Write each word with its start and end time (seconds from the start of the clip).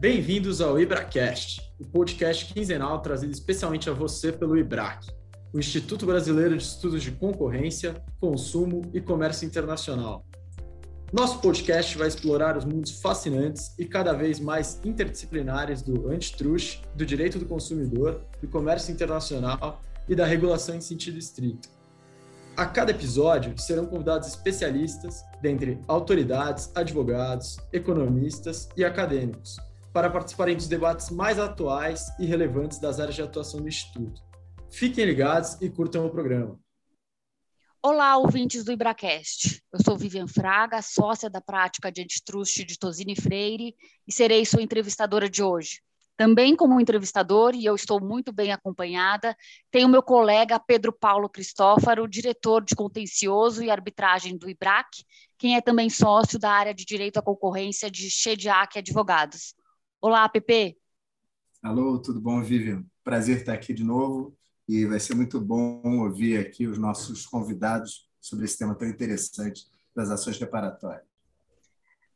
Bem-vindos 0.00 0.60
ao 0.60 0.80
IbraCast, 0.80 1.60
o 1.76 1.84
podcast 1.84 2.54
quinzenal 2.54 3.00
trazido 3.00 3.32
especialmente 3.32 3.90
a 3.90 3.92
você 3.92 4.30
pelo 4.30 4.56
IBRAC, 4.56 5.08
o 5.52 5.58
Instituto 5.58 6.06
Brasileiro 6.06 6.56
de 6.56 6.62
Estudos 6.62 7.02
de 7.02 7.10
Concorrência, 7.10 8.00
Consumo 8.20 8.82
e 8.94 9.00
Comércio 9.00 9.44
Internacional. 9.44 10.24
Nosso 11.12 11.40
podcast 11.40 11.98
vai 11.98 12.06
explorar 12.06 12.56
os 12.56 12.64
mundos 12.64 13.00
fascinantes 13.00 13.76
e 13.76 13.86
cada 13.86 14.12
vez 14.12 14.38
mais 14.38 14.80
interdisciplinares 14.84 15.82
do 15.82 16.08
antitrust, 16.08 16.80
do 16.94 17.04
direito 17.04 17.40
do 17.40 17.46
consumidor, 17.46 18.24
do 18.40 18.46
comércio 18.46 18.92
internacional 18.92 19.82
e 20.08 20.14
da 20.14 20.24
regulação 20.24 20.76
em 20.76 20.80
sentido 20.80 21.18
estrito. 21.18 21.68
A 22.56 22.66
cada 22.66 22.92
episódio 22.92 23.52
serão 23.58 23.86
convidados 23.86 24.28
especialistas, 24.28 25.24
dentre 25.42 25.80
autoridades, 25.88 26.70
advogados, 26.76 27.56
economistas 27.72 28.68
e 28.76 28.84
acadêmicos, 28.84 29.56
para 29.98 30.10
participarem 30.10 30.54
dos 30.54 30.68
debates 30.68 31.10
mais 31.10 31.40
atuais 31.40 32.06
e 32.20 32.24
relevantes 32.24 32.78
das 32.78 33.00
áreas 33.00 33.16
de 33.16 33.22
atuação 33.22 33.60
do 33.60 33.66
Instituto. 33.66 34.22
Fiquem 34.70 35.04
ligados 35.04 35.60
e 35.60 35.68
curtam 35.68 36.06
o 36.06 36.10
programa. 36.10 36.56
Olá, 37.82 38.16
ouvintes 38.16 38.62
do 38.62 38.70
IbraCast. 38.70 39.60
Eu 39.72 39.80
sou 39.84 39.98
Vivian 39.98 40.28
Fraga, 40.28 40.80
sócia 40.82 41.28
da 41.28 41.40
prática 41.40 41.90
de 41.90 42.00
antitrust 42.00 42.64
de 42.64 42.78
Tosini 42.78 43.16
Freire 43.16 43.74
e 44.06 44.12
serei 44.12 44.46
sua 44.46 44.62
entrevistadora 44.62 45.28
de 45.28 45.42
hoje. 45.42 45.80
Também 46.16 46.54
como 46.54 46.80
entrevistador, 46.80 47.56
e 47.56 47.64
eu 47.64 47.74
estou 47.74 48.00
muito 48.00 48.32
bem 48.32 48.52
acompanhada, 48.52 49.36
tenho 49.68 49.88
meu 49.88 50.02
colega 50.02 50.60
Pedro 50.60 50.92
Paulo 50.92 51.28
Cristófaro, 51.28 52.06
diretor 52.06 52.64
de 52.64 52.76
contencioso 52.76 53.64
e 53.64 53.70
arbitragem 53.70 54.38
do 54.38 54.48
IBRAC, 54.48 54.86
quem 55.36 55.56
é 55.56 55.60
também 55.60 55.90
sócio 55.90 56.38
da 56.38 56.52
área 56.52 56.72
de 56.72 56.84
direito 56.84 57.18
à 57.18 57.22
concorrência 57.22 57.90
de 57.90 58.08
Shediac 58.08 58.78
Advogados. 58.78 59.57
Olá, 60.00 60.28
Pepe. 60.28 60.78
Alô, 61.60 61.98
tudo 61.98 62.20
bom, 62.20 62.40
Vivian? 62.40 62.84
Prazer 63.02 63.38
estar 63.38 63.52
aqui 63.52 63.74
de 63.74 63.82
novo 63.82 64.32
e 64.68 64.86
vai 64.86 65.00
ser 65.00 65.16
muito 65.16 65.40
bom 65.40 65.82
ouvir 65.98 66.38
aqui 66.38 66.68
os 66.68 66.78
nossos 66.78 67.26
convidados 67.26 68.08
sobre 68.20 68.44
esse 68.44 68.56
tema 68.56 68.76
tão 68.76 68.86
interessante 68.86 69.66
das 69.96 70.08
ações 70.08 70.38
reparatórias. 70.38 71.02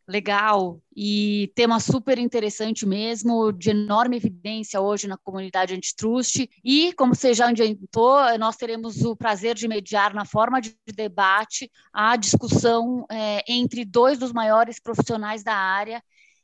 Legal, 0.06 0.80
e 0.94 1.50
tema 1.56 1.80
super 1.80 2.18
interessante 2.18 2.86
mesmo, 2.86 3.50
de 3.50 3.70
enorme 3.70 4.16
evidência 4.16 4.80
hoje 4.80 5.08
na 5.08 5.16
comunidade 5.16 5.74
antitrust. 5.74 6.48
E, 6.64 6.92
como 6.92 7.16
você 7.16 7.34
já 7.34 7.48
adiantou, 7.48 8.16
nós 8.38 8.56
teremos 8.56 9.02
o 9.02 9.16
prazer 9.16 9.56
de 9.56 9.66
mediar 9.66 10.14
na 10.14 10.24
forma 10.24 10.60
de 10.60 10.76
debate 10.94 11.68
a 11.92 12.16
discussão 12.16 13.04
é, 13.10 13.42
entre 13.52 13.84
dois 13.84 14.18
dos 14.18 14.32
maiores 14.32 14.78
profissionais 14.78 15.42
da 15.42 15.54
área 15.54 16.00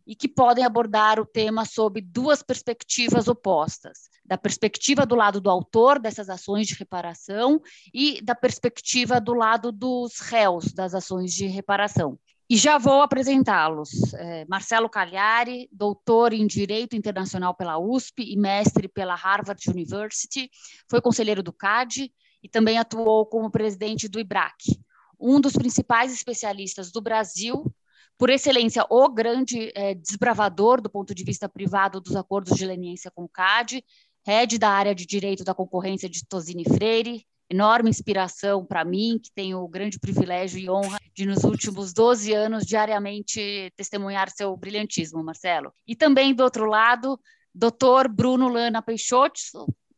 e 0.08 0.16
que 0.16 0.26
podem 0.26 0.64
abordar 0.64 1.20
o 1.20 1.26
tema 1.26 1.66
sob 1.66 2.00
duas 2.00 2.42
perspectivas 2.42 3.28
opostas: 3.28 4.08
da 4.24 4.38
perspectiva 4.38 5.04
do 5.04 5.14
lado 5.14 5.38
do 5.38 5.50
autor 5.50 5.98
dessas 5.98 6.30
ações 6.30 6.66
de 6.66 6.74
reparação 6.74 7.60
e 7.92 8.22
da 8.22 8.34
perspectiva 8.34 9.20
do 9.20 9.34
lado 9.34 9.70
dos 9.70 10.18
réus 10.20 10.72
das 10.72 10.94
ações 10.94 11.34
de 11.34 11.46
reparação. 11.46 12.18
E 12.50 12.56
já 12.56 12.78
vou 12.78 13.02
apresentá-los. 13.02 13.90
É, 14.14 14.46
Marcelo 14.46 14.88
Cagliari, 14.88 15.68
doutor 15.70 16.32
em 16.32 16.46
Direito 16.46 16.96
Internacional 16.96 17.54
pela 17.54 17.78
USP 17.78 18.22
e 18.22 18.38
mestre 18.38 18.88
pela 18.88 19.14
Harvard 19.14 19.62
University, 19.68 20.50
foi 20.88 21.02
conselheiro 21.02 21.42
do 21.42 21.52
CAD 21.52 22.10
e 22.42 22.48
também 22.48 22.78
atuou 22.78 23.26
como 23.26 23.50
presidente 23.50 24.08
do 24.08 24.18
IBRAC, 24.18 24.80
um 25.20 25.38
dos 25.38 25.52
principais 25.52 26.10
especialistas 26.10 26.90
do 26.90 27.02
Brasil 27.02 27.70
por 28.16 28.30
excelência, 28.30 28.84
o 28.90 29.08
grande 29.08 29.70
é, 29.74 29.94
desbravador 29.94 30.80
do 30.80 30.90
ponto 30.90 31.14
de 31.14 31.24
vista 31.24 31.48
privado 31.48 32.00
dos 32.00 32.16
acordos 32.16 32.56
de 32.56 32.66
leniência 32.66 33.10
com 33.10 33.24
o 33.24 33.28
CAD, 33.28 33.84
head 34.26 34.58
da 34.58 34.70
área 34.70 34.94
de 34.94 35.06
direito 35.06 35.44
da 35.44 35.54
concorrência 35.54 36.08
de 36.08 36.26
Tosini 36.26 36.64
Freire, 36.64 37.24
enorme 37.50 37.88
inspiração 37.88 38.64
para 38.64 38.84
mim, 38.84 39.18
que 39.22 39.30
tenho 39.32 39.58
o 39.60 39.68
grande 39.68 39.98
privilégio 39.98 40.58
e 40.58 40.68
honra 40.68 40.98
de, 41.14 41.24
nos 41.24 41.44
últimos 41.44 41.92
12 41.92 42.32
anos, 42.32 42.66
diariamente 42.66 43.72
testemunhar 43.76 44.30
seu 44.30 44.56
brilhantismo, 44.56 45.22
Marcelo. 45.24 45.72
E 45.86 45.96
também, 45.96 46.34
do 46.34 46.44
outro 46.44 46.66
lado, 46.66 47.18
doutor 47.54 48.08
Bruno 48.08 48.48
Lana 48.48 48.82
Peixoto, 48.82 49.40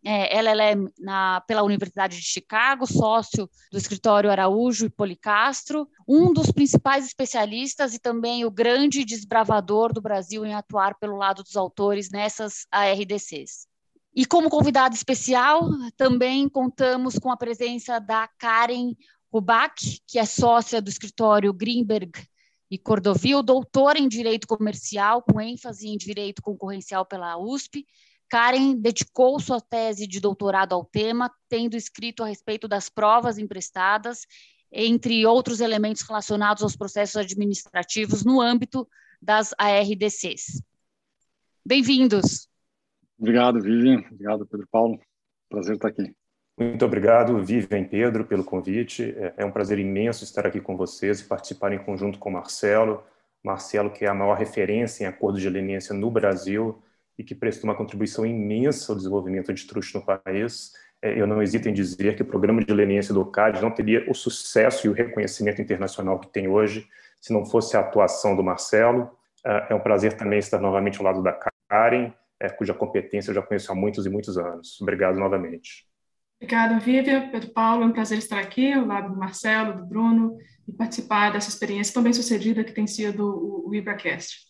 é, 0.04 0.38
LLM 0.38 0.88
na, 0.98 1.40
pela 1.42 1.62
Universidade 1.62 2.16
de 2.16 2.22
Chicago, 2.22 2.86
sócio 2.86 3.48
do 3.70 3.78
escritório 3.78 4.30
Araújo 4.30 4.86
e 4.86 4.90
Policastro, 4.90 5.88
um 6.08 6.32
dos 6.32 6.50
principais 6.50 7.04
especialistas 7.06 7.94
e 7.94 7.98
também 7.98 8.44
o 8.44 8.50
grande 8.50 9.04
desbravador 9.04 9.92
do 9.92 10.00
Brasil 10.00 10.44
em 10.44 10.54
atuar 10.54 10.98
pelo 10.98 11.16
lado 11.16 11.42
dos 11.42 11.56
autores 11.56 12.10
nessas 12.10 12.66
ARDCs. 12.70 13.68
E 14.14 14.26
como 14.26 14.50
convidado 14.50 14.94
especial, 14.94 15.68
também 15.96 16.48
contamos 16.48 17.18
com 17.18 17.30
a 17.30 17.36
presença 17.36 18.00
da 18.00 18.28
Karen 18.38 18.92
Rubach, 19.32 20.00
que 20.06 20.18
é 20.18 20.24
sócia 20.24 20.82
do 20.82 20.88
escritório 20.88 21.52
Greenberg 21.52 22.10
e 22.70 22.78
Cordovil, 22.78 23.42
doutora 23.42 23.98
em 23.98 24.08
Direito 24.08 24.46
Comercial, 24.46 25.22
com 25.22 25.40
ênfase 25.40 25.88
em 25.88 25.96
Direito 25.96 26.42
Concorrencial 26.42 27.04
pela 27.04 27.36
USP, 27.36 27.86
Karen 28.30 28.76
dedicou 28.76 29.40
sua 29.40 29.60
tese 29.60 30.06
de 30.06 30.20
doutorado 30.20 30.72
ao 30.72 30.84
tema, 30.84 31.30
tendo 31.48 31.76
escrito 31.76 32.22
a 32.22 32.26
respeito 32.26 32.68
das 32.68 32.88
provas 32.88 33.38
emprestadas, 33.38 34.24
entre 34.70 35.26
outros 35.26 35.60
elementos 35.60 36.02
relacionados 36.02 36.62
aos 36.62 36.76
processos 36.76 37.16
administrativos 37.16 38.24
no 38.24 38.40
âmbito 38.40 38.88
das 39.20 39.52
ARDCs. 39.58 40.62
Bem-vindos. 41.66 42.48
Obrigado, 43.18 43.60
Vivian. 43.60 44.04
Obrigado, 44.12 44.46
Pedro 44.46 44.68
Paulo. 44.70 45.00
Prazer 45.48 45.74
estar 45.74 45.88
aqui. 45.88 46.14
Muito 46.56 46.84
obrigado, 46.84 47.42
Vivian 47.44 47.80
e 47.80 47.88
Pedro, 47.88 48.24
pelo 48.24 48.44
convite. 48.44 49.12
É 49.36 49.44
um 49.44 49.50
prazer 49.50 49.80
imenso 49.80 50.22
estar 50.22 50.46
aqui 50.46 50.60
com 50.60 50.76
vocês 50.76 51.20
e 51.20 51.24
participar 51.24 51.72
em 51.72 51.82
conjunto 51.82 52.18
com 52.18 52.30
Marcelo. 52.30 53.02
Marcelo, 53.42 53.90
que 53.90 54.04
é 54.04 54.08
a 54.08 54.14
maior 54.14 54.38
referência 54.38 55.02
em 55.02 55.06
acordos 55.08 55.42
de 55.42 55.50
leniência 55.50 55.92
no 55.92 56.10
Brasil, 56.10 56.80
e 57.18 57.24
que 57.24 57.34
prestou 57.34 57.68
uma 57.68 57.76
contribuição 57.76 58.24
imensa 58.24 58.92
ao 58.92 58.96
desenvolvimento 58.96 59.52
de 59.52 59.66
truste 59.66 59.94
no 59.94 60.04
país. 60.04 60.72
É, 61.02 61.18
eu 61.18 61.26
não 61.26 61.42
hesito 61.42 61.68
em 61.68 61.72
dizer 61.72 62.16
que 62.16 62.22
o 62.22 62.26
programa 62.26 62.62
de 62.62 62.72
leniência 62.72 63.14
do 63.14 63.24
CAD 63.24 63.60
não 63.60 63.70
teria 63.70 64.08
o 64.10 64.14
sucesso 64.14 64.86
e 64.86 64.90
o 64.90 64.92
reconhecimento 64.92 65.60
internacional 65.60 66.18
que 66.18 66.28
tem 66.28 66.48
hoje 66.48 66.86
se 67.20 67.32
não 67.32 67.44
fosse 67.44 67.76
a 67.76 67.80
atuação 67.80 68.34
do 68.34 68.42
Marcelo. 68.42 69.10
É, 69.44 69.68
é 69.70 69.74
um 69.74 69.80
prazer 69.80 70.14
também 70.14 70.38
estar 70.38 70.60
novamente 70.60 70.98
ao 70.98 71.04
lado 71.04 71.22
da 71.22 71.38
Karen, 71.68 72.12
é, 72.38 72.48
cuja 72.48 72.74
competência 72.74 73.30
eu 73.30 73.34
já 73.34 73.42
conheço 73.42 73.70
há 73.70 73.74
muitos 73.74 74.06
e 74.06 74.10
muitos 74.10 74.38
anos. 74.38 74.80
Obrigado 74.80 75.18
novamente. 75.18 75.86
Obrigada, 76.42 76.78
Vivian, 76.78 77.28
Pedro 77.28 77.50
Paulo. 77.50 77.84
É 77.84 77.86
um 77.86 77.92
prazer 77.92 78.16
estar 78.16 78.38
aqui 78.38 78.72
ao 78.72 78.86
lado 78.86 79.12
do 79.12 79.18
Marcelo, 79.18 79.76
do 79.76 79.84
Bruno, 79.84 80.38
e 80.66 80.72
participar 80.72 81.30
dessa 81.30 81.50
experiência 81.50 81.92
tão 81.92 82.02
bem 82.02 82.14
sucedida 82.14 82.64
que 82.64 82.72
tem 82.72 82.86
sido 82.86 83.66
o 83.66 83.74
IbraCast. 83.74 84.49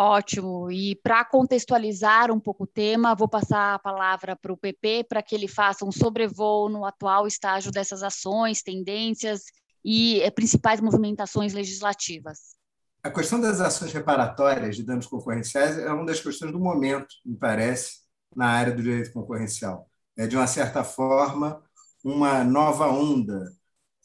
Ótimo. 0.00 0.70
E 0.70 0.94
para 1.02 1.24
contextualizar 1.24 2.30
um 2.30 2.38
pouco 2.38 2.62
o 2.62 2.66
tema, 2.68 3.16
vou 3.16 3.28
passar 3.28 3.74
a 3.74 3.78
palavra 3.80 4.36
para 4.36 4.52
o 4.52 4.56
PP 4.56 5.06
para 5.08 5.20
que 5.20 5.34
ele 5.34 5.48
faça 5.48 5.84
um 5.84 5.90
sobrevoo 5.90 6.68
no 6.68 6.84
atual 6.84 7.26
estágio 7.26 7.72
dessas 7.72 8.04
ações, 8.04 8.62
tendências 8.62 9.46
e 9.84 10.20
eh, 10.20 10.30
principais 10.30 10.80
movimentações 10.80 11.52
legislativas. 11.52 12.56
A 13.02 13.10
questão 13.10 13.40
das 13.40 13.60
ações 13.60 13.92
reparatórias 13.92 14.76
de 14.76 14.84
danos 14.84 15.08
concorrenciais 15.08 15.76
é 15.76 15.92
uma 15.92 16.06
das 16.06 16.20
questões 16.20 16.52
do 16.52 16.60
momento, 16.60 17.08
me 17.26 17.36
parece, 17.36 18.02
na 18.36 18.46
área 18.46 18.72
do 18.72 18.80
direito 18.80 19.12
concorrencial. 19.12 19.90
É, 20.16 20.28
de 20.28 20.36
uma 20.36 20.46
certa 20.46 20.84
forma, 20.84 21.60
uma 22.04 22.44
nova 22.44 22.86
onda 22.86 23.52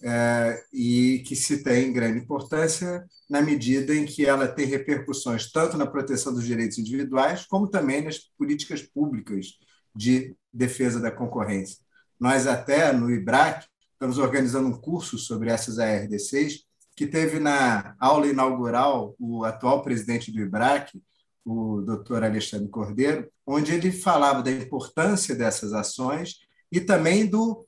é, 0.03 0.61
e 0.73 1.23
que 1.25 1.35
se 1.35 1.63
tem 1.63 1.93
grande 1.93 2.19
importância 2.19 3.05
na 3.29 3.41
medida 3.41 3.95
em 3.95 4.05
que 4.05 4.25
ela 4.25 4.47
tem 4.47 4.65
repercussões 4.65 5.49
tanto 5.49 5.77
na 5.77 5.87
proteção 5.87 6.33
dos 6.33 6.43
direitos 6.43 6.77
individuais, 6.77 7.45
como 7.45 7.67
também 7.69 8.03
nas 8.03 8.19
políticas 8.37 8.81
públicas 8.81 9.57
de 9.95 10.35
defesa 10.51 10.99
da 10.99 11.09
concorrência. 11.09 11.77
Nós, 12.19 12.47
até 12.47 12.91
no 12.91 13.09
IBRAC, 13.09 13.65
estamos 13.93 14.17
organizando 14.17 14.67
um 14.67 14.79
curso 14.79 15.17
sobre 15.17 15.49
essas 15.49 15.79
ARDCs, 15.79 16.65
que 16.95 17.07
teve 17.07 17.39
na 17.39 17.95
aula 17.97 18.27
inaugural 18.27 19.15
o 19.17 19.45
atual 19.45 19.81
presidente 19.81 20.31
do 20.31 20.41
IBRAC, 20.41 21.01
o 21.45 21.81
doutor 21.81 22.23
Alexandre 22.23 22.67
Cordeiro, 22.67 23.29
onde 23.47 23.73
ele 23.73 23.91
falava 23.91 24.43
da 24.43 24.51
importância 24.51 25.33
dessas 25.35 25.73
ações 25.73 26.39
e 26.71 26.79
também 26.79 27.25
do 27.25 27.65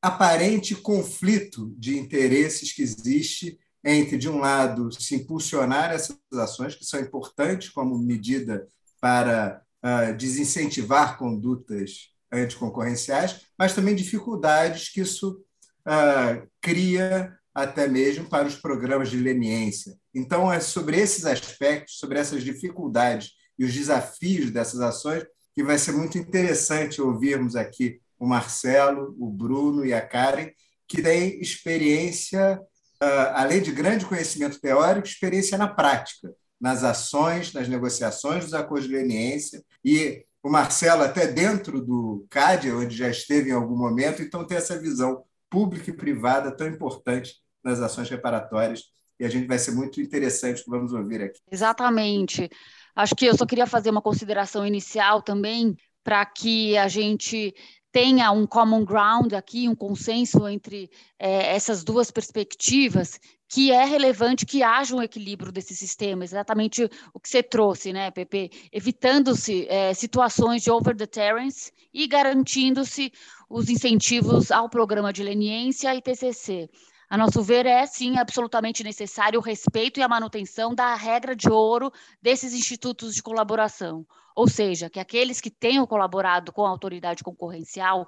aparente 0.00 0.74
conflito 0.74 1.74
de 1.76 1.98
interesses 1.98 2.72
que 2.72 2.82
existe 2.82 3.58
entre, 3.84 4.18
de 4.18 4.28
um 4.28 4.38
lado, 4.38 4.90
se 4.92 5.14
impulsionar 5.14 5.92
essas 5.92 6.18
ações, 6.32 6.74
que 6.74 6.84
são 6.84 7.00
importantes 7.00 7.68
como 7.68 7.98
medida 7.98 8.66
para 9.00 9.62
uh, 9.84 10.16
desincentivar 10.16 11.16
condutas 11.16 12.10
anticoncorrenciais, 12.32 13.40
mas 13.58 13.74
também 13.74 13.94
dificuldades 13.94 14.90
que 14.90 15.00
isso 15.00 15.42
uh, 15.86 16.48
cria 16.60 17.34
até 17.54 17.88
mesmo 17.88 18.28
para 18.28 18.46
os 18.46 18.56
programas 18.56 19.10
de 19.10 19.16
leniência. 19.16 19.96
Então, 20.14 20.52
é 20.52 20.60
sobre 20.60 20.96
esses 20.98 21.24
aspectos, 21.24 21.98
sobre 21.98 22.18
essas 22.18 22.44
dificuldades 22.44 23.32
e 23.58 23.64
os 23.64 23.74
desafios 23.74 24.50
dessas 24.50 24.80
ações, 24.80 25.24
que 25.54 25.64
vai 25.64 25.78
ser 25.78 25.92
muito 25.92 26.16
interessante 26.18 27.02
ouvirmos 27.02 27.56
aqui 27.56 28.00
o 28.18 28.26
Marcelo, 28.26 29.14
o 29.18 29.30
Bruno 29.30 29.84
e 29.84 29.92
a 29.92 30.00
Karen, 30.00 30.50
que 30.86 31.02
têm 31.02 31.40
experiência, 31.40 32.60
ah, 33.00 33.42
além 33.42 33.62
de 33.62 33.70
grande 33.70 34.06
conhecimento 34.06 34.60
teórico, 34.60 35.06
experiência 35.06 35.56
na 35.56 35.68
prática, 35.68 36.32
nas 36.60 36.82
ações, 36.82 37.52
nas 37.52 37.68
negociações 37.68 38.44
dos 38.44 38.54
acordos 38.54 38.88
de 38.88 38.94
leniência. 38.94 39.62
E 39.84 40.24
o 40.42 40.50
Marcelo, 40.50 41.02
até 41.02 41.26
dentro 41.26 41.84
do 41.84 42.26
CAD, 42.30 42.72
onde 42.72 42.96
já 42.96 43.08
esteve 43.08 43.50
em 43.50 43.54
algum 43.54 43.76
momento, 43.76 44.22
então 44.22 44.46
tem 44.46 44.56
essa 44.56 44.78
visão 44.78 45.24
pública 45.50 45.90
e 45.90 45.96
privada 45.96 46.50
tão 46.50 46.66
importante 46.66 47.36
nas 47.62 47.80
ações 47.80 48.08
reparatórias. 48.08 48.84
E 49.20 49.24
a 49.24 49.28
gente 49.28 49.46
vai 49.46 49.58
ser 49.58 49.72
muito 49.72 50.00
interessante 50.00 50.62
que 50.62 50.70
vamos 50.70 50.92
ouvir 50.92 51.22
aqui. 51.22 51.40
Exatamente. 51.50 52.48
Acho 52.94 53.14
que 53.14 53.26
eu 53.26 53.36
só 53.36 53.44
queria 53.44 53.66
fazer 53.66 53.90
uma 53.90 54.02
consideração 54.02 54.66
inicial 54.66 55.22
também 55.22 55.76
para 56.04 56.24
que 56.24 56.76
a 56.78 56.88
gente 56.88 57.54
tenha 57.90 58.30
um 58.30 58.46
common 58.46 58.84
ground 58.84 59.32
aqui, 59.32 59.68
um 59.68 59.74
consenso 59.74 60.46
entre 60.46 60.90
é, 61.18 61.54
essas 61.54 61.82
duas 61.82 62.10
perspectivas, 62.10 63.18
que 63.48 63.72
é 63.72 63.84
relevante 63.84 64.44
que 64.44 64.62
haja 64.62 64.94
um 64.94 65.02
equilíbrio 65.02 65.50
desse 65.50 65.74
sistema, 65.74 66.22
exatamente 66.22 66.84
o 67.14 67.18
que 67.18 67.28
você 67.28 67.42
trouxe, 67.42 67.92
né, 67.92 68.10
Pepe? 68.10 68.50
Evitando-se 68.70 69.66
é, 69.68 69.94
situações 69.94 70.62
de 70.62 70.70
over-deterrence 70.70 71.72
e 71.92 72.06
garantindo-se 72.06 73.10
os 73.48 73.70
incentivos 73.70 74.50
ao 74.50 74.68
programa 74.68 75.12
de 75.12 75.22
leniência 75.22 75.94
e 75.94 76.02
TCC. 76.02 76.68
A 77.10 77.16
nosso 77.16 77.42
ver, 77.42 77.64
é 77.64 77.86
sim 77.86 78.18
absolutamente 78.18 78.84
necessário 78.84 79.40
o 79.40 79.42
respeito 79.42 79.98
e 79.98 80.02
a 80.02 80.08
manutenção 80.08 80.74
da 80.74 80.94
regra 80.94 81.34
de 81.34 81.48
ouro 81.48 81.90
desses 82.20 82.52
institutos 82.52 83.14
de 83.14 83.22
colaboração, 83.22 84.06
ou 84.36 84.46
seja, 84.46 84.90
que 84.90 85.00
aqueles 85.00 85.40
que 85.40 85.50
tenham 85.50 85.86
colaborado 85.86 86.52
com 86.52 86.66
a 86.66 86.68
autoridade 86.68 87.24
concorrencial 87.24 88.06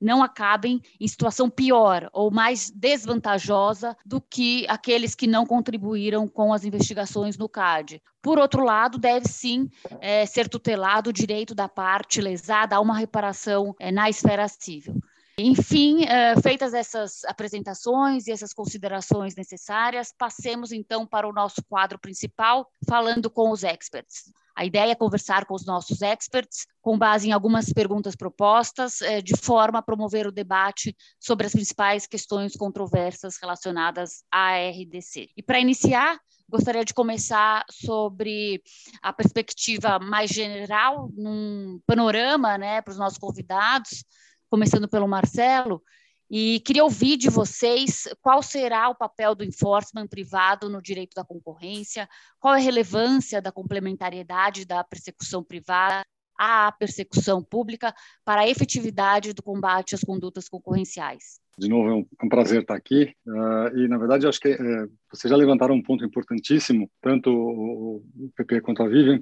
não 0.00 0.22
acabem 0.22 0.80
em 0.98 1.06
situação 1.06 1.48
pior 1.50 2.08
ou 2.12 2.30
mais 2.30 2.70
desvantajosa 2.70 3.96
do 4.04 4.20
que 4.20 4.66
aqueles 4.68 5.14
que 5.14 5.26
não 5.26 5.44
contribuíram 5.44 6.26
com 6.26 6.52
as 6.52 6.64
investigações 6.64 7.36
no 7.36 7.48
CAD. 7.48 8.02
Por 8.22 8.38
outro 8.38 8.64
lado, 8.64 8.98
deve 8.98 9.28
sim 9.28 9.68
é, 10.00 10.24
ser 10.26 10.48
tutelado 10.48 11.10
o 11.10 11.12
direito 11.12 11.54
da 11.54 11.68
parte 11.68 12.20
lesada 12.20 12.76
a 12.76 12.80
uma 12.80 12.96
reparação 12.96 13.76
é, 13.78 13.92
na 13.92 14.08
esfera 14.08 14.48
civil. 14.48 15.00
Enfim, 15.40 16.04
uh, 16.04 16.40
feitas 16.42 16.74
essas 16.74 17.24
apresentações 17.24 18.26
e 18.26 18.32
essas 18.32 18.52
considerações 18.52 19.34
necessárias, 19.34 20.12
passemos 20.16 20.72
então 20.72 21.06
para 21.06 21.28
o 21.28 21.32
nosso 21.32 21.62
quadro 21.68 21.98
principal, 21.98 22.70
falando 22.88 23.30
com 23.30 23.50
os 23.50 23.64
experts. 23.64 24.32
A 24.56 24.64
ideia 24.64 24.92
é 24.92 24.94
conversar 24.94 25.46
com 25.46 25.54
os 25.54 25.64
nossos 25.64 26.02
experts, 26.02 26.66
com 26.82 26.98
base 26.98 27.28
em 27.28 27.32
algumas 27.32 27.72
perguntas 27.72 28.14
propostas, 28.14 29.00
uh, 29.00 29.22
de 29.22 29.36
forma 29.36 29.78
a 29.78 29.82
promover 29.82 30.26
o 30.26 30.32
debate 30.32 30.94
sobre 31.18 31.46
as 31.46 31.52
principais 31.52 32.06
questões 32.06 32.54
controversas 32.54 33.36
relacionadas 33.40 34.22
à 34.30 34.56
RDC. 34.56 35.30
E 35.36 35.42
para 35.42 35.60
iniciar, 35.60 36.18
gostaria 36.50 36.84
de 36.84 36.92
começar 36.92 37.64
sobre 37.70 38.60
a 39.00 39.12
perspectiva 39.12 39.98
mais 39.98 40.30
geral, 40.30 41.08
num 41.16 41.80
panorama 41.86 42.58
né, 42.58 42.82
para 42.82 42.90
os 42.90 42.98
nossos 42.98 43.18
convidados, 43.18 44.04
começando 44.50 44.88
pelo 44.88 45.06
Marcelo, 45.06 45.82
e 46.30 46.60
queria 46.60 46.84
ouvir 46.84 47.16
de 47.16 47.28
vocês 47.28 48.08
qual 48.20 48.42
será 48.42 48.88
o 48.88 48.94
papel 48.94 49.34
do 49.34 49.44
enforcement 49.44 50.06
privado 50.06 50.68
no 50.68 50.80
direito 50.80 51.14
da 51.14 51.24
concorrência, 51.24 52.08
qual 52.38 52.54
é 52.54 52.58
a 52.58 52.62
relevância 52.62 53.40
da 53.40 53.50
complementariedade 53.50 54.64
da 54.64 54.84
persecução 54.84 55.42
privada 55.42 56.04
à 56.38 56.72
persecução 56.72 57.42
pública 57.42 57.92
para 58.24 58.42
a 58.42 58.48
efetividade 58.48 59.32
do 59.34 59.42
combate 59.42 59.94
às 59.94 60.02
condutas 60.02 60.48
concorrenciais. 60.48 61.40
De 61.58 61.68
novo, 61.68 61.90
é 61.90 61.94
um, 61.94 62.06
é 62.22 62.24
um 62.24 62.28
prazer 62.28 62.62
estar 62.62 62.74
aqui. 62.74 63.12
Uh, 63.26 63.76
e, 63.76 63.88
na 63.88 63.98
verdade, 63.98 64.26
acho 64.26 64.40
que 64.40 64.54
uh, 64.54 64.90
vocês 65.12 65.30
já 65.30 65.36
levantaram 65.36 65.74
um 65.74 65.82
ponto 65.82 66.02
importantíssimo, 66.02 66.90
tanto 67.02 67.30
o, 67.30 67.96
o 67.96 68.30
PP 68.36 68.62
quanto 68.62 68.82
a 68.82 68.88
Vivian, 68.88 69.20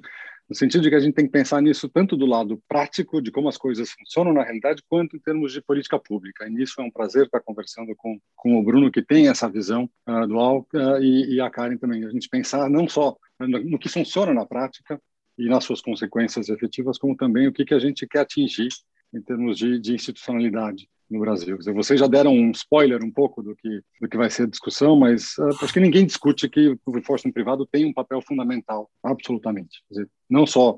no 0.49 0.55
sentido 0.55 0.81
de 0.81 0.89
que 0.89 0.95
a 0.95 0.99
gente 0.99 1.13
tem 1.13 1.25
que 1.25 1.31
pensar 1.31 1.61
nisso 1.61 1.87
tanto 1.87 2.17
do 2.17 2.25
lado 2.25 2.61
prático, 2.67 3.21
de 3.21 3.31
como 3.31 3.47
as 3.47 3.57
coisas 3.57 3.91
funcionam 3.91 4.33
na 4.33 4.43
realidade, 4.43 4.83
quanto 4.89 5.15
em 5.15 5.19
termos 5.19 5.53
de 5.53 5.61
política 5.61 5.99
pública. 5.99 6.47
E 6.47 6.49
nisso 6.49 6.81
é 6.81 6.83
um 6.83 6.89
prazer 6.89 7.25
estar 7.25 7.39
conversando 7.41 7.95
com, 7.95 8.19
com 8.35 8.59
o 8.59 8.63
Bruno, 8.63 8.91
que 8.91 9.03
tem 9.03 9.27
essa 9.27 9.47
visão 9.47 9.87
uh, 10.07 10.27
dual, 10.27 10.67
uh, 10.73 11.01
e, 11.01 11.35
e, 11.35 11.41
a 11.41 11.51
Karen 11.51 11.77
também. 11.77 12.03
A 12.03 12.09
gente 12.09 12.27
pensar 12.27 12.67
não 12.67 12.89
só 12.89 13.15
no, 13.39 13.59
no, 13.59 13.77
que 13.77 13.87
funciona 13.87 14.33
na 14.33 14.45
prática 14.45 14.99
e 15.37 15.47
nas 15.47 15.63
suas 15.63 15.81
consequências 15.81 16.49
efetivas, 16.49 16.97
como 16.97 17.15
também 17.15 17.47
o 17.47 17.53
que, 17.53 17.63
que 17.63 17.75
a 17.75 17.79
gente 17.79 18.07
quer 18.07 18.21
atingir 18.21 18.69
em 19.13 19.21
termos 19.21 19.57
de, 19.57 19.79
de 19.79 19.93
institucionalidade 19.93 20.89
no 21.09 21.19
Brasil. 21.19 21.57
Dizer, 21.57 21.73
vocês 21.73 21.99
já 21.99 22.07
deram 22.07 22.33
um 22.33 22.51
spoiler 22.51 23.03
um 23.03 23.11
pouco 23.11 23.41
do 23.41 23.55
que, 23.55 23.81
do 23.99 24.07
que 24.07 24.17
vai 24.17 24.29
ser 24.29 24.43
a 24.43 24.47
discussão, 24.47 24.95
mas 24.95 25.37
uh, 25.37 25.49
acho 25.63 25.73
que 25.73 25.79
ninguém 25.79 26.05
discute 26.05 26.47
que 26.47 26.77
o 26.85 26.97
enforcement 26.97 27.31
privado 27.31 27.65
tem 27.65 27.85
um 27.85 27.93
papel 27.93 28.21
fundamental, 28.21 28.89
absolutamente. 29.03 29.81
Dizer, 29.89 30.07
não 30.29 30.45
só 30.45 30.77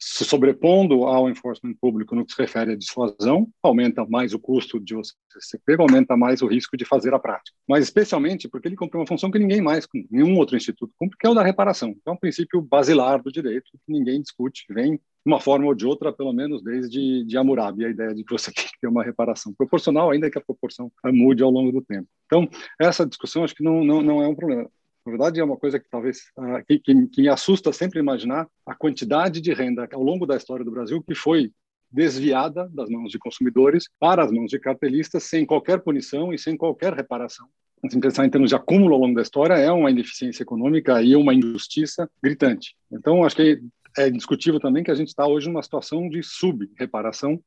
se 0.00 0.24
sobrepondo 0.24 1.04
ao 1.04 1.28
enforcement 1.28 1.74
público 1.74 2.14
no 2.14 2.24
que 2.24 2.32
se 2.32 2.40
refere 2.40 2.72
à 2.72 2.76
dissuasão, 2.76 3.48
aumenta 3.60 4.06
mais 4.06 4.32
o 4.32 4.38
custo 4.38 4.78
de 4.78 4.94
você 4.94 5.12
ser 5.40 5.60
pego, 5.66 5.82
aumenta 5.82 6.16
mais 6.16 6.40
o 6.40 6.46
risco 6.46 6.76
de 6.76 6.84
fazer 6.84 7.12
a 7.12 7.18
prática. 7.18 7.56
Mas 7.68 7.84
especialmente 7.84 8.48
porque 8.48 8.68
ele 8.68 8.76
cumpre 8.76 8.96
uma 8.96 9.06
função 9.06 9.30
que 9.30 9.40
ninguém 9.40 9.60
mais, 9.60 9.88
nenhum 10.08 10.36
outro 10.36 10.56
instituto 10.56 10.94
cumpre, 10.96 11.18
que 11.18 11.26
é 11.26 11.30
o 11.30 11.34
da 11.34 11.42
reparação. 11.42 11.96
É 12.06 12.10
um 12.10 12.16
princípio 12.16 12.62
basilar 12.62 13.20
do 13.20 13.32
direito 13.32 13.72
que 13.72 13.92
ninguém 13.92 14.22
discute, 14.22 14.64
vem 14.70 15.00
uma 15.24 15.40
forma 15.40 15.66
ou 15.66 15.74
de 15.74 15.86
outra, 15.86 16.12
pelo 16.12 16.32
menos 16.32 16.62
desde 16.62 17.24
de 17.24 17.36
Hammurabi, 17.36 17.84
a 17.84 17.90
ideia 17.90 18.14
de 18.14 18.24
que 18.24 18.32
você 18.32 18.50
tem 18.52 18.64
que 18.64 18.80
ter 18.80 18.88
uma 18.88 19.02
reparação 19.02 19.52
proporcional, 19.52 20.10
ainda 20.10 20.30
que 20.30 20.38
a 20.38 20.42
proporção 20.42 20.90
mude 21.06 21.42
ao 21.42 21.50
longo 21.50 21.72
do 21.72 21.82
tempo. 21.82 22.08
Então, 22.26 22.48
essa 22.80 23.06
discussão 23.06 23.44
acho 23.44 23.54
que 23.54 23.62
não, 23.62 23.84
não, 23.84 24.02
não 24.02 24.22
é 24.22 24.28
um 24.28 24.34
problema. 24.34 24.68
Na 25.06 25.12
verdade, 25.12 25.40
é 25.40 25.44
uma 25.44 25.56
coisa 25.56 25.78
que 25.78 25.88
talvez 25.88 26.18
uh, 26.36 26.62
que, 26.66 26.78
que, 26.78 27.06
que, 27.06 27.22
me 27.22 27.28
assusta 27.28 27.72
sempre 27.72 27.98
imaginar 27.98 28.46
a 28.66 28.74
quantidade 28.74 29.40
de 29.40 29.54
renda 29.54 29.88
ao 29.90 30.02
longo 30.02 30.26
da 30.26 30.36
história 30.36 30.64
do 30.64 30.70
Brasil 30.70 31.02
que 31.02 31.14
foi 31.14 31.50
desviada 31.90 32.68
das 32.68 32.90
mãos 32.90 33.10
de 33.10 33.18
consumidores 33.18 33.88
para 33.98 34.22
as 34.22 34.30
mãos 34.30 34.50
de 34.50 34.58
cartelistas 34.58 35.22
sem 35.24 35.46
qualquer 35.46 35.80
punição 35.80 36.32
e 36.32 36.38
sem 36.38 36.56
qualquer 36.56 36.92
reparação. 36.92 37.48
Se 37.88 37.98
pensar 37.98 38.26
em 38.26 38.30
termos 38.30 38.50
de 38.50 38.56
acúmulo 38.56 38.94
ao 38.94 39.00
longo 39.00 39.14
da 39.14 39.22
história, 39.22 39.54
é 39.54 39.70
uma 39.70 39.90
ineficiência 39.90 40.42
econômica 40.42 41.00
e 41.00 41.14
uma 41.14 41.32
injustiça 41.32 42.10
gritante. 42.22 42.76
Então, 42.90 43.24
acho 43.24 43.36
que 43.36 43.62
é 43.98 44.08
indiscutível 44.08 44.60
também 44.60 44.84
que 44.84 44.90
a 44.90 44.94
gente 44.94 45.08
está 45.08 45.26
hoje 45.26 45.48
numa 45.48 45.62
situação 45.62 46.08
de 46.08 46.22
sub-reparação 46.22 47.40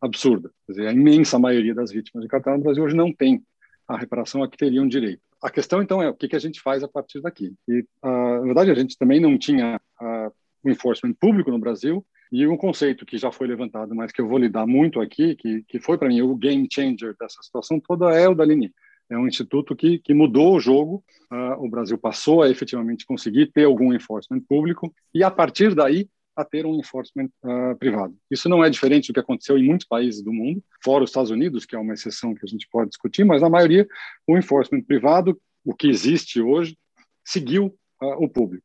absurda. 0.00 0.50
Quer 0.66 0.72
dizer, 0.72 0.88
a 0.88 0.92
imensa 0.92 1.38
maioria 1.38 1.74
das 1.74 1.92
vítimas 1.92 2.22
de 2.22 2.28
cartel 2.28 2.56
no 2.56 2.64
Brasil 2.64 2.82
hoje 2.82 2.96
não 2.96 3.12
tem 3.12 3.42
a 3.86 3.96
reparação 3.96 4.42
a 4.42 4.48
que 4.48 4.56
teriam 4.56 4.86
direito. 4.86 5.22
A 5.40 5.50
questão, 5.50 5.82
então, 5.82 6.02
é 6.02 6.08
o 6.08 6.14
que, 6.14 6.34
a 6.34 6.38
gente 6.38 6.60
faz 6.60 6.82
a 6.82 6.88
partir 6.88 7.20
daqui. 7.20 7.54
E, 7.68 7.80
uh, 8.04 8.40
na 8.40 8.40
verdade, 8.40 8.70
a 8.70 8.74
gente 8.74 8.96
também 8.96 9.20
não 9.20 9.38
tinha 9.38 9.80
uh, 10.00 10.32
o 10.62 10.70
enforcement 10.70 11.14
público 11.14 11.50
no 11.50 11.58
Brasil, 11.58 12.04
e 12.32 12.46
um 12.46 12.56
conceito 12.56 13.04
que 13.04 13.18
já 13.18 13.30
foi 13.30 13.46
levantado, 13.46 13.94
mas 13.94 14.10
que 14.10 14.20
eu 14.20 14.26
vou 14.26 14.38
lidar 14.38 14.66
muito 14.66 15.00
aqui, 15.02 15.36
que, 15.36 15.62
que 15.68 15.78
foi 15.78 15.98
para 15.98 16.08
mim 16.08 16.22
o 16.22 16.34
game 16.34 16.66
changer 16.72 17.14
dessa 17.20 17.42
situação 17.42 17.78
toda, 17.78 18.10
é 18.10 18.26
o 18.26 18.34
da 18.34 18.42
Lini. 18.42 18.72
É 19.12 19.18
um 19.18 19.28
instituto 19.28 19.76
que, 19.76 19.98
que 19.98 20.14
mudou 20.14 20.56
o 20.56 20.60
jogo. 20.60 21.04
Uh, 21.30 21.62
o 21.62 21.68
Brasil 21.68 21.98
passou 21.98 22.42
a 22.42 22.48
efetivamente 22.48 23.04
conseguir 23.04 23.52
ter 23.52 23.64
algum 23.64 23.92
enforcement 23.92 24.40
público, 24.40 24.92
e 25.14 25.22
a 25.22 25.30
partir 25.30 25.74
daí 25.74 26.08
a 26.34 26.42
ter 26.46 26.64
um 26.64 26.78
enforcement 26.78 27.28
uh, 27.44 27.76
privado. 27.76 28.16
Isso 28.30 28.48
não 28.48 28.64
é 28.64 28.70
diferente 28.70 29.08
do 29.08 29.12
que 29.12 29.20
aconteceu 29.20 29.58
em 29.58 29.64
muitos 29.66 29.86
países 29.86 30.22
do 30.22 30.32
mundo, 30.32 30.64
fora 30.82 31.04
os 31.04 31.10
Estados 31.10 31.30
Unidos, 31.30 31.66
que 31.66 31.76
é 31.76 31.78
uma 31.78 31.92
exceção 31.92 32.34
que 32.34 32.42
a 32.42 32.48
gente 32.48 32.66
pode 32.70 32.88
discutir, 32.88 33.22
mas 33.22 33.42
na 33.42 33.50
maioria 33.50 33.86
o 34.26 34.38
enforcement 34.38 34.80
privado, 34.80 35.38
o 35.62 35.74
que 35.74 35.88
existe 35.88 36.40
hoje, 36.40 36.74
seguiu 37.22 37.66
uh, 38.02 38.24
o 38.24 38.26
público. 38.30 38.64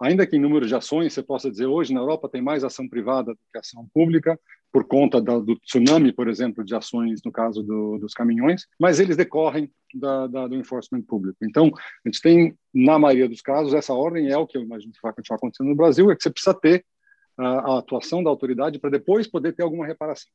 Ainda 0.00 0.26
que 0.26 0.36
em 0.36 0.40
número 0.40 0.66
de 0.66 0.74
ações 0.74 1.12
você 1.12 1.22
possa 1.22 1.50
dizer 1.50 1.66
hoje 1.66 1.94
na 1.94 2.00
Europa 2.00 2.28
tem 2.28 2.42
mais 2.42 2.64
ação 2.64 2.88
privada 2.88 3.32
do 3.32 3.38
que 3.52 3.58
ação 3.58 3.86
pública, 3.92 4.38
por 4.74 4.84
conta 4.84 5.22
da, 5.22 5.38
do 5.38 5.54
tsunami, 5.60 6.12
por 6.12 6.28
exemplo, 6.28 6.64
de 6.64 6.74
ações 6.74 7.20
no 7.24 7.30
caso 7.30 7.62
do, 7.62 7.96
dos 7.96 8.12
caminhões, 8.12 8.66
mas 8.76 8.98
eles 8.98 9.16
decorrem 9.16 9.70
da, 9.94 10.26
da, 10.26 10.48
do 10.48 10.56
enforcement 10.56 11.02
público. 11.02 11.38
Então, 11.44 11.70
a 12.04 12.08
gente 12.08 12.20
tem, 12.20 12.58
na 12.74 12.98
maioria 12.98 13.28
dos 13.28 13.40
casos, 13.40 13.72
essa 13.72 13.94
ordem 13.94 14.30
é 14.30 14.36
o 14.36 14.48
que 14.48 14.58
eu 14.58 14.62
imagino 14.62 14.92
que 14.92 14.98
vai 15.00 15.12
continuar 15.12 15.36
acontecendo 15.36 15.68
no 15.68 15.76
Brasil, 15.76 16.10
é 16.10 16.16
que 16.16 16.22
você 16.24 16.30
precisa 16.30 16.52
ter 16.54 16.84
a, 17.38 17.78
atuação 17.78 18.20
da 18.20 18.30
autoridade 18.30 18.80
para 18.80 18.90
depois 18.90 19.28
poder 19.28 19.52
ter 19.52 19.62
alguma 19.62 19.86
reparação. 19.86 20.30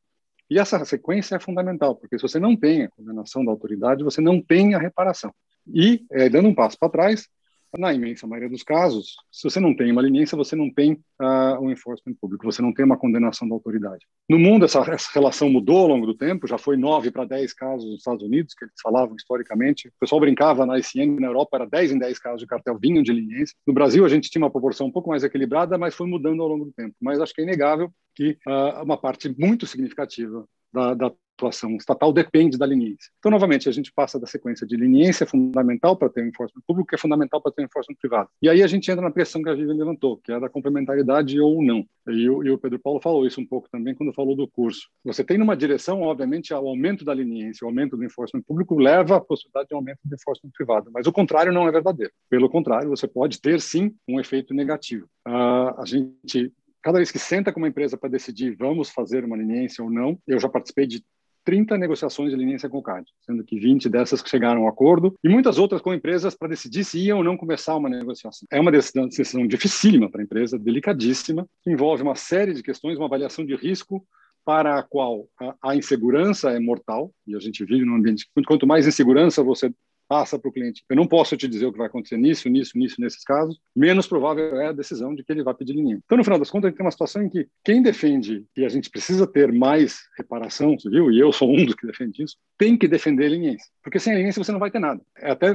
E 0.50 0.58
essa 0.58 0.84
sequência 0.86 1.36
é 1.36 1.40
fundamental, 1.40 1.96
porque 1.96 2.18
se 2.18 2.22
você 2.22 2.40
não 2.40 2.56
tem 2.56 2.84
a 2.84 2.90
condenação 2.92 3.44
da 3.44 3.52
autoridade, 3.52 4.06
você 4.06 4.22
não 4.22 4.42
tem 4.42 4.74
a 4.74 4.80
reparação. 4.80 5.34
E, 5.68 6.06
é, 6.12 6.30
dando 6.30 6.48
um 6.48 6.56
passo 6.56 6.78
para 6.80 6.90
trás, 6.90 7.28
na 7.78 7.94
imensa 7.94 8.26
maioria 8.26 8.50
dos 8.50 8.64
casos, 8.64 9.16
se 9.32 9.44
você 9.44 9.60
não 9.60 9.76
tem 9.76 9.92
uma 9.92 10.02
leniência, 10.02 10.38
você 10.38 10.56
não 10.56 10.72
tem 10.72 10.94
uh, 11.22 11.60
um 11.62 11.72
enforcement 11.72 12.16
público, 12.20 12.46
você 12.46 12.62
não 12.62 12.74
tem 12.74 12.86
uma 12.86 12.98
condenação 12.98 13.48
da 13.48 13.54
autoridade. 13.54 14.06
No 14.28 14.40
mundo, 14.40 14.66
essa, 14.66 14.80
essa 14.92 15.12
relação 15.14 15.50
mudou 15.50 15.78
ao 15.78 15.88
longo 15.88 16.06
do 16.06 16.16
tempo, 16.16 16.48
já 16.48 16.58
foi 16.58 16.78
9 16.78 17.12
para 17.12 17.26
10 17.26 17.54
casos 17.54 17.90
nos 17.90 18.00
Estados 18.00 18.24
Unidos, 18.24 18.54
que 18.54 18.66
eles 18.66 18.74
falavam 18.82 19.16
historicamente. 19.16 19.88
O 19.90 19.92
pessoal 20.00 20.22
brincava 20.22 20.66
na 20.66 20.80
ICN, 20.80 21.20
na 21.20 21.28
Europa, 21.28 21.58
era 21.58 21.66
10 21.66 21.92
em 21.94 22.00
10 22.00 22.20
casos 22.20 22.42
de 22.42 22.48
cartel 22.48 22.78
vinham 22.80 23.04
de 23.04 23.12
leniência. 23.12 23.56
No 23.68 23.74
Brasil, 23.74 24.06
a 24.06 24.10
gente 24.10 24.30
tinha 24.30 24.44
uma 24.44 24.52
proporção 24.52 24.88
um 24.88 24.92
pouco 24.92 25.10
mais 25.10 25.24
equilibrada, 25.24 25.78
mas 25.78 25.96
foi 25.96 26.08
mudando 26.08 26.42
ao 26.42 26.48
longo 26.48 26.66
do 26.66 26.72
tempo. 26.72 26.96
Mas 27.02 27.20
acho 27.20 27.34
que 27.34 27.42
é 27.42 27.44
inegável 27.44 27.92
que 28.16 28.38
uh, 28.48 28.84
uma 28.84 28.98
parte 28.98 29.34
muito 29.38 29.66
significativa 29.66 30.46
da, 30.72 30.94
da 30.94 31.12
atuação 31.40 31.76
estatal 31.78 32.12
depende 32.12 32.58
da 32.58 32.66
leniência. 32.66 33.10
Então, 33.18 33.32
novamente, 33.32 33.70
a 33.70 33.72
gente 33.72 33.92
passa 33.94 34.20
da 34.20 34.28
sequência 34.28 34.68
de 34.68 34.76
leniência 34.76 35.26
fundamental 35.26 35.96
para 35.96 36.10
ter 36.10 36.24
um 36.24 36.28
enforcement 36.28 36.62
público, 36.68 36.90
que 36.90 36.96
é 36.96 36.98
fundamental 36.98 37.42
para 37.42 37.52
ter 37.52 37.62
um 37.62 37.66
enforcement 37.66 37.98
privado. 38.00 38.30
E 38.42 38.50
aí 38.50 38.62
a 38.62 38.68
gente 38.68 38.92
entra 38.92 39.02
na 39.02 39.12
pressão 39.12 39.42
que 39.42 39.50
a 39.50 39.54
Vivian 39.54 39.76
levantou, 39.76 40.18
que 40.18 40.32
é 40.32 40.40
da 40.40 40.50
complementaridade 40.50 41.40
ou 41.40 41.64
não. 41.64 41.86
E 42.08 42.30
e 42.30 42.52
o 42.52 42.58
Pedro 42.58 42.80
Paulo 42.80 43.00
falou 43.02 43.26
isso 43.26 43.40
um 43.40 43.46
pouco 43.46 43.70
também 43.72 43.96
quando 43.96 44.14
falou 44.14 44.36
do 44.36 44.48
curso. 44.48 44.90
Você 45.06 45.24
tem 45.24 45.38
numa 45.38 45.56
direção, 45.56 46.02
obviamente, 46.02 46.54
o 46.54 46.58
aumento 46.58 47.06
da 47.06 47.14
leniência, 47.14 47.66
o 47.66 47.70
aumento 47.70 47.96
do 47.96 48.04
enforcement 48.04 48.42
público 48.42 48.78
leva 48.78 49.18
à 49.18 49.22
possibilidade 49.22 49.70
de 49.70 49.76
aumento 49.76 50.00
do 50.04 50.16
enforcement 50.16 50.52
privado, 50.56 50.90
mas 50.94 51.08
o 51.08 51.12
contrário 51.12 51.54
não 51.54 51.68
é 51.68 51.72
verdadeiro. 51.72 52.12
Pelo 52.30 52.50
contrário, 52.50 52.90
você 52.90 53.08
pode 53.08 53.40
ter, 53.40 53.62
sim, 53.62 53.94
um 54.08 54.20
efeito 54.20 54.54
negativo. 54.54 55.08
Uh, 55.28 55.80
a 55.80 55.84
gente 55.86 56.52
cada 56.82 56.98
vez 56.98 57.12
que 57.12 57.20
senta 57.20 57.52
com 57.52 57.60
uma 57.60 57.68
empresa 57.68 57.98
para 57.98 58.10
decidir 58.10 58.56
vamos 58.58 58.90
fazer 58.90 59.24
uma 59.24 59.36
leniência 59.36 59.84
ou 59.84 59.90
não, 59.90 60.18
eu 60.28 60.40
já 60.40 60.50
participei 60.50 60.88
de 60.88 61.04
30 61.46 61.78
negociações 61.78 62.32
de 62.32 62.38
leniência 62.38 62.70
com 62.70 62.78
o 62.78 62.84
CAD, 62.84 63.06
sendo 63.22 63.44
que 63.44 63.60
20 63.60 63.90
dessas 63.90 64.22
chegaram 64.26 64.62
a 64.62 64.66
um 64.66 64.68
acordo 64.68 65.16
e 65.24 65.30
muitas 65.30 65.58
outras 65.58 65.82
com 65.82 65.94
empresas 65.94 66.36
para 66.36 66.50
decidir 66.50 66.84
se 66.84 67.00
iam 67.00 67.20
ou 67.20 67.24
não 67.24 67.38
começar 67.38 67.76
uma 67.76 67.90
negociação. 67.90 68.48
É 68.52 68.60
uma 68.60 68.72
decisão, 68.72 69.08
decisão 69.08 69.48
dificílima 69.48 70.10
para 70.12 70.22
a 70.22 70.24
empresa, 70.24 70.60
delicadíssima, 70.60 71.48
que 71.64 71.72
envolve 71.72 72.04
uma 72.04 72.16
série 72.16 72.54
de 72.54 72.62
questões, 72.62 72.98
uma 72.98 73.08
avaliação 73.08 73.46
de 73.46 73.56
risco 73.56 74.06
para 74.46 74.80
a 74.80 74.84
qual 74.84 75.28
a, 75.40 75.70
a 75.70 75.76
insegurança 75.76 76.52
é 76.52 76.60
mortal, 76.60 77.12
e 77.26 77.36
a 77.36 77.40
gente 77.40 77.64
vive 77.66 77.86
num 77.86 77.96
ambiente 77.96 78.28
quanto 78.46 78.68
mais 78.68 78.88
insegurança 78.88 79.44
você 79.44 79.72
passa 80.10 80.40
para 80.40 80.50
o 80.50 80.52
cliente. 80.52 80.84
Eu 80.90 80.96
não 80.96 81.06
posso 81.06 81.38
te 81.38 81.48
dizer 81.48 81.68
o 81.68 81.72
que 81.72 81.78
vai 81.78 81.86
acontecer 81.86 82.18
nisso, 82.18 82.50
nisso, 82.50 82.76
nisso, 82.76 83.00
nesses 83.00 83.24
casos. 83.24 83.60
Menos 83.76 84.08
provável 84.08 84.60
é 84.60 84.70
a 84.70 84.72
decisão 84.72 85.14
de 85.14 85.24
que 85.24 85.32
ele 85.32 85.44
vai 85.44 85.54
pedir 85.54 85.74
linha. 85.74 86.00
Então, 86.04 86.18
no 86.18 86.24
final 86.24 86.40
das 86.40 86.50
contas, 86.50 86.66
a 86.66 86.70
gente 86.70 86.78
tem 86.78 86.86
uma 86.86 86.92
situação 86.92 87.22
em 87.22 87.30
que 87.30 87.48
quem 87.64 87.84
defende 87.84 88.44
que 88.56 88.66
a 88.66 88.70
gente 88.70 88.90
precisa 88.90 89.28
ter 89.28 89.54
mais 89.54 90.00
reparação 90.18 90.78
civil, 90.80 91.12
e 91.12 91.20
eu 91.20 91.32
sou 91.32 91.48
um 91.48 91.64
dos 91.64 91.76
que 91.76 91.86
defende 91.86 92.24
isso, 92.24 92.36
tem 92.58 92.76
que 92.76 92.88
defender 92.88 93.30
leniência. 93.30 93.70
Porque 93.84 94.00
sem 94.00 94.16
leniência 94.16 94.44
você 94.44 94.52
não 94.52 94.60
vai 94.60 94.72
ter 94.72 94.80
nada. 94.80 95.00
É 95.16 95.30
até 95.30 95.54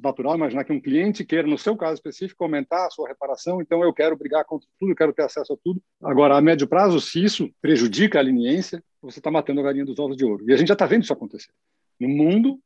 natural 0.00 0.36
imaginar 0.36 0.62
que 0.62 0.72
um 0.72 0.80
cliente 0.80 1.24
queira, 1.24 1.48
no 1.48 1.58
seu 1.58 1.76
caso 1.76 1.94
específico, 1.94 2.44
aumentar 2.44 2.86
a 2.86 2.90
sua 2.90 3.08
reparação, 3.08 3.60
então 3.60 3.82
eu 3.82 3.92
quero 3.92 4.16
brigar 4.16 4.44
contra 4.44 4.68
tudo, 4.78 4.92
eu 4.92 4.96
quero 4.96 5.12
ter 5.12 5.22
acesso 5.22 5.52
a 5.52 5.56
tudo. 5.56 5.82
Agora, 6.00 6.36
a 6.36 6.40
médio 6.40 6.68
prazo, 6.68 7.00
se 7.00 7.22
isso 7.24 7.50
prejudica 7.60 8.20
a 8.20 8.22
leniência, 8.22 8.82
você 9.02 9.18
está 9.18 9.30
matando 9.30 9.60
a 9.60 9.64
galinha 9.64 9.84
dos 9.84 9.98
ovos 9.98 10.16
de 10.16 10.24
ouro. 10.24 10.44
E 10.48 10.52
a 10.52 10.56
gente 10.56 10.68
já 10.68 10.74
está 10.74 10.86
vendo 10.86 11.02
isso 11.02 11.12
acontecer. 11.12 11.50
No 11.98 12.08
mundo, 12.08 12.58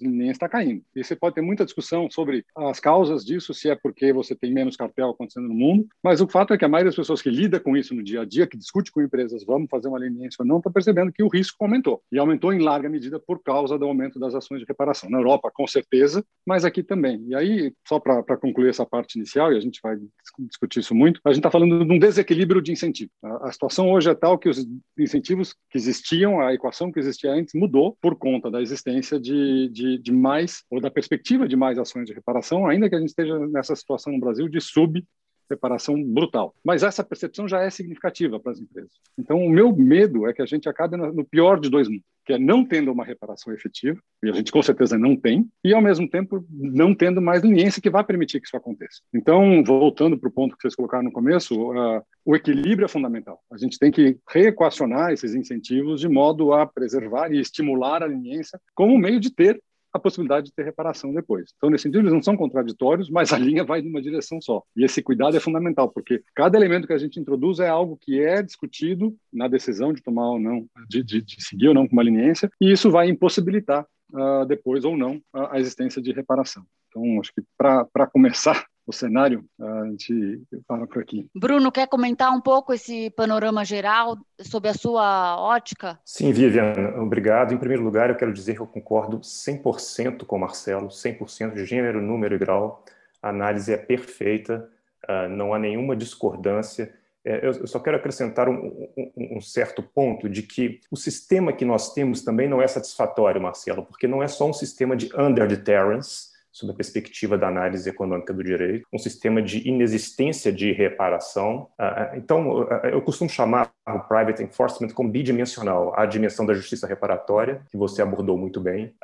nem 0.00 0.30
está 0.30 0.48
caindo. 0.48 0.82
E 0.94 1.02
você 1.02 1.16
pode 1.16 1.34
ter 1.34 1.40
muita 1.40 1.64
discussão 1.64 2.08
sobre 2.10 2.44
as 2.56 2.78
causas 2.78 3.24
disso, 3.24 3.52
se 3.52 3.68
é 3.68 3.74
porque 3.74 4.12
você 4.12 4.34
tem 4.34 4.52
menos 4.52 4.76
cartel 4.76 5.10
acontecendo 5.10 5.48
no 5.48 5.54
mundo, 5.54 5.86
mas 6.02 6.20
o 6.20 6.28
fato 6.28 6.54
é 6.54 6.58
que 6.58 6.64
a 6.64 6.68
maioria 6.68 6.90
das 6.90 6.96
pessoas 6.96 7.20
que 7.20 7.30
lida 7.30 7.58
com 7.58 7.76
isso 7.76 7.94
no 7.94 8.02
dia 8.02 8.22
a 8.22 8.24
dia, 8.24 8.46
que 8.46 8.56
discute 8.56 8.92
com 8.92 9.02
empresas, 9.02 9.44
vamos 9.44 9.68
fazer 9.70 9.88
uma 9.88 9.98
leniência 9.98 10.36
ou 10.40 10.46
não, 10.46 10.58
está 10.58 10.70
percebendo 10.70 11.12
que 11.12 11.22
o 11.22 11.28
risco 11.28 11.56
aumentou. 11.64 12.02
E 12.12 12.18
aumentou 12.18 12.52
em 12.52 12.60
larga 12.60 12.88
medida 12.88 13.18
por 13.18 13.42
causa 13.42 13.78
do 13.78 13.86
aumento 13.86 14.18
das 14.18 14.34
ações 14.34 14.60
de 14.60 14.66
reparação. 14.66 15.10
Na 15.10 15.18
Europa, 15.18 15.50
com 15.52 15.66
certeza, 15.66 16.24
mas 16.46 16.64
aqui 16.64 16.82
também. 16.82 17.24
E 17.28 17.34
aí, 17.34 17.72
só 17.86 17.98
para 17.98 18.36
concluir 18.36 18.68
essa 18.68 18.86
parte 18.86 19.16
inicial, 19.16 19.52
e 19.52 19.56
a 19.56 19.60
gente 19.60 19.80
vai 19.82 19.96
discutir 20.38 20.80
isso 20.80 20.94
muito, 20.94 21.20
a 21.24 21.30
gente 21.30 21.38
está 21.38 21.50
falando 21.50 21.84
de 21.84 21.92
um 21.92 21.98
desequilíbrio 21.98 22.62
de 22.62 22.72
incentivo. 22.72 23.10
A, 23.22 23.48
a 23.48 23.52
situação 23.52 23.90
hoje 23.90 24.10
é 24.10 24.14
tal 24.14 24.38
que 24.38 24.48
os 24.48 24.66
incentivos 24.98 25.54
que 25.70 25.78
existiam, 25.78 26.40
a 26.40 26.52
equação 26.52 26.90
que 26.90 26.98
existia 26.98 27.32
antes, 27.32 27.54
mudou 27.54 27.96
por 28.00 28.16
conta 28.16 28.50
da 28.50 28.60
existência 28.60 29.18
de, 29.18 29.68
de, 29.70 29.98
de, 29.98 30.12
mais, 30.12 30.62
ou 30.70 30.80
da 30.80 30.90
perspectiva 30.90 31.48
de 31.48 31.56
mais 31.56 31.78
ações 31.78 32.06
de 32.06 32.12
reparação, 32.12 32.66
ainda 32.66 32.88
que 32.88 32.94
a 32.94 32.98
gente 32.98 33.08
esteja 33.08 33.38
nessa 33.48 33.74
situação 33.74 34.12
no 34.12 34.20
Brasil 34.20 34.48
de 34.48 34.60
sub 34.60 35.04
reparação 35.50 36.02
brutal. 36.02 36.54
Mas 36.64 36.82
essa 36.82 37.04
percepção 37.04 37.48
já 37.48 37.62
é 37.62 37.70
significativa 37.70 38.38
para 38.38 38.52
as 38.52 38.60
empresas. 38.60 38.92
Então, 39.18 39.44
o 39.44 39.50
meu 39.50 39.74
medo 39.74 40.28
é 40.28 40.32
que 40.32 40.42
a 40.42 40.46
gente 40.46 40.68
acabe 40.68 40.96
no 40.96 41.24
pior 41.24 41.60
de 41.60 41.70
dois 41.70 41.88
mundos, 41.88 42.04
que 42.24 42.32
é 42.32 42.38
não 42.38 42.64
tendo 42.64 42.90
uma 42.90 43.04
reparação 43.04 43.52
efetiva, 43.52 43.98
e 44.22 44.28
a 44.28 44.32
gente 44.32 44.50
com 44.50 44.62
certeza 44.62 44.98
não 44.98 45.16
tem, 45.16 45.48
e 45.62 45.72
ao 45.72 45.80
mesmo 45.80 46.08
tempo 46.08 46.44
não 46.50 46.94
tendo 46.94 47.22
mais 47.22 47.42
leniência 47.42 47.80
que 47.80 47.90
vai 47.90 48.02
permitir 48.02 48.40
que 48.40 48.46
isso 48.46 48.56
aconteça. 48.56 49.00
Então, 49.14 49.62
voltando 49.64 50.18
para 50.18 50.28
o 50.28 50.32
ponto 50.32 50.56
que 50.56 50.62
vocês 50.62 50.74
colocaram 50.74 51.04
no 51.04 51.12
começo, 51.12 51.54
uh, 51.54 52.02
o 52.24 52.34
equilíbrio 52.34 52.86
é 52.86 52.88
fundamental. 52.88 53.40
A 53.50 53.56
gente 53.56 53.78
tem 53.78 53.92
que 53.92 54.18
reequacionar 54.28 55.12
esses 55.12 55.34
incentivos 55.34 56.00
de 56.00 56.08
modo 56.08 56.52
a 56.52 56.66
preservar 56.66 57.32
e 57.32 57.40
estimular 57.40 58.02
a 58.02 58.06
leniência 58.06 58.60
como 58.74 58.98
meio 58.98 59.20
de 59.20 59.30
ter 59.30 59.62
a 59.96 60.00
possibilidade 60.00 60.46
de 60.46 60.52
ter 60.52 60.64
reparação 60.64 61.12
depois. 61.12 61.52
Então, 61.56 61.70
nesse 61.70 61.82
sentido, 61.82 62.00
eles 62.00 62.12
não 62.12 62.22
são 62.22 62.36
contraditórios, 62.36 63.10
mas 63.10 63.32
a 63.32 63.38
linha 63.38 63.64
vai 63.64 63.82
numa 63.82 64.00
direção 64.00 64.40
só. 64.40 64.62
E 64.76 64.84
esse 64.84 65.02
cuidado 65.02 65.36
é 65.36 65.40
fundamental, 65.40 65.88
porque 65.88 66.22
cada 66.34 66.56
elemento 66.56 66.86
que 66.86 66.92
a 66.92 66.98
gente 66.98 67.18
introduz 67.18 67.58
é 67.58 67.68
algo 67.68 67.98
que 68.00 68.20
é 68.20 68.42
discutido 68.42 69.14
na 69.32 69.48
decisão 69.48 69.92
de 69.92 70.02
tomar 70.02 70.30
ou 70.30 70.38
não, 70.38 70.66
de, 70.88 71.02
de, 71.02 71.20
de 71.22 71.44
seguir 71.44 71.68
ou 71.68 71.74
não 71.74 71.86
com 71.86 71.94
uma 71.94 72.02
leniência, 72.02 72.50
e 72.60 72.70
isso 72.70 72.90
vai 72.90 73.08
impossibilitar 73.08 73.86
uh, 74.12 74.46
depois 74.46 74.84
ou 74.84 74.96
não 74.96 75.20
a, 75.32 75.56
a 75.56 75.60
existência 75.60 76.00
de 76.00 76.12
reparação. 76.12 76.64
Então, 76.88 77.20
acho 77.20 77.32
que 77.34 77.42
para 77.58 78.06
começar, 78.06 78.66
o 78.86 78.92
cenário, 78.92 79.44
a 79.60 79.84
gente 79.86 80.42
para 80.66 80.86
por 80.86 81.02
aqui. 81.02 81.28
Bruno, 81.34 81.72
quer 81.72 81.88
comentar 81.88 82.30
um 82.32 82.40
pouco 82.40 82.72
esse 82.72 83.10
panorama 83.10 83.64
geral 83.64 84.16
sob 84.40 84.68
a 84.68 84.74
sua 84.74 85.36
ótica? 85.40 85.98
Sim, 86.04 86.32
Vivian, 86.32 86.94
obrigado. 86.96 87.52
Em 87.52 87.58
primeiro 87.58 87.82
lugar, 87.82 88.10
eu 88.10 88.16
quero 88.16 88.32
dizer 88.32 88.54
que 88.54 88.60
eu 88.60 88.66
concordo 88.66 89.18
100% 89.18 90.24
com 90.24 90.36
o 90.36 90.40
Marcelo, 90.40 90.88
100% 90.88 91.54
de 91.54 91.64
gênero, 91.64 92.00
número 92.00 92.36
e 92.36 92.38
grau. 92.38 92.84
A 93.20 93.30
análise 93.30 93.72
é 93.72 93.76
perfeita, 93.76 94.68
ah, 95.08 95.28
não 95.28 95.52
há 95.52 95.58
nenhuma 95.58 95.96
discordância. 95.96 96.94
É, 97.24 97.44
eu 97.44 97.66
só 97.66 97.80
quero 97.80 97.96
acrescentar 97.96 98.48
um, 98.48 98.88
um, 98.96 99.36
um, 99.38 99.40
certo 99.40 99.82
ponto 99.82 100.28
de 100.28 100.44
que 100.44 100.78
o 100.92 100.96
sistema 100.96 101.52
que 101.52 101.64
nós 101.64 101.92
temos 101.92 102.22
também 102.22 102.48
não 102.48 102.62
é 102.62 102.68
satisfatório, 102.68 103.42
Marcelo, 103.42 103.84
porque 103.84 104.06
não 104.06 104.22
é 104.22 104.28
só 104.28 104.48
um 104.48 104.52
sistema 104.52 104.94
de 104.94 105.10
under-deterrence, 105.18 106.35
sob 106.56 106.72
a 106.72 106.74
perspectiva 106.74 107.36
da 107.36 107.48
análise 107.48 107.86
econômica 107.86 108.32
do 108.32 108.42
direito, 108.42 108.88
um 108.90 108.98
sistema 108.98 109.42
de 109.42 109.68
inexistência 109.68 110.50
de 110.50 110.72
reparação. 110.72 111.68
Ah, 111.76 112.04
ah, 112.12 112.16
então, 112.16 112.66
ah, 112.70 112.88
eu 112.88 113.02
costumo 113.02 113.28
chamar 113.28 113.70
o 113.86 114.00
private 114.00 114.42
enforcement 114.42 114.88
como 114.94 115.10
bidimensional, 115.10 115.92
a 115.94 116.06
dimensão 116.06 116.46
da 116.46 116.54
justiça 116.54 116.86
reparatória, 116.86 117.60
que 117.70 117.76
você 117.76 118.00
abordou 118.00 118.38
muito 118.38 118.58
bem, 118.58 118.94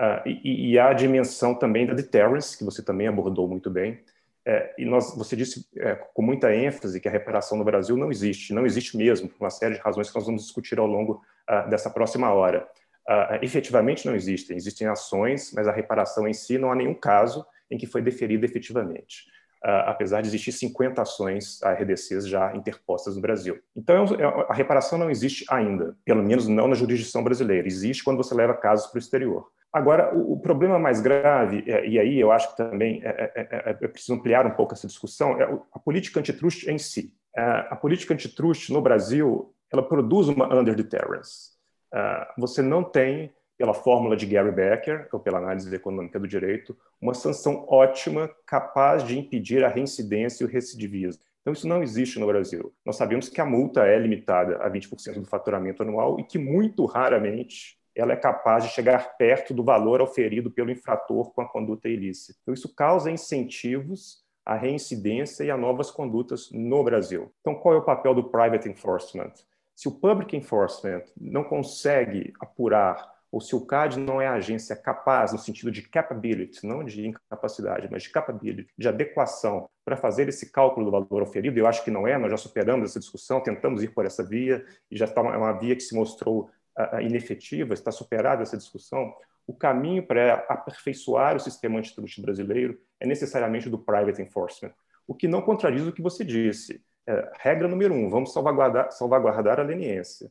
e 0.42 0.78
a 0.78 0.94
dimensão 0.94 1.54
também 1.54 1.84
da 1.84 1.92
deterrence, 1.92 2.56
que 2.56 2.64
você 2.64 2.82
também 2.82 3.06
abordou 3.06 3.46
muito 3.46 3.68
bem. 3.68 4.00
É, 4.46 4.74
e 4.78 4.86
nós, 4.86 5.14
você 5.14 5.36
disse 5.36 5.68
é, 5.76 5.94
com 5.94 6.22
muita 6.22 6.54
ênfase 6.54 7.00
que 7.00 7.06
a 7.06 7.12
reparação 7.12 7.58
no 7.58 7.64
Brasil 7.64 7.98
não 7.98 8.10
existe, 8.10 8.54
não 8.54 8.64
existe 8.64 8.96
mesmo, 8.96 9.28
por 9.28 9.44
uma 9.44 9.50
série 9.50 9.74
de 9.74 9.80
razões 9.80 10.08
que 10.08 10.16
nós 10.16 10.24
vamos 10.24 10.42
discutir 10.42 10.78
ao 10.78 10.86
longo 10.86 11.22
dessa 11.68 11.90
próxima 11.90 12.32
hora 12.32 12.66
uh, 13.08 13.38
efetivamente 13.42 14.06
não 14.06 14.14
existem. 14.14 14.56
Existem 14.56 14.86
ações, 14.86 15.52
mas 15.54 15.66
a 15.66 15.72
reparação 15.72 16.26
em 16.26 16.32
si 16.32 16.58
não 16.58 16.70
há 16.70 16.74
nenhum 16.74 16.94
caso 16.94 17.44
em 17.70 17.78
que 17.78 17.86
foi 17.86 18.02
deferida 18.02 18.44
efetivamente. 18.44 19.30
Uh, 19.64 19.86
apesar 19.86 20.20
de 20.20 20.28
existir 20.28 20.50
50 20.50 21.00
ações 21.00 21.60
RDCs 21.62 22.26
já 22.26 22.54
interpostas 22.56 23.14
no 23.14 23.22
Brasil. 23.22 23.60
Então, 23.76 24.04
é 24.18 24.22
é, 24.22 24.46
a 24.48 24.52
reparação 24.52 24.98
não 24.98 25.08
existe 25.08 25.44
ainda, 25.48 25.96
pelo 26.04 26.22
menos 26.22 26.48
não 26.48 26.66
na 26.66 26.74
jurisdição 26.74 27.22
brasileira. 27.22 27.66
Existe 27.66 28.02
quando 28.02 28.16
você 28.16 28.34
leva 28.34 28.54
casos 28.54 28.88
para 28.88 28.96
o 28.96 28.98
exterior. 28.98 29.46
Agora, 29.72 30.12
o, 30.14 30.38
problema 30.38 30.78
mais 30.78 31.00
grave, 31.00 31.64
é, 31.66 31.86
e 31.88 31.98
aí 31.98 32.20
eu 32.20 32.30
acho 32.30 32.50
que 32.50 32.56
também 32.58 33.00
é, 33.04 33.32
é, 33.34 33.70
é, 33.70 33.88
preciso 33.88 34.14
ampliar 34.14 34.46
um 34.46 34.50
pouco 34.50 34.74
essa 34.74 34.86
discussão, 34.86 35.40
é 35.40 35.44
a 35.72 35.78
política 35.78 36.20
antitruste 36.20 36.70
em 36.70 36.76
si. 36.76 37.14
a 37.34 37.74
política 37.76 38.12
antitruste 38.12 38.70
no 38.70 38.82
Brasil, 38.82 39.54
ela 39.72 39.82
produz 39.82 40.28
uma 40.28 40.54
under-deterrence. 40.54 41.52
Ah, 41.92 42.32
você 42.38 42.62
não 42.62 42.82
tem, 42.82 43.32
pela 43.58 43.74
fórmula 43.74 44.16
de 44.16 44.26
Gary 44.26 44.50
Becker, 44.50 45.08
ou 45.12 45.20
pela 45.20 45.38
análise 45.38 45.72
econômica 45.74 46.18
do 46.18 46.26
direito, 46.26 46.76
uma 47.00 47.14
sanção 47.14 47.66
ótima 47.68 48.30
capaz 48.46 49.04
de 49.04 49.18
impedir 49.18 49.64
a 49.64 49.68
reincidência 49.68 50.42
e 50.42 50.46
o 50.46 50.50
recidivismo. 50.50 51.22
Então, 51.42 51.52
isso 51.52 51.66
não 51.66 51.82
existe 51.82 52.18
no 52.20 52.26
Brasil. 52.26 52.72
Nós 52.86 52.96
sabemos 52.96 53.28
que 53.28 53.40
a 53.40 53.44
multa 53.44 53.84
é 53.84 53.98
limitada 53.98 54.56
a 54.58 54.70
20% 54.70 55.20
do 55.20 55.26
faturamento 55.26 55.82
anual 55.82 56.18
e 56.18 56.24
que, 56.24 56.38
muito 56.38 56.84
raramente, 56.86 57.76
ela 57.94 58.12
é 58.12 58.16
capaz 58.16 58.64
de 58.64 58.70
chegar 58.70 59.16
perto 59.16 59.52
do 59.52 59.64
valor 59.64 60.00
oferido 60.00 60.50
pelo 60.50 60.70
infrator 60.70 61.32
com 61.32 61.42
a 61.42 61.48
conduta 61.48 61.88
ilícita. 61.88 62.38
Então, 62.42 62.54
isso 62.54 62.72
causa 62.74 63.10
incentivos 63.10 64.22
à 64.46 64.54
reincidência 64.54 65.44
e 65.44 65.50
a 65.50 65.56
novas 65.56 65.90
condutas 65.90 66.48
no 66.52 66.82
Brasil. 66.82 67.32
Então, 67.40 67.54
qual 67.56 67.74
é 67.74 67.78
o 67.78 67.84
papel 67.84 68.14
do 68.14 68.30
private 68.30 68.68
enforcement? 68.68 69.32
Se 69.74 69.88
o 69.88 69.92
public 69.92 70.36
enforcement 70.36 71.02
não 71.18 71.44
consegue 71.44 72.32
apurar 72.40 73.12
ou 73.32 73.40
se 73.40 73.56
o 73.56 73.64
CAD 73.64 73.98
não 73.98 74.20
é 74.20 74.26
a 74.26 74.34
agência 74.34 74.76
capaz, 74.76 75.32
no 75.32 75.38
sentido 75.38 75.72
de 75.72 75.80
capability, 75.80 76.66
não 76.66 76.84
de 76.84 77.06
incapacidade, 77.06 77.88
mas 77.90 78.02
de 78.02 78.10
capability, 78.10 78.68
de 78.76 78.86
adequação 78.86 79.70
para 79.82 79.96
fazer 79.96 80.28
esse 80.28 80.52
cálculo 80.52 80.84
do 80.84 80.92
valor 80.92 81.22
oferido, 81.22 81.58
eu 81.58 81.66
acho 81.66 81.82
que 81.82 81.90
não 81.90 82.06
é, 82.06 82.18
nós 82.18 82.30
já 82.30 82.36
superamos 82.36 82.90
essa 82.90 83.00
discussão, 83.00 83.40
tentamos 83.40 83.82
ir 83.82 83.88
por 83.88 84.04
essa 84.04 84.22
via, 84.22 84.62
e 84.90 84.98
já 84.98 85.06
está 85.06 85.22
uma, 85.22 85.34
uma 85.34 85.52
via 85.52 85.74
que 85.74 85.80
se 85.80 85.94
mostrou 85.94 86.50
uh, 86.78 87.00
inefetiva, 87.00 87.72
está 87.72 87.90
superada 87.90 88.42
essa 88.42 88.58
discussão. 88.58 89.14
O 89.46 89.54
caminho 89.54 90.06
para 90.06 90.34
aperfeiçoar 90.46 91.34
o 91.34 91.40
sistema 91.40 91.78
antitruste 91.78 92.20
brasileiro 92.20 92.78
é 93.00 93.06
necessariamente 93.06 93.70
do 93.70 93.78
private 93.78 94.20
enforcement, 94.20 94.74
o 95.06 95.14
que 95.14 95.26
não 95.26 95.40
contradiz 95.40 95.86
o 95.86 95.92
que 95.92 96.02
você 96.02 96.22
disse. 96.22 96.84
É, 97.06 97.32
regra 97.40 97.66
número 97.66 97.94
um, 97.94 98.08
vamos 98.08 98.32
salvaguardar, 98.32 98.92
salvaguardar 98.92 99.58
a 99.58 99.62
leniência. 99.62 100.30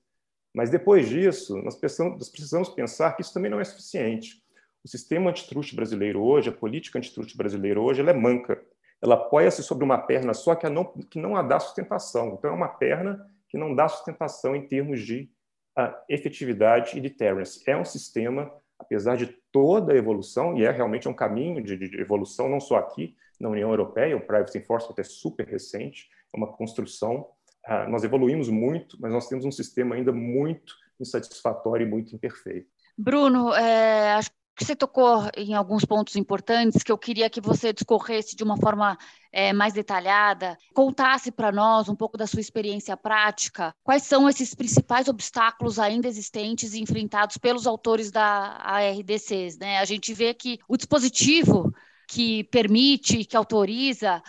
Mas 0.54 0.70
depois 0.70 1.08
disso, 1.08 1.58
nós 1.62 1.76
precisamos, 1.76 2.18
nós 2.18 2.30
precisamos 2.30 2.70
pensar 2.70 3.16
que 3.16 3.22
isso 3.22 3.34
também 3.34 3.50
não 3.50 3.60
é 3.60 3.64
suficiente. 3.64 4.42
O 4.84 4.88
sistema 4.88 5.30
antitruste 5.30 5.76
brasileiro 5.76 6.22
hoje, 6.22 6.50
a 6.50 6.54
política 6.54 6.98
antitruste 6.98 7.38
brasileira 7.38 7.80
hoje, 7.80 8.02
ela 8.02 8.12
é 8.12 8.14
manca. 8.14 8.62
Ela 9.02 9.16
apoia-se 9.16 9.64
sobre 9.64 9.84
uma 9.84 9.98
perna 9.98 10.34
só 10.34 10.56
que 10.56 10.68
não, 10.70 10.86
que 10.86 11.20
não 11.20 11.36
a 11.36 11.42
dá 11.42 11.60
sustentação. 11.60 12.36
Então, 12.38 12.52
é 12.52 12.54
uma 12.54 12.68
perna 12.68 13.26
que 13.48 13.58
não 13.58 13.76
dá 13.76 13.88
sustentação 13.88 14.56
em 14.56 14.68
termos 14.68 15.02
de 15.02 15.30
uh, 15.78 15.94
efetividade 16.10 16.98
e 16.98 17.02
deterrence. 17.02 17.64
É 17.68 17.76
um 17.76 17.86
sistema, 17.86 18.52
apesar 18.80 19.18
de 19.18 19.28
toda 19.52 19.94
a 19.94 19.96
evolução, 19.96 20.58
e 20.58 20.64
é 20.64 20.72
realmente 20.72 21.08
um 21.08 21.14
caminho 21.14 21.64
de, 21.64 21.78
de 21.78 22.00
evolução, 22.00 22.50
não 22.50 22.60
só 22.60 22.78
aqui 22.78 23.16
na 23.40 23.50
União 23.50 23.70
Europeia, 23.70 24.16
o 24.16 24.22
Private 24.22 24.58
Enforcement 24.58 24.96
é 24.98 25.04
super 25.04 25.48
recente, 25.48 26.10
é 26.34 26.38
uma 26.38 26.48
construção 26.48 27.28
ah, 27.66 27.88
nós 27.88 28.04
evoluímos 28.04 28.50
muito, 28.50 28.98
mas 29.00 29.12
nós 29.12 29.28
temos 29.28 29.46
um 29.46 29.52
sistema 29.52 29.96
ainda 29.96 30.12
muito 30.12 30.74
insatisfatório 31.00 31.86
e 31.86 31.90
muito 31.90 32.16
imperfeito. 32.16 32.68
Bruno, 32.98 33.54
é, 33.54 34.14
acho 34.14 34.32
que 34.56 34.66
você 34.66 34.76
tocou 34.76 35.30
em 35.36 35.54
alguns 35.54 35.86
pontos 35.86 36.16
importantes 36.16 36.84
que 36.84 36.92
eu 36.92 36.98
queria 36.98 37.30
que 37.30 37.40
você 37.40 37.72
discorresse 37.72 38.36
de 38.36 38.44
uma 38.44 38.58
forma 38.58 38.98
é, 39.32 39.54
mais 39.54 39.74
detalhada, 39.74 40.58
contasse 40.74 41.32
para 41.32 41.52
nós 41.52 41.88
um 41.88 41.96
pouco 41.96 42.18
da 42.18 42.28
sua 42.28 42.42
experiência 42.42 42.98
prática, 42.98 43.74
quais 43.84 44.04
são 44.04 44.28
esses 44.28 44.54
principais 44.54 45.08
obstáculos 45.08 45.80
ainda 45.80 46.08
existentes 46.08 46.74
e 46.74 46.82
enfrentados 46.82 47.38
pelos 47.38 47.66
autores 47.66 48.12
da 48.12 48.58
ARDCs. 48.62 49.58
Né? 49.58 49.80
A 49.80 49.86
gente 49.86 50.14
vê 50.14 50.34
que 50.34 50.60
o 50.68 50.78
dispositivo 50.78 51.72
que 52.08 52.44
permite, 52.46 53.24
que 53.24 53.38
autoriza 53.38 54.22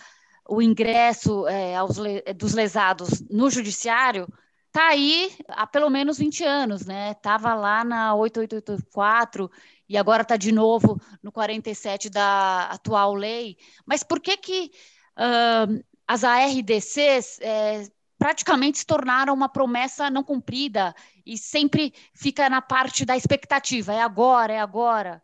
o 0.47 0.61
ingresso 0.61 1.47
é, 1.47 1.75
aos, 1.75 1.97
dos 2.35 2.53
lesados 2.53 3.21
no 3.29 3.49
judiciário 3.49 4.27
está 4.67 4.87
aí 4.87 5.31
há 5.47 5.67
pelo 5.67 5.89
menos 5.89 6.17
20 6.17 6.43
anos, 6.43 6.85
né? 6.85 7.11
Estava 7.11 7.53
lá 7.53 7.83
na 7.83 8.15
8884 8.15 9.49
e 9.87 9.97
agora 9.97 10.23
está 10.23 10.35
de 10.35 10.51
novo 10.51 10.99
no 11.21 11.31
47 11.31 12.09
da 12.09 12.65
atual 12.65 13.13
lei. 13.13 13.55
Mas 13.85 14.03
por 14.03 14.19
que 14.19 14.35
que 14.35 14.71
uh, 15.17 15.83
as 16.07 16.23
ARDCs 16.23 17.39
é, 17.41 17.83
praticamente 18.17 18.79
se 18.79 18.85
tornaram 18.85 19.33
uma 19.33 19.47
promessa 19.47 20.09
não 20.09 20.23
cumprida 20.23 20.95
e 21.25 21.37
sempre 21.37 21.93
fica 22.13 22.49
na 22.49 22.61
parte 22.61 23.05
da 23.05 23.15
expectativa, 23.15 23.93
é 23.93 24.01
agora, 24.01 24.53
é 24.53 24.59
agora. 24.59 25.21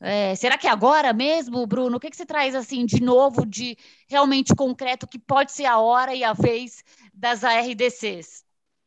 É, 0.00 0.34
será 0.36 0.56
que 0.56 0.66
é 0.66 0.70
agora 0.70 1.12
mesmo, 1.12 1.66
Bruno? 1.66 1.96
O 1.96 2.00
que, 2.00 2.10
que 2.10 2.16
você 2.16 2.26
traz 2.26 2.54
assim 2.54 2.86
de 2.86 3.02
novo, 3.02 3.44
de 3.44 3.76
realmente 4.08 4.54
concreto, 4.54 5.08
que 5.08 5.18
pode 5.18 5.52
ser 5.52 5.64
a 5.66 5.78
hora 5.78 6.14
e 6.14 6.22
a 6.22 6.32
vez 6.32 6.84
das 7.12 7.42
ARDCs? 7.42 8.44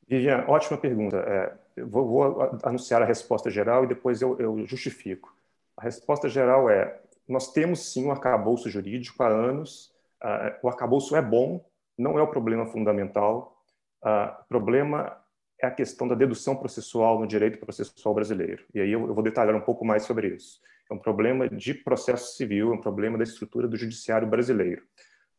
Vivian, 0.07 0.45
ótima 0.47 0.77
pergunta. 0.77 1.17
É, 1.17 1.83
vou, 1.83 2.07
vou, 2.07 2.59
anunciar 2.63 3.01
a 3.01 3.05
resposta 3.05 3.49
geral 3.49 3.83
e 3.83 3.87
depois 3.87 4.21
eu, 4.21 4.37
eu, 4.39 4.65
justifico. 4.65 5.35
A 5.75 5.83
resposta 5.83 6.29
geral 6.29 6.69
é: 6.69 6.99
nós 7.27 7.51
temos 7.51 7.91
sim 7.91 8.05
um 8.05 8.11
arcabouço 8.11 8.69
jurídico 8.69 9.21
há 9.21 9.27
anos. 9.27 9.91
Uh, 10.23 10.53
o 10.63 10.69
arcabouço 10.69 11.15
é 11.15 11.21
bom, 11.21 11.63
não 11.97 12.17
é 12.17 12.21
o 12.21 12.27
problema 12.27 12.65
fundamental. 12.65 13.57
Uh, 14.03 14.41
o 14.41 14.45
problema 14.47 15.17
é 15.61 15.67
a 15.67 15.71
questão 15.71 16.07
da 16.07 16.15
dedução 16.15 16.55
processual 16.55 17.19
no 17.19 17.27
direito 17.27 17.59
processual 17.59 18.13
brasileiro. 18.13 18.63
E 18.73 18.79
aí 18.79 18.91
eu, 18.91 19.07
eu 19.07 19.13
vou 19.13 19.23
detalhar 19.23 19.55
um 19.55 19.61
pouco 19.61 19.85
mais 19.85 20.03
sobre 20.03 20.27
isso. 20.27 20.59
É 20.91 20.93
um 20.93 20.99
problema 20.99 21.47
de 21.47 21.73
processo 21.73 22.35
civil, 22.35 22.71
é 22.71 22.75
um 22.75 22.81
problema 22.81 23.17
da 23.17 23.23
estrutura 23.23 23.65
do 23.65 23.77
judiciário 23.77 24.27
brasileiro. 24.27 24.83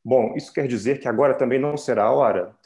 Bom, 0.03 0.35
isso 0.35 0.51
quer 0.51 0.67
dizer 0.67 0.99
que 0.99 1.07
agora 1.07 1.35
também 1.35 1.59
não 1.59 1.77
será 1.77 2.05
a 2.05 2.11
hora? 2.11 2.57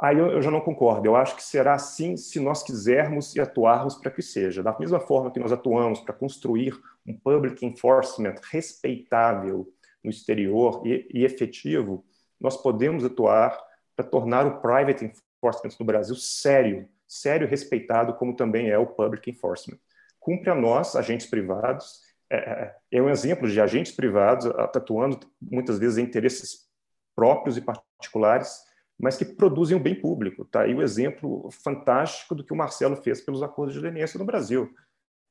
Aí 0.00 0.18
eu, 0.18 0.42
já 0.42 0.50
não 0.50 0.60
concordo. 0.60 1.06
Eu 1.06 1.14
acho 1.14 1.36
que 1.36 1.42
será 1.42 1.74
assim 1.74 2.16
se 2.16 2.40
nós 2.40 2.64
quisermos 2.64 3.36
e 3.36 3.40
atuarmos 3.40 3.94
para 3.94 4.10
que 4.10 4.22
seja. 4.22 4.60
Da 4.60 4.76
mesma 4.76 4.98
forma 4.98 5.30
que 5.30 5.38
nós 5.38 5.52
atuamos 5.52 6.00
para 6.00 6.12
construir 6.12 6.76
um 7.06 7.16
public 7.16 7.64
enforcement 7.64 8.34
respeitável 8.50 9.72
no 10.02 10.10
exterior 10.10 10.82
e, 10.84 11.06
e 11.14 11.24
efetivo, 11.24 12.04
nós 12.40 12.56
podemos 12.56 13.04
atuar 13.04 13.56
para 13.94 14.04
tornar 14.04 14.46
o 14.46 14.60
private 14.60 15.04
enforcement 15.04 15.76
no 15.78 15.86
Brasil 15.86 16.16
sério, 16.16 16.88
sério 17.06 17.46
e 17.46 17.50
respeitado, 17.50 18.14
como 18.14 18.34
também 18.34 18.68
é 18.68 18.78
o 18.78 18.86
public 18.86 19.30
enforcement 19.30 19.78
cumpre 20.20 20.50
a 20.50 20.54
nós, 20.54 20.94
agentes 20.94 21.26
privados, 21.26 22.00
é, 22.30 22.36
é, 22.36 22.76
é 22.92 23.02
um 23.02 23.10
exemplo 23.10 23.48
de 23.48 23.60
agentes 23.60 23.92
privados 23.92 24.46
atuando 24.46 25.18
muitas 25.40 25.78
vezes 25.78 25.98
em 25.98 26.02
interesses 26.02 26.68
próprios 27.16 27.56
e 27.56 27.60
particulares, 27.60 28.60
mas 28.98 29.16
que 29.16 29.24
produzem 29.24 29.76
o 29.76 29.80
bem 29.80 30.00
público. 30.00 30.44
Tá 30.44 30.62
aí 30.62 30.74
o 30.74 30.82
exemplo 30.82 31.50
fantástico 31.64 32.34
do 32.34 32.44
que 32.44 32.52
o 32.52 32.56
Marcelo 32.56 32.96
fez 32.96 33.20
pelos 33.20 33.42
acordos 33.42 33.74
de 33.74 33.80
leniência 33.80 34.18
no 34.18 34.24
Brasil. 34.24 34.70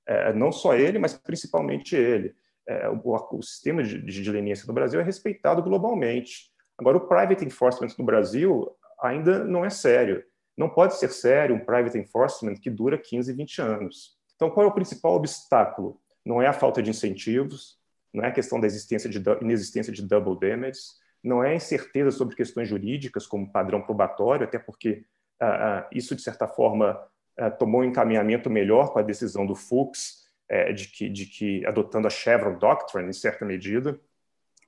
É, 0.05 0.33
não 0.33 0.51
só 0.51 0.75
ele, 0.75 0.99
mas 0.99 1.13
principalmente 1.13 1.95
ele. 1.95 2.35
É, 2.67 2.89
o, 2.89 3.01
o, 3.03 3.41
sistema 3.41 3.81
de, 3.81 4.01
de 4.01 4.31
leniência 4.31 4.65
no 4.67 4.73
Brasil 4.73 4.99
é 4.99 5.03
respeitado 5.03 5.63
globalmente. 5.63 6.51
Agora, 6.77 6.97
o 6.97 7.07
private 7.07 7.45
enforcement 7.45 7.89
no 7.97 8.05
Brasil 8.05 8.69
ainda 9.01 9.43
não 9.43 9.63
é 9.63 9.69
sério. 9.69 10.23
Não 10.57 10.69
pode 10.69 10.95
ser 10.97 11.09
sério 11.09 11.55
um 11.55 11.63
private 11.63 11.97
enforcement 11.97 12.55
que 12.55 12.69
dura 12.69 12.97
15, 12.97 13.31
20 13.33 13.61
anos. 13.61 14.18
Então, 14.39 14.49
qual 14.49 14.65
é 14.65 14.69
o 14.69 14.71
principal 14.71 15.15
obstáculo? 15.15 15.99
Não 16.25 16.41
é 16.41 16.47
a 16.47 16.53
falta 16.53 16.81
de 16.81 16.89
incentivos, 16.89 17.77
não 18.13 18.23
é 18.23 18.29
a 18.29 18.31
questão 18.31 18.57
da 18.57 18.65
existência 18.65 19.09
de 19.09 19.21
inexistência 19.41 19.91
de 19.91 20.01
double 20.01 20.39
damage, 20.39 20.79
não 21.21 21.43
é 21.43 21.49
a 21.49 21.55
incerteza 21.55 22.09
sobre 22.09 22.37
questões 22.37 22.69
jurídicas 22.69 23.27
como 23.27 23.51
padrão 23.51 23.81
probatório, 23.81 24.45
até 24.45 24.57
porque 24.57 25.03
uh, 25.41 25.81
uh, 25.81 25.87
isso 25.91 26.15
de 26.15 26.21
certa 26.21 26.47
forma 26.47 26.97
uh, 27.37 27.51
tomou 27.59 27.81
um 27.81 27.83
encaminhamento 27.83 28.49
melhor 28.49 28.93
com 28.93 28.99
a 28.99 29.01
decisão 29.01 29.45
do 29.45 29.55
Fuchs 29.55 30.25
eh, 30.47 30.71
de 30.71 30.87
que, 30.87 31.09
de 31.09 31.25
que 31.25 31.65
adotando 31.65 32.07
a 32.07 32.09
Chevron 32.09 32.57
Doctrine 32.57 33.09
em 33.09 33.13
certa 33.13 33.43
medida, 33.43 33.99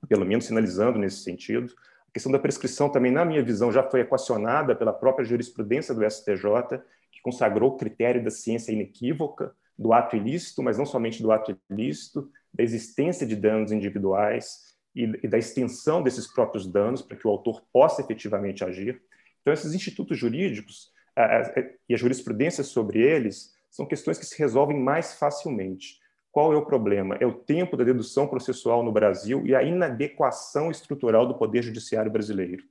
pelo 0.06 0.26
menos 0.26 0.44
sinalizando 0.44 0.98
nesse 0.98 1.22
sentido. 1.22 1.72
A 2.08 2.12
questão 2.12 2.30
da 2.30 2.38
prescrição 2.38 2.90
também, 2.90 3.10
na 3.10 3.24
minha 3.24 3.42
visão, 3.42 3.72
já 3.72 3.82
foi 3.82 4.00
equacionada 4.00 4.76
pela 4.76 4.92
própria 4.92 5.24
jurisprudência 5.24 5.94
do 5.94 6.04
STJ, 6.04 6.78
que 7.10 7.22
consagrou 7.22 7.70
o 7.70 7.76
critério 7.78 8.22
da 8.22 8.30
ciência 8.30 8.70
inequívoca 8.70 9.56
do 9.78 9.92
ato 9.92 10.16
ilícito, 10.16 10.62
mas 10.62 10.78
não 10.78 10.86
somente 10.86 11.22
do 11.22 11.32
ato 11.32 11.58
ilícito, 11.70 12.30
da 12.52 12.62
existência 12.62 13.26
de 13.26 13.34
danos 13.34 13.72
individuais 13.72 14.72
e, 14.94 15.04
e 15.22 15.28
da 15.28 15.38
extensão 15.38 16.02
desses 16.02 16.26
próprios 16.26 16.66
danos 16.66 17.02
para 17.02 17.16
que 17.16 17.26
o 17.26 17.30
autor 17.30 17.62
possa 17.72 18.02
efetivamente 18.02 18.64
agir. 18.64 19.02
Então, 19.40 19.52
esses 19.52 19.74
institutos 19.74 20.18
jurídicos 20.18 20.92
a, 21.16 21.42
e 21.88 21.94
a 21.94 21.96
jurisprudência 21.96 22.62
sobre 22.62 23.00
eles 23.00 23.52
são 23.70 23.86
questões 23.86 24.18
que 24.18 24.26
se 24.26 24.38
resolvem 24.38 24.78
mais 24.78 25.14
facilmente. 25.14 26.00
Qual 26.30 26.52
é 26.52 26.56
o 26.56 26.64
problema? 26.64 27.16
É 27.20 27.26
o 27.26 27.34
tempo 27.34 27.76
da 27.76 27.84
dedução 27.84 28.26
processual 28.26 28.82
no 28.82 28.92
Brasil 28.92 29.46
e 29.46 29.54
a 29.54 29.62
inadequação 29.62 30.70
estrutural 30.70 31.26
do 31.26 31.36
Poder 31.36 31.62
Judiciário 31.62 32.10
brasileiro. 32.10 32.62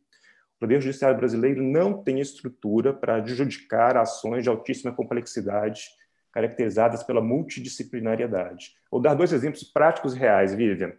O 0.58 0.60
Poder 0.62 0.82
Judiciário 0.82 1.18
brasileiro 1.18 1.62
não 1.62 2.04
tem 2.04 2.20
estrutura 2.20 2.94
para 2.94 3.16
adjudicar 3.16 3.98
ações 3.98 4.44
de 4.44 4.50
altíssima 4.50 4.92
complexidade 4.92 5.90
caracterizadas 6.32 7.04
pela 7.04 7.22
multidisciplinariedade. 7.22 8.72
Vou 8.92 9.02
dar 9.02 9.14
dois 9.14 9.34
exemplos 9.34 9.64
práticos 9.64 10.16
e 10.16 10.20
reais, 10.20 10.54
Vivian. 10.54 10.94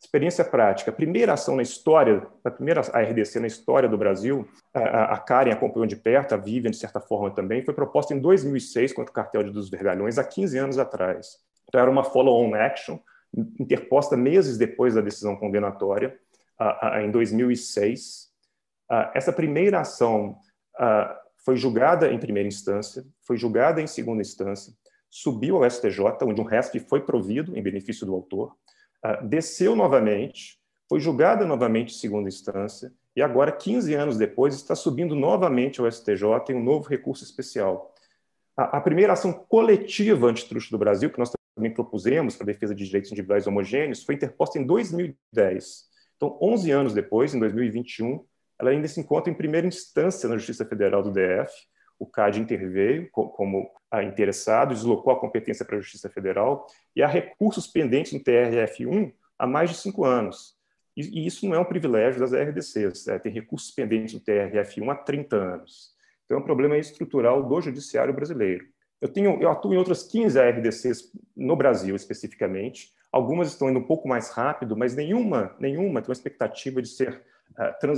Experiência 0.00 0.44
prática. 0.44 0.92
A 0.92 0.94
primeira 0.94 1.32
ação 1.32 1.56
na 1.56 1.62
história, 1.62 2.24
a 2.44 2.50
primeira 2.50 2.80
ARDC 2.92 3.40
na 3.40 3.48
história 3.48 3.88
do 3.88 3.98
Brasil, 3.98 4.48
a, 4.72 5.14
a 5.14 5.18
Karen 5.18 5.50
acompanhou 5.50 5.86
de 5.86 5.96
perto, 5.96 6.34
a 6.34 6.36
Vivian, 6.36 6.70
de 6.70 6.76
certa 6.76 7.00
forma, 7.00 7.34
também, 7.34 7.64
foi 7.64 7.74
proposta 7.74 8.14
em 8.14 8.20
2006 8.20 8.92
contra 8.92 9.10
o 9.10 9.14
cartel 9.14 9.52
dos 9.52 9.68
Vergalhões, 9.68 10.16
há 10.16 10.24
15 10.24 10.56
anos 10.56 10.78
atrás. 10.78 11.38
Então, 11.68 11.80
era 11.80 11.90
uma 11.90 12.04
follow-on 12.04 12.54
action, 12.54 12.98
interposta 13.58 14.16
meses 14.16 14.56
depois 14.56 14.94
da 14.94 15.00
decisão 15.00 15.36
condenatória, 15.36 16.16
em 17.02 17.10
2006. 17.10 18.28
essa 19.14 19.32
primeira 19.32 19.80
ação 19.80 20.38
foi 21.48 21.56
julgada 21.56 22.12
em 22.12 22.18
primeira 22.18 22.46
instância, 22.46 23.06
foi 23.22 23.38
julgada 23.38 23.80
em 23.80 23.86
segunda 23.86 24.20
instância, 24.20 24.70
subiu 25.08 25.56
ao 25.56 25.70
STJ, 25.70 26.04
onde 26.24 26.42
um 26.42 26.44
resto 26.44 26.78
foi 26.80 27.00
provido 27.00 27.56
em 27.56 27.62
benefício 27.62 28.04
do 28.04 28.12
autor, 28.12 28.54
uh, 29.02 29.26
desceu 29.26 29.74
novamente, 29.74 30.60
foi 30.86 31.00
julgada 31.00 31.46
novamente 31.46 31.94
em 31.94 31.96
segunda 31.96 32.28
instância, 32.28 32.92
e 33.16 33.22
agora, 33.22 33.50
15 33.50 33.94
anos 33.94 34.18
depois, 34.18 34.54
está 34.54 34.74
subindo 34.74 35.14
novamente 35.14 35.80
ao 35.80 35.90
STJ 35.90 36.50
em 36.50 36.54
um 36.54 36.62
novo 36.62 36.86
recurso 36.86 37.24
especial. 37.24 37.94
A, 38.54 38.76
a 38.76 38.80
primeira 38.82 39.14
ação 39.14 39.32
coletiva 39.32 40.26
antitruste 40.26 40.70
do 40.70 40.76
Brasil, 40.76 41.08
que 41.08 41.18
nós 41.18 41.32
também 41.56 41.72
propusemos 41.72 42.36
para 42.36 42.44
a 42.44 42.52
defesa 42.52 42.74
de 42.74 42.84
direitos 42.84 43.10
individuais 43.10 43.46
homogêneos, 43.46 44.04
foi 44.04 44.16
interposta 44.16 44.58
em 44.58 44.66
2010. 44.66 45.88
Então, 46.14 46.38
11 46.42 46.70
anos 46.72 46.92
depois, 46.92 47.34
em 47.34 47.40
2021, 47.40 48.22
ela 48.58 48.70
ainda 48.70 48.88
se 48.88 49.00
encontra 49.00 49.30
em 49.30 49.36
primeira 49.36 49.66
instância 49.66 50.28
na 50.28 50.36
Justiça 50.36 50.64
Federal 50.64 51.02
do 51.02 51.12
DF. 51.12 51.52
O 51.98 52.06
CAD 52.06 52.40
interveio 52.40 53.08
como 53.10 53.70
interessado, 54.04 54.74
deslocou 54.74 55.12
a 55.12 55.20
competência 55.20 55.64
para 55.64 55.76
a 55.76 55.80
Justiça 55.80 56.08
Federal 56.08 56.66
e 56.94 57.02
há 57.02 57.06
recursos 57.06 57.66
pendentes 57.66 58.12
no 58.12 58.20
TRF1 58.20 59.12
há 59.38 59.46
mais 59.46 59.70
de 59.70 59.76
cinco 59.76 60.04
anos. 60.04 60.56
E, 60.96 61.26
isso 61.26 61.46
não 61.46 61.54
é 61.54 61.58
um 61.60 61.64
privilégio 61.64 62.20
das 62.20 62.32
RDCs, 62.32 63.06
é, 63.06 63.18
tem 63.18 63.32
recursos 63.32 63.70
pendentes 63.70 64.14
no 64.14 64.20
TRF1 64.20 64.90
há 64.90 64.96
30 64.96 65.36
anos. 65.36 65.94
Então, 66.24 66.36
é 66.38 66.40
um 66.40 66.44
problema 66.44 66.76
estrutural 66.76 67.42
do 67.42 67.60
judiciário 67.60 68.12
brasileiro. 68.12 68.66
Eu, 69.00 69.08
tenho, 69.08 69.40
eu 69.40 69.48
atuo 69.48 69.72
em 69.72 69.76
outras 69.76 70.02
15 70.02 70.38
RDCs 70.38 71.12
no 71.36 71.54
Brasil, 71.54 71.94
especificamente. 71.94 72.92
Algumas 73.12 73.48
estão 73.48 73.70
indo 73.70 73.78
um 73.78 73.86
pouco 73.86 74.08
mais 74.08 74.30
rápido, 74.30 74.76
mas 74.76 74.94
nenhuma, 74.94 75.54
nenhuma 75.58 76.02
tem 76.02 76.10
uma 76.10 76.12
expectativa 76.12 76.82
de 76.82 76.88
ser 76.88 77.22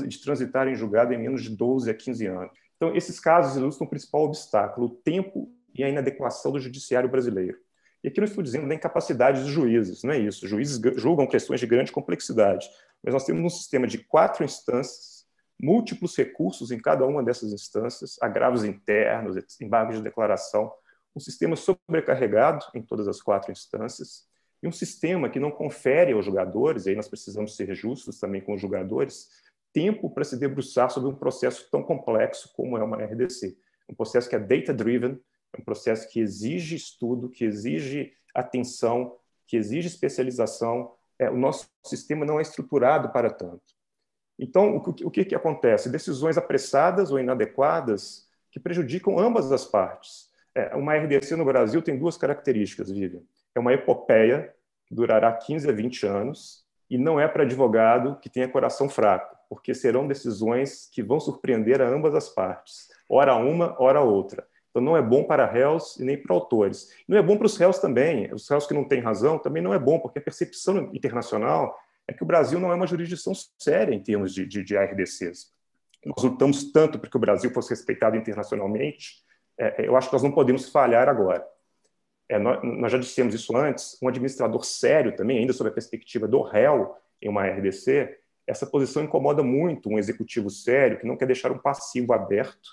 de 0.06 0.22
transitar 0.22 0.68
em 0.68 0.74
julgado 0.74 1.12
em 1.12 1.18
menos 1.18 1.42
de 1.42 1.50
12 1.50 1.90
a 1.90 1.94
15 1.94 2.26
anos. 2.26 2.58
Então, 2.76 2.96
esses 2.96 3.20
casos 3.20 3.56
ilustram 3.56 3.86
o 3.86 3.90
principal 3.90 4.22
obstáculo, 4.22 4.86
o 4.86 4.90
tempo 4.90 5.52
e 5.74 5.84
a 5.84 5.88
inadequação 5.88 6.52
do 6.52 6.60
judiciário 6.60 7.08
brasileiro. 7.08 7.58
E 8.02 8.08
aqui 8.08 8.18
não 8.18 8.24
estou 8.24 8.42
dizendo 8.42 8.66
da 8.66 8.74
incapacidade 8.74 9.42
dos 9.42 9.50
juízes, 9.50 10.02
não 10.02 10.12
é 10.12 10.18
isso. 10.18 10.48
Juízes 10.48 10.80
julgam 10.96 11.26
questões 11.26 11.60
de 11.60 11.66
grande 11.66 11.92
complexidade, 11.92 12.68
mas 13.02 13.12
nós 13.12 13.24
temos 13.24 13.42
um 13.42 13.54
sistema 13.54 13.86
de 13.86 13.98
quatro 13.98 14.42
instâncias, 14.42 15.26
múltiplos 15.60 16.16
recursos 16.16 16.70
em 16.70 16.78
cada 16.78 17.06
uma 17.06 17.22
dessas 17.22 17.52
instâncias, 17.52 18.16
agravos 18.22 18.64
internos, 18.64 19.36
embargos 19.60 19.96
de 19.96 20.02
declaração, 20.02 20.72
um 21.14 21.20
sistema 21.20 21.56
sobrecarregado 21.56 22.64
em 22.74 22.80
todas 22.80 23.06
as 23.06 23.20
quatro 23.20 23.52
instâncias, 23.52 24.26
e 24.62 24.68
um 24.68 24.72
sistema 24.72 25.28
que 25.28 25.40
não 25.40 25.50
confere 25.50 26.12
aos 26.12 26.24
jogadores, 26.24 26.86
e 26.86 26.90
aí 26.90 26.96
nós 26.96 27.08
precisamos 27.08 27.56
ser 27.56 27.74
justos 27.74 28.18
também 28.18 28.40
com 28.40 28.54
os 28.54 28.60
jogadores, 28.60 29.28
tempo 29.72 30.10
para 30.10 30.24
se 30.24 30.36
debruçar 30.36 30.90
sobre 30.90 31.08
um 31.08 31.14
processo 31.14 31.68
tão 31.70 31.82
complexo 31.82 32.52
como 32.54 32.76
é 32.76 32.82
uma 32.82 32.96
RDC. 32.96 33.56
Um 33.88 33.94
processo 33.94 34.28
que 34.28 34.36
é 34.36 34.38
data-driven, 34.38 35.18
é 35.52 35.60
um 35.60 35.64
processo 35.64 36.08
que 36.08 36.20
exige 36.20 36.76
estudo, 36.76 37.28
que 37.28 37.44
exige 37.44 38.12
atenção, 38.34 39.16
que 39.46 39.56
exige 39.56 39.88
especialização. 39.88 40.92
É, 41.18 41.30
o 41.30 41.36
nosso 41.36 41.68
sistema 41.84 42.24
não 42.24 42.38
é 42.38 42.42
estruturado 42.42 43.10
para 43.10 43.30
tanto. 43.30 43.62
Então, 44.38 44.76
o 44.76 44.92
que, 44.92 45.04
o 45.04 45.10
que, 45.10 45.24
que 45.24 45.34
acontece? 45.34 45.90
Decisões 45.90 46.38
apressadas 46.38 47.10
ou 47.10 47.18
inadequadas 47.18 48.28
que 48.50 48.58
prejudicam 48.58 49.18
ambas 49.18 49.50
as 49.52 49.64
partes. 49.64 50.30
É, 50.54 50.74
uma 50.74 50.96
RDC 50.96 51.36
no 51.36 51.44
Brasil 51.44 51.82
tem 51.82 51.98
duas 51.98 52.16
características, 52.16 52.90
Vivian. 52.90 53.22
É 53.54 53.60
uma 53.60 53.72
epopeia 53.72 54.54
que 54.86 54.94
durará 54.94 55.32
15 55.32 55.68
a 55.68 55.72
20 55.72 56.06
anos 56.06 56.64
e 56.88 56.98
não 56.98 57.20
é 57.20 57.28
para 57.28 57.44
advogado 57.44 58.18
que 58.20 58.28
tenha 58.28 58.48
coração 58.48 58.88
fraco, 58.88 59.36
porque 59.48 59.74
serão 59.74 60.06
decisões 60.06 60.88
que 60.92 61.02
vão 61.02 61.20
surpreender 61.20 61.80
a 61.80 61.88
ambas 61.88 62.14
as 62.14 62.28
partes, 62.28 62.88
ora 63.08 63.36
uma, 63.36 63.76
ora 63.80 64.00
outra. 64.00 64.46
Então, 64.70 64.80
não 64.80 64.96
é 64.96 65.02
bom 65.02 65.24
para 65.24 65.46
réus 65.46 65.96
e 65.96 66.04
nem 66.04 66.16
para 66.16 66.34
autores. 66.34 66.94
Não 67.06 67.18
é 67.18 67.22
bom 67.22 67.36
para 67.36 67.46
os 67.46 67.56
réus 67.56 67.78
também. 67.80 68.32
Os 68.32 68.48
réus 68.48 68.66
que 68.68 68.74
não 68.74 68.84
têm 68.84 69.00
razão 69.00 69.36
também 69.36 69.60
não 69.60 69.74
é 69.74 69.78
bom, 69.78 69.98
porque 69.98 70.20
a 70.20 70.22
percepção 70.22 70.90
internacional 70.94 71.76
é 72.06 72.12
que 72.12 72.22
o 72.22 72.26
Brasil 72.26 72.60
não 72.60 72.70
é 72.70 72.74
uma 72.74 72.86
jurisdição 72.86 73.32
séria 73.58 73.92
em 73.92 74.00
termos 74.00 74.32
de, 74.32 74.46
de, 74.46 74.62
de 74.62 74.76
ARDCs. 74.76 75.52
Nós 76.06 76.22
lutamos 76.22 76.72
tanto 76.72 76.98
para 76.98 77.10
que 77.10 77.16
o 77.16 77.20
Brasil 77.20 77.50
fosse 77.50 77.70
respeitado 77.70 78.16
internacionalmente, 78.16 79.24
é, 79.58 79.82
é, 79.82 79.88
eu 79.88 79.96
acho 79.96 80.08
que 80.08 80.14
nós 80.14 80.22
não 80.22 80.32
podemos 80.32 80.68
falhar 80.70 81.08
agora. 81.08 81.46
É, 82.30 82.38
nós, 82.38 82.60
nós, 82.62 82.92
já 82.92 82.96
dissemos 82.96 83.34
isso 83.34 83.56
antes, 83.56 83.98
um 84.00 84.06
administrador 84.06 84.64
sério 84.64 85.16
também, 85.16 85.38
ainda 85.38 85.52
sob 85.52 85.68
a 85.68 85.72
perspectiva 85.72 86.28
do 86.28 86.40
réu 86.42 86.94
em 87.20 87.28
uma 87.28 87.44
RDC, 87.44 88.16
essa 88.46 88.64
posição 88.64 89.02
incomoda 89.02 89.42
muito 89.42 89.90
um 89.90 89.98
executivo 89.98 90.48
sério 90.48 90.98
que 90.98 91.06
não 91.06 91.16
quer 91.16 91.26
deixar 91.26 91.50
um 91.50 91.58
passivo 91.58 92.12
aberto 92.12 92.70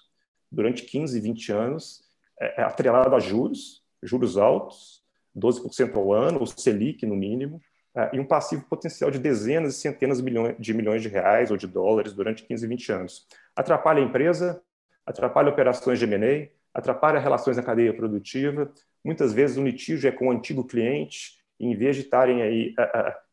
durante 0.52 0.84
15, 0.84 1.20
20 1.20 1.52
anos, 1.52 2.04
é, 2.40 2.62
é, 2.62 2.64
atrelado 2.64 3.16
a 3.16 3.20
juros, 3.20 3.84
juros 4.04 4.38
altos, 4.38 5.04
12% 5.36 5.96
ao 5.96 6.14
ano, 6.14 6.44
o 6.44 6.46
Selic 6.46 7.04
no 7.08 7.16
mínimo, 7.16 7.60
é, 7.96 8.12
e 8.14 8.20
um 8.20 8.26
passivo 8.26 8.64
potencial 8.70 9.10
de 9.10 9.18
dezenas 9.18 9.76
e 9.76 9.80
centenas 9.80 10.22
de 10.60 10.74
milhões 10.74 11.02
de 11.02 11.10
reais 11.10 11.50
ou 11.50 11.58
de 11.58 11.66
dólares 11.66 12.14
durante 12.14 12.44
15, 12.44 12.68
20 12.68 12.92
anos. 12.92 13.28
Atrapalha 13.56 14.02
a 14.02 14.06
empresa, 14.06 14.62
atrapalha 15.04 15.50
operações 15.50 15.98
de 15.98 16.06
M&A, 16.06 16.50
atrapalha 16.78 17.20
relações 17.20 17.58
na 17.58 17.64
cadeia 17.64 17.92
produtiva. 17.92 18.72
Muitas 19.04 19.34
vezes 19.34 19.58
o 19.58 19.64
litígio 19.64 20.08
é 20.08 20.12
com 20.12 20.28
o 20.28 20.32
antigo 20.32 20.64
cliente, 20.64 21.38
e 21.60 21.66
em 21.66 21.76
vez 21.76 21.96
de 21.96 22.04
estarem 22.04 22.42
aí 22.42 22.76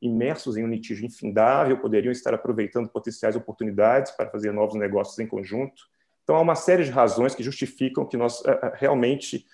imersos 0.00 0.56
em 0.56 0.64
um 0.64 0.68
litígio 0.68 1.04
infindável, 1.04 1.78
poderiam 1.78 2.10
estar 2.10 2.32
aproveitando 2.32 2.88
potenciais 2.88 3.36
oportunidades 3.36 4.12
para 4.12 4.30
fazer 4.30 4.52
novos 4.52 4.76
negócios 4.76 5.18
em 5.18 5.26
conjunto. 5.26 5.82
Então, 6.22 6.36
há 6.36 6.40
uma 6.40 6.54
série 6.54 6.84
de 6.84 6.90
razões 6.90 7.34
que 7.34 7.42
justificam 7.42 8.06
que 8.06 8.16
nós 8.16 8.42
realmente 8.74 9.44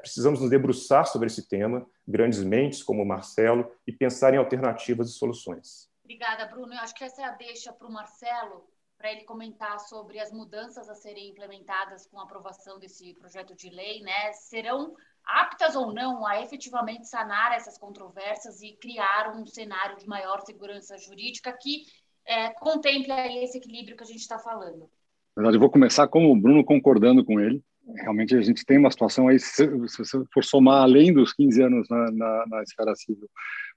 precisamos 0.00 0.40
nos 0.40 0.50
debruçar 0.50 1.06
sobre 1.06 1.28
esse 1.28 1.48
tema, 1.48 1.86
grandes 2.06 2.42
mentes 2.42 2.82
como 2.82 3.02
o 3.02 3.06
Marcelo, 3.06 3.72
e 3.86 3.92
pensar 3.92 4.34
em 4.34 4.36
alternativas 4.36 5.08
e 5.08 5.12
soluções. 5.12 5.88
Obrigada, 6.04 6.44
Bruno. 6.44 6.74
Eu 6.74 6.80
acho 6.80 6.94
que 6.94 7.04
essa 7.04 7.22
é 7.22 7.24
a 7.24 7.30
deixa 7.30 7.72
para 7.72 7.88
o 7.88 7.92
Marcelo, 7.92 8.68
para 8.98 9.10
ele 9.10 9.24
comentar 9.24 9.80
sobre 9.80 10.18
as 10.18 10.30
mudanças 10.30 10.90
a 10.90 10.94
serem 10.94 11.30
implementadas 11.30 12.06
com 12.06 12.20
a 12.20 12.24
aprovação 12.24 12.78
desse 12.78 13.14
projeto 13.14 13.54
de 13.56 13.70
lei, 13.70 14.02
né? 14.02 14.32
Serão 14.34 14.94
aptas 15.24 15.74
ou 15.76 15.92
não 15.92 16.26
a 16.26 16.40
efetivamente 16.42 17.08
sanar 17.08 17.52
essas 17.52 17.78
controvérsias 17.78 18.60
e 18.62 18.76
criar 18.76 19.34
um 19.36 19.46
cenário 19.46 19.96
de 19.98 20.06
maior 20.06 20.40
segurança 20.40 20.96
jurídica 20.98 21.52
que 21.52 21.82
é, 22.26 22.50
contemple 22.50 23.12
esse 23.42 23.58
equilíbrio 23.58 23.96
que 23.96 24.02
a 24.02 24.06
gente 24.06 24.20
está 24.20 24.38
falando. 24.38 24.88
Verdade, 25.36 25.56
eu 25.56 25.60
vou 25.60 25.70
começar 25.70 26.06
como 26.08 26.30
o 26.30 26.36
Bruno 26.36 26.64
concordando 26.64 27.24
com 27.24 27.40
ele. 27.40 27.62
Realmente, 27.96 28.36
a 28.36 28.40
gente 28.40 28.64
tem 28.64 28.78
uma 28.78 28.90
situação 28.90 29.28
aí, 29.28 29.40
se 29.40 29.66
você 29.66 30.02
for 30.32 30.44
somar 30.44 30.82
além 30.82 31.12
dos 31.12 31.32
15 31.32 31.62
anos 31.62 31.88
na, 31.88 32.10
na, 32.12 32.44
na 32.46 32.62
esfera 32.62 32.94
civil, 32.94 33.28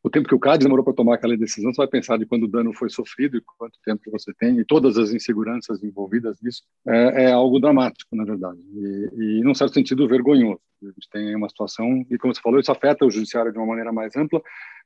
o 0.06 0.10
tempo 0.10 0.28
que 0.28 0.36
o 0.36 0.40
CAD 0.40 0.64
demorou 0.64 0.86
para 0.86 0.94
tomar 0.94 1.16
aquela 1.16 1.36
decisão, 1.36 1.74
você 1.74 1.78
vai 1.78 1.88
pensar 1.88 2.20
de 2.20 2.28
quando 2.28 2.44
o 2.44 2.48
dano 2.48 2.72
foi 2.74 2.92
sofrido 2.92 3.38
e 3.38 3.42
quanto 3.42 3.80
tempo 3.84 4.12
você 4.12 4.32
tem, 4.36 4.60
e 4.60 4.64
todas 4.64 5.00
as 5.00 5.12
inseguranças 5.12 5.84
envolvidas 5.84 6.38
nisso, 6.44 6.62
é, 6.88 7.24
é 7.24 7.32
algo 7.32 7.60
dramático, 7.60 8.16
na 8.16 8.24
verdade, 8.24 8.60
e, 8.72 9.40
e, 9.40 9.42
num 9.42 9.56
certo 9.56 9.74
sentido, 9.74 10.08
vergonhoso. 10.08 10.62
A 10.84 10.86
gente 10.86 11.10
tem 11.12 11.36
uma 11.36 11.50
situação, 11.50 12.06
e 12.08 12.20
como 12.20 12.36
você 12.36 12.40
falou, 12.40 12.60
isso 12.60 12.72
afeta 12.72 13.04
o 13.04 13.10
judiciário 13.10 13.52
de 13.52 13.58
uma 13.58 13.66
maneira 13.66 13.92
mais 13.92 14.16
ampla, 14.16 14.40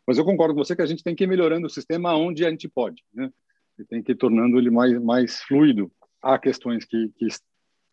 mas 0.08 0.18
eu 0.18 0.24
concordo 0.24 0.56
com 0.56 0.64
você 0.64 0.74
que 0.74 0.82
a 0.82 0.86
gente 0.86 1.04
tem 1.04 1.14
que 1.14 1.26
ir 1.26 1.28
melhorando 1.28 1.68
o 1.68 1.70
sistema 1.70 2.16
onde 2.16 2.46
a 2.46 2.50
gente 2.50 2.70
pode, 2.70 3.04
né? 3.14 3.30
E 3.78 3.84
tem 3.84 4.02
que 4.02 4.14
ir 4.14 4.16
tornando 4.16 4.58
ele 4.58 4.70
mais, 4.70 4.98
mais 5.02 5.42
fluido 5.42 5.92
há 6.22 6.40
questões 6.40 6.86
que, 6.86 7.12
que, 7.18 7.28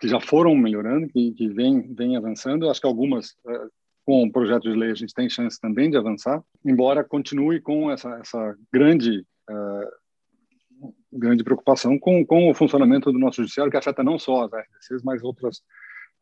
que 0.00 0.06
já 0.06 0.20
foram 0.20 0.54
melhorando, 0.54 1.08
que, 1.08 1.32
que 1.32 1.48
vêm 1.48 2.16
avançando. 2.16 2.70
Acho 2.70 2.80
que 2.80 2.86
algumas, 2.86 3.36
eh, 3.48 3.66
com 4.06 4.22
o 4.22 4.30
projeto 4.30 4.62
de 4.62 4.78
lei, 4.78 4.92
a 4.92 4.94
gente 4.94 5.12
tem 5.12 5.28
chance 5.28 5.60
também 5.60 5.90
de 5.90 5.96
avançar, 5.96 6.40
embora 6.64 7.02
continue 7.02 7.60
com 7.60 7.90
essa, 7.90 8.08
essa 8.20 8.56
grande, 8.72 9.26
uh, 9.50 10.92
grande 11.12 11.42
preocupação 11.42 11.98
com, 11.98 12.24
com 12.24 12.48
o 12.48 12.54
funcionamento 12.54 13.10
do 13.10 13.18
nosso 13.18 13.42
judiciário, 13.42 13.70
que 13.70 13.76
afeta 13.76 14.04
não 14.04 14.16
só 14.16 14.44
as 14.44 14.52
RDCs, 14.52 15.02
mas 15.02 15.24
outras, 15.24 15.60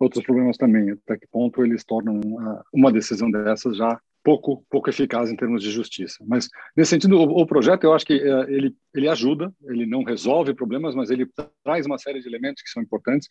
outros 0.01 0.25
problemas 0.25 0.57
também. 0.57 0.93
Até 0.93 1.19
que 1.19 1.27
ponto 1.31 1.63
eles 1.63 1.85
tornam 1.85 2.21
uh, 2.21 2.63
uma 2.73 2.91
decisão 2.91 3.31
dessas 3.31 3.77
já 3.77 4.01
pouco 4.25 4.65
pouco 4.71 4.89
eficaz 4.89 5.31
em 5.31 5.37
termos 5.37 5.63
de 5.63 5.71
justiça. 5.71 6.25
Mas 6.27 6.49
nesse 6.75 6.91
sentido, 6.91 7.17
o, 7.17 7.43
o 7.43 7.47
projeto 7.47 7.85
eu 7.85 7.93
acho 7.93 8.07
que 8.07 8.17
uh, 8.17 8.49
ele 8.49 8.75
ele 8.95 9.09
ajuda, 9.09 9.53
ele 9.65 9.85
não 9.85 10.03
resolve 10.03 10.55
problemas, 10.55 10.95
mas 10.95 11.11
ele 11.11 11.29
traz 11.63 11.85
uma 11.85 11.99
série 11.99 12.21
de 12.21 12.29
elementos 12.29 12.63
que 12.63 12.71
são 12.71 12.83
importantes. 12.83 13.29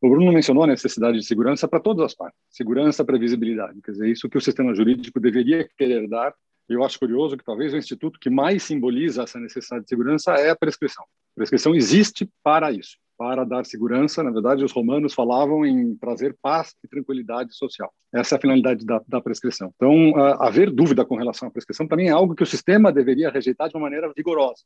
O 0.00 0.08
Bruno 0.08 0.32
mencionou 0.32 0.64
a 0.64 0.66
necessidade 0.66 1.18
de 1.18 1.26
segurança 1.26 1.66
para 1.66 1.80
todas 1.80 2.04
as 2.04 2.14
partes, 2.14 2.38
segurança, 2.50 3.04
previsibilidade, 3.04 3.80
quer 3.82 3.92
dizer, 3.92 4.08
isso 4.08 4.28
que 4.28 4.38
o 4.38 4.40
sistema 4.40 4.74
jurídico 4.74 5.18
deveria 5.18 5.68
querer 5.76 6.08
dar. 6.08 6.32
Eu 6.68 6.84
acho 6.84 6.98
curioso 6.98 7.36
que 7.36 7.44
talvez 7.44 7.72
o 7.72 7.76
instituto 7.76 8.18
que 8.18 8.28
mais 8.28 8.62
simboliza 8.62 9.22
essa 9.22 9.38
necessidade 9.38 9.84
de 9.84 9.88
segurança 9.88 10.32
é 10.32 10.50
a 10.50 10.56
prescrição. 10.56 11.04
A 11.04 11.36
prescrição 11.36 11.74
existe 11.74 12.28
para 12.42 12.72
isso 12.72 12.96
para 13.16 13.44
dar 13.44 13.64
segurança. 13.64 14.22
Na 14.22 14.30
verdade, 14.30 14.64
os 14.64 14.72
romanos 14.72 15.14
falavam 15.14 15.64
em 15.64 15.96
trazer 15.96 16.36
paz 16.40 16.74
e 16.84 16.88
tranquilidade 16.88 17.54
social. 17.54 17.92
Essa 18.12 18.34
é 18.34 18.38
a 18.38 18.40
finalidade 18.40 18.84
da, 18.84 19.00
da 19.06 19.20
prescrição. 19.20 19.72
Então, 19.76 20.10
uh, 20.12 20.42
haver 20.42 20.70
dúvida 20.70 21.04
com 21.04 21.16
relação 21.16 21.48
à 21.48 21.50
prescrição 21.50 21.86
também 21.86 22.08
é 22.08 22.12
algo 22.12 22.34
que 22.34 22.42
o 22.42 22.46
sistema 22.46 22.92
deveria 22.92 23.30
rejeitar 23.30 23.68
de 23.68 23.76
uma 23.76 23.82
maneira 23.82 24.12
vigorosa, 24.16 24.62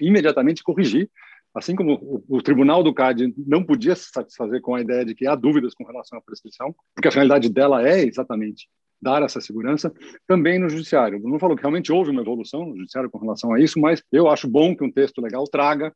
imediatamente 0.00 0.62
corrigir. 0.62 1.10
Assim 1.54 1.76
como 1.76 1.94
o, 1.94 2.36
o 2.36 2.42
tribunal 2.42 2.82
do 2.82 2.92
CAD 2.92 3.32
não 3.46 3.62
podia 3.62 3.94
se 3.94 4.10
satisfazer 4.10 4.60
com 4.60 4.74
a 4.74 4.80
ideia 4.80 5.04
de 5.04 5.14
que 5.14 5.26
há 5.26 5.34
dúvidas 5.36 5.72
com 5.72 5.84
relação 5.84 6.18
à 6.18 6.22
prescrição, 6.22 6.74
porque 6.94 7.08
a 7.08 7.12
finalidade 7.12 7.48
dela 7.48 7.86
é 7.86 8.04
exatamente 8.04 8.68
dar 9.00 9.22
essa 9.22 9.40
segurança, 9.40 9.92
também 10.26 10.58
no 10.58 10.68
judiciário. 10.68 11.20
Não 11.22 11.38
falou 11.38 11.54
que 11.54 11.62
realmente 11.62 11.92
houve 11.92 12.10
uma 12.10 12.22
evolução 12.22 12.64
no 12.64 12.76
judiciário 12.76 13.10
com 13.10 13.18
relação 13.18 13.52
a 13.52 13.60
isso, 13.60 13.78
mas 13.78 14.02
eu 14.10 14.28
acho 14.28 14.48
bom 14.48 14.74
que 14.74 14.82
um 14.82 14.90
texto 14.90 15.20
legal 15.20 15.44
traga 15.44 15.94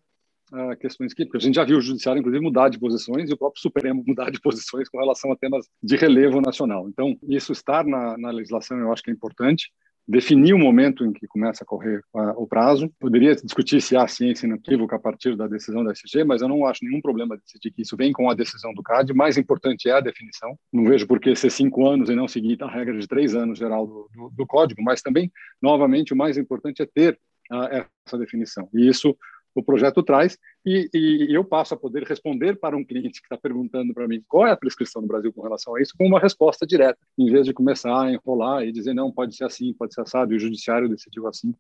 questões 0.81 1.15
que, 1.15 1.25
porque 1.25 1.39
a 1.39 1.41
gente 1.41 1.55
já 1.55 1.65
viu 1.65 1.79
o 1.79 1.81
judiciário, 1.81 2.21
inclusive, 2.21 2.43
mudar 2.43 2.69
de 2.69 2.79
posições 2.79 3.31
e 3.31 3.33
o 3.35 3.37
próprio 3.37 3.61
Supremo 3.61 4.03
mudar 4.07 4.31
de 4.31 4.41
posições 4.41 4.89
com 4.89 4.99
relação 4.99 5.33
a 5.33 5.37
temas 5.37 5.67
de 5.83 5.97
relevo 5.97 6.41
nacional. 6.41 6.89
Então, 6.89 7.17
isso 7.29 7.53
estar 7.53 7.85
na, 7.85 8.17
na 8.19 8.31
legislação 8.31 8.79
eu 8.79 8.93
acho 8.93 9.03
que 9.03 9.11
é 9.11 9.15
importante 9.15 9.71
definir 10.09 10.55
o 10.55 10.59
momento 10.59 11.05
em 11.05 11.13
que 11.13 11.27
começa 11.27 11.63
a 11.63 11.67
correr 11.67 12.01
o 12.15 12.47
prazo. 12.47 12.91
Poderia 12.99 13.37
discutir 13.37 13.83
se 13.83 13.95
há 13.95 14.09
ciência 14.09 14.47
inequívoca 14.47 14.97
a 14.97 14.99
partir 14.99 15.37
da 15.37 15.47
decisão 15.47 15.85
da 15.85 15.93
SG, 15.93 16.25
mas 16.25 16.41
eu 16.41 16.49
não 16.49 16.65
acho 16.65 16.83
nenhum 16.83 17.03
problema 17.03 17.37
decidir 17.37 17.71
que 17.71 17.83
isso 17.83 17.95
vem 17.95 18.11
com 18.11 18.31
a 18.31 18.35
decisão 18.35 18.73
do 18.73 18.83
CAD. 18.83 19.13
Mais 19.13 19.37
importante 19.37 19.87
é 19.87 19.93
a 19.93 20.01
definição. 20.01 20.59
Não 20.73 20.85
vejo 20.85 21.07
por 21.07 21.21
que 21.21 21.37
ser 21.37 21.51
cinco 21.51 21.87
anos 21.87 22.09
e 22.09 22.15
não 22.15 22.27
seguir 22.27 22.57
a 22.63 22.71
regra 22.71 22.99
de 22.99 23.07
três 23.07 23.35
anos 23.35 23.59
geral 23.59 23.87
do, 23.87 24.09
do, 24.15 24.31
do 24.31 24.47
código, 24.47 24.83
mas 24.83 25.03
também, 25.03 25.31
novamente, 25.61 26.15
o 26.15 26.17
mais 26.17 26.39
importante 26.39 26.81
é 26.81 26.87
ter 26.87 27.21
uh, 27.53 27.85
essa 28.07 28.17
definição. 28.17 28.67
E 28.73 28.89
isso 28.89 29.15
o 29.55 29.63
projeto 29.63 30.03
traz, 30.03 30.37
e, 30.69 30.91
e, 30.95 31.35
eu 31.35 31.45
passo 31.45 31.75
a 31.75 31.77
poder 31.77 32.05
responder 32.05 32.59
para 32.59 32.77
um 32.77 32.85
cliente 32.85 33.21
que 33.21 33.27
está 33.27 33.37
perguntando 33.37 33.95
para 33.95 34.07
mim 34.07 34.23
qual 34.29 34.47
é 34.47 34.51
a 34.51 34.57
prescrição 34.57 35.03
no 35.03 35.09
Brasil 35.09 35.33
com 35.33 35.43
relação 35.43 35.75
a 35.75 35.81
isso, 35.81 35.95
com 35.97 36.07
uma 36.07 36.21
resposta 36.21 36.67
direta, 36.67 36.99
em 37.19 37.31
vez 37.31 37.47
de 37.47 37.53
começar 37.53 38.03
a 38.03 38.13
enrolar 38.13 38.65
e 38.65 38.73
dizer, 38.73 38.95
não, 38.95 39.11
pode 39.13 39.35
ser 39.35 39.45
assim, 39.45 39.73
pode 39.73 39.95
ser 39.95 40.03
assado, 40.03 40.33
e 40.33 40.37
o 40.37 40.41
judiciário 40.41 40.89
decidiu 40.89 41.27
assim. 41.27 41.55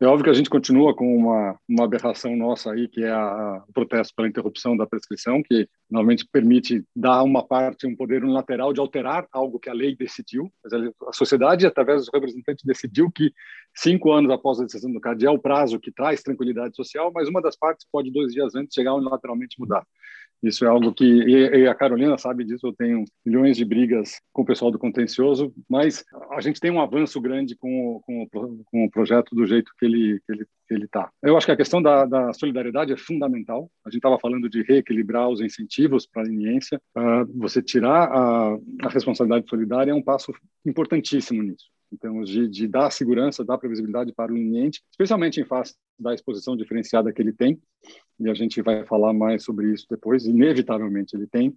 É 0.00 0.06
óbvio 0.06 0.24
que 0.24 0.30
a 0.30 0.34
gente 0.34 0.48
continua 0.48 0.94
com 0.94 1.14
uma, 1.14 1.58
uma 1.68 1.84
aberração 1.84 2.34
nossa 2.34 2.72
aí, 2.72 2.88
que 2.88 3.02
é 3.04 3.10
a, 3.10 3.62
o 3.68 3.72
protesto 3.72 4.14
pela 4.14 4.28
interrupção 4.28 4.76
da 4.76 4.86
prescrição, 4.86 5.42
que 5.42 5.68
normalmente 5.90 6.26
permite 6.30 6.82
dar 6.96 7.22
uma 7.22 7.46
parte, 7.46 7.86
um 7.86 7.94
poder 7.94 8.24
unilateral 8.24 8.72
de 8.72 8.80
alterar 8.80 9.26
algo 9.30 9.58
que 9.58 9.68
a 9.68 9.74
lei 9.74 9.94
decidiu, 9.94 10.50
a 11.06 11.12
sociedade, 11.12 11.66
através 11.66 12.00
dos 12.00 12.10
representantes, 12.12 12.64
decidiu 12.64 13.10
que 13.10 13.32
cinco 13.74 14.12
anos 14.12 14.30
após 14.30 14.60
a 14.60 14.64
decisão 14.64 14.90
do 14.90 15.00
CAD 15.00 15.26
é 15.26 15.30
o 15.30 15.38
prazo 15.38 15.78
que 15.78 15.92
traz 15.92 16.22
tranquilidade 16.22 16.74
social, 16.74 17.10
mas 17.14 17.28
uma 17.28 17.42
das 17.42 17.56
partes 17.56 17.86
pode, 17.90 18.10
dois 18.10 18.32
dias 18.32 18.39
antes, 18.54 18.74
chegar 18.74 18.94
unilateralmente 18.94 19.58
mudar. 19.58 19.84
Isso 20.42 20.64
é 20.64 20.68
algo 20.68 20.94
que, 20.94 21.04
e, 21.04 21.66
a 21.66 21.74
Carolina 21.74 22.16
sabe 22.16 22.44
disso, 22.44 22.66
eu 22.66 22.72
tenho 22.72 23.04
milhões 23.24 23.58
de 23.58 23.64
brigas 23.64 24.20
com 24.32 24.40
o 24.40 24.44
pessoal 24.44 24.70
do 24.70 24.78
contencioso, 24.78 25.52
mas 25.68 26.02
a 26.30 26.40
gente 26.40 26.58
tem 26.58 26.70
um 26.70 26.80
avanço 26.80 27.20
grande 27.20 27.54
com, 27.54 27.96
o, 27.96 28.00
com, 28.00 28.22
o, 28.22 28.64
com 28.64 28.84
o 28.86 28.90
projeto 28.90 29.34
do 29.34 29.46
jeito 29.46 29.70
que 29.78 29.84
ele 29.84 30.14
está. 30.14 30.22
Que 30.26 30.32
ele, 30.32 30.46
que 30.66 30.74
ele 30.74 30.88
tá. 30.88 31.10
Eu 31.22 31.36
acho 31.36 31.46
que 31.46 31.52
a 31.52 31.56
questão 31.56 31.82
da, 31.82 32.06
da 32.06 32.32
solidariedade 32.32 32.92
é 32.92 32.96
fundamental. 32.96 33.70
A 33.84 33.90
gente 33.90 33.98
estava 33.98 34.18
falando 34.18 34.48
de 34.48 34.62
reequilibrar 34.62 35.28
os 35.28 35.40
incentivos 35.40 36.06
para 36.06 36.22
a 36.22 36.24
leniência. 36.24 36.80
Uh, 36.96 37.38
você 37.38 37.60
tirar 37.60 38.04
a, 38.04 38.56
a 38.84 38.88
responsabilidade 38.88 39.48
solidária 39.48 39.90
é 39.90 39.94
um 39.94 40.02
passo 40.02 40.32
importantíssimo 40.64 41.42
nisso 41.42 41.66
em 41.92 41.96
termos 41.96 42.28
de, 42.28 42.48
de, 42.48 42.68
dar 42.68 42.90
segurança, 42.90 43.44
dar 43.44 43.58
previsibilidade 43.58 44.12
para 44.12 44.32
o 44.32 44.34
cliente, 44.34 44.82
especialmente 44.90 45.40
em 45.40 45.44
face 45.44 45.74
da 45.98 46.14
exposição 46.14 46.56
diferenciada 46.56 47.12
que 47.12 47.20
ele 47.20 47.32
tem, 47.32 47.60
e 48.18 48.28
a 48.28 48.34
gente 48.34 48.62
vai 48.62 48.84
falar 48.84 49.12
mais 49.12 49.42
sobre 49.42 49.72
isso 49.72 49.86
depois, 49.90 50.26
inevitavelmente 50.26 51.16
ele 51.16 51.26
tem. 51.26 51.54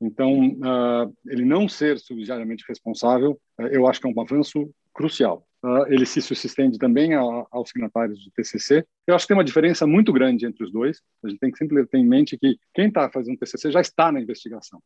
Então, 0.00 0.50
uh, 0.50 1.14
ele 1.26 1.44
não 1.44 1.68
ser 1.68 1.98
subsidiariamente 1.98 2.64
responsável, 2.68 3.40
uh, 3.58 3.66
eu 3.66 3.86
acho 3.86 4.00
que 4.00 4.06
é 4.06 4.10
um 4.10 4.20
avanço 4.20 4.70
crucial. 4.92 5.46
Uh, 5.64 5.86
ele 5.88 6.04
se 6.04 6.20
estende 6.20 6.78
também 6.78 7.14
aos 7.14 7.70
signatários 7.70 8.22
do 8.22 8.30
TCC. 8.30 8.84
Eu 9.06 9.14
acho 9.14 9.24
que 9.24 9.28
tem 9.28 9.36
uma 9.36 9.44
diferença 9.44 9.86
muito 9.86 10.12
grande 10.12 10.46
entre 10.46 10.62
os 10.62 10.70
dois. 10.70 11.00
A 11.24 11.28
gente 11.28 11.40
tem 11.40 11.50
que 11.50 11.58
sempre 11.58 11.84
ter 11.86 11.98
em 11.98 12.06
mente 12.06 12.38
que 12.38 12.56
quem 12.74 12.88
está 12.88 13.10
fazendo 13.10 13.38
TCC 13.38 13.72
já 13.72 13.80
está 13.80 14.12
na 14.12 14.20
investigação. 14.20 14.80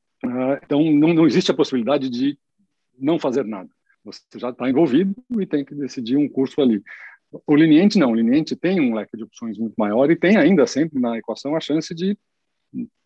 então, 0.62 0.80
não, 0.92 1.12
não 1.12 1.26
existe 1.26 1.50
a 1.50 1.54
possibilidade 1.54 2.08
de 2.08 2.38
não 2.98 3.18
fazer 3.18 3.44
nada. 3.44 3.68
Você 4.04 4.20
já 4.36 4.50
está 4.50 4.68
envolvido 4.68 5.14
e 5.38 5.46
tem 5.46 5.64
que 5.64 5.74
decidir 5.74 6.16
um 6.16 6.28
curso 6.28 6.60
ali. 6.60 6.82
O 7.46 7.54
liniente 7.54 7.98
não, 7.98 8.12
o 8.12 8.14
liniente 8.14 8.56
tem 8.56 8.80
um 8.80 8.94
leque 8.94 9.16
de 9.16 9.22
opções 9.22 9.58
muito 9.58 9.74
maior 9.76 10.10
e 10.10 10.16
tem 10.16 10.36
ainda 10.36 10.66
sempre 10.66 10.98
na 10.98 11.16
equação 11.18 11.54
a 11.54 11.60
chance 11.60 11.94
de 11.94 12.18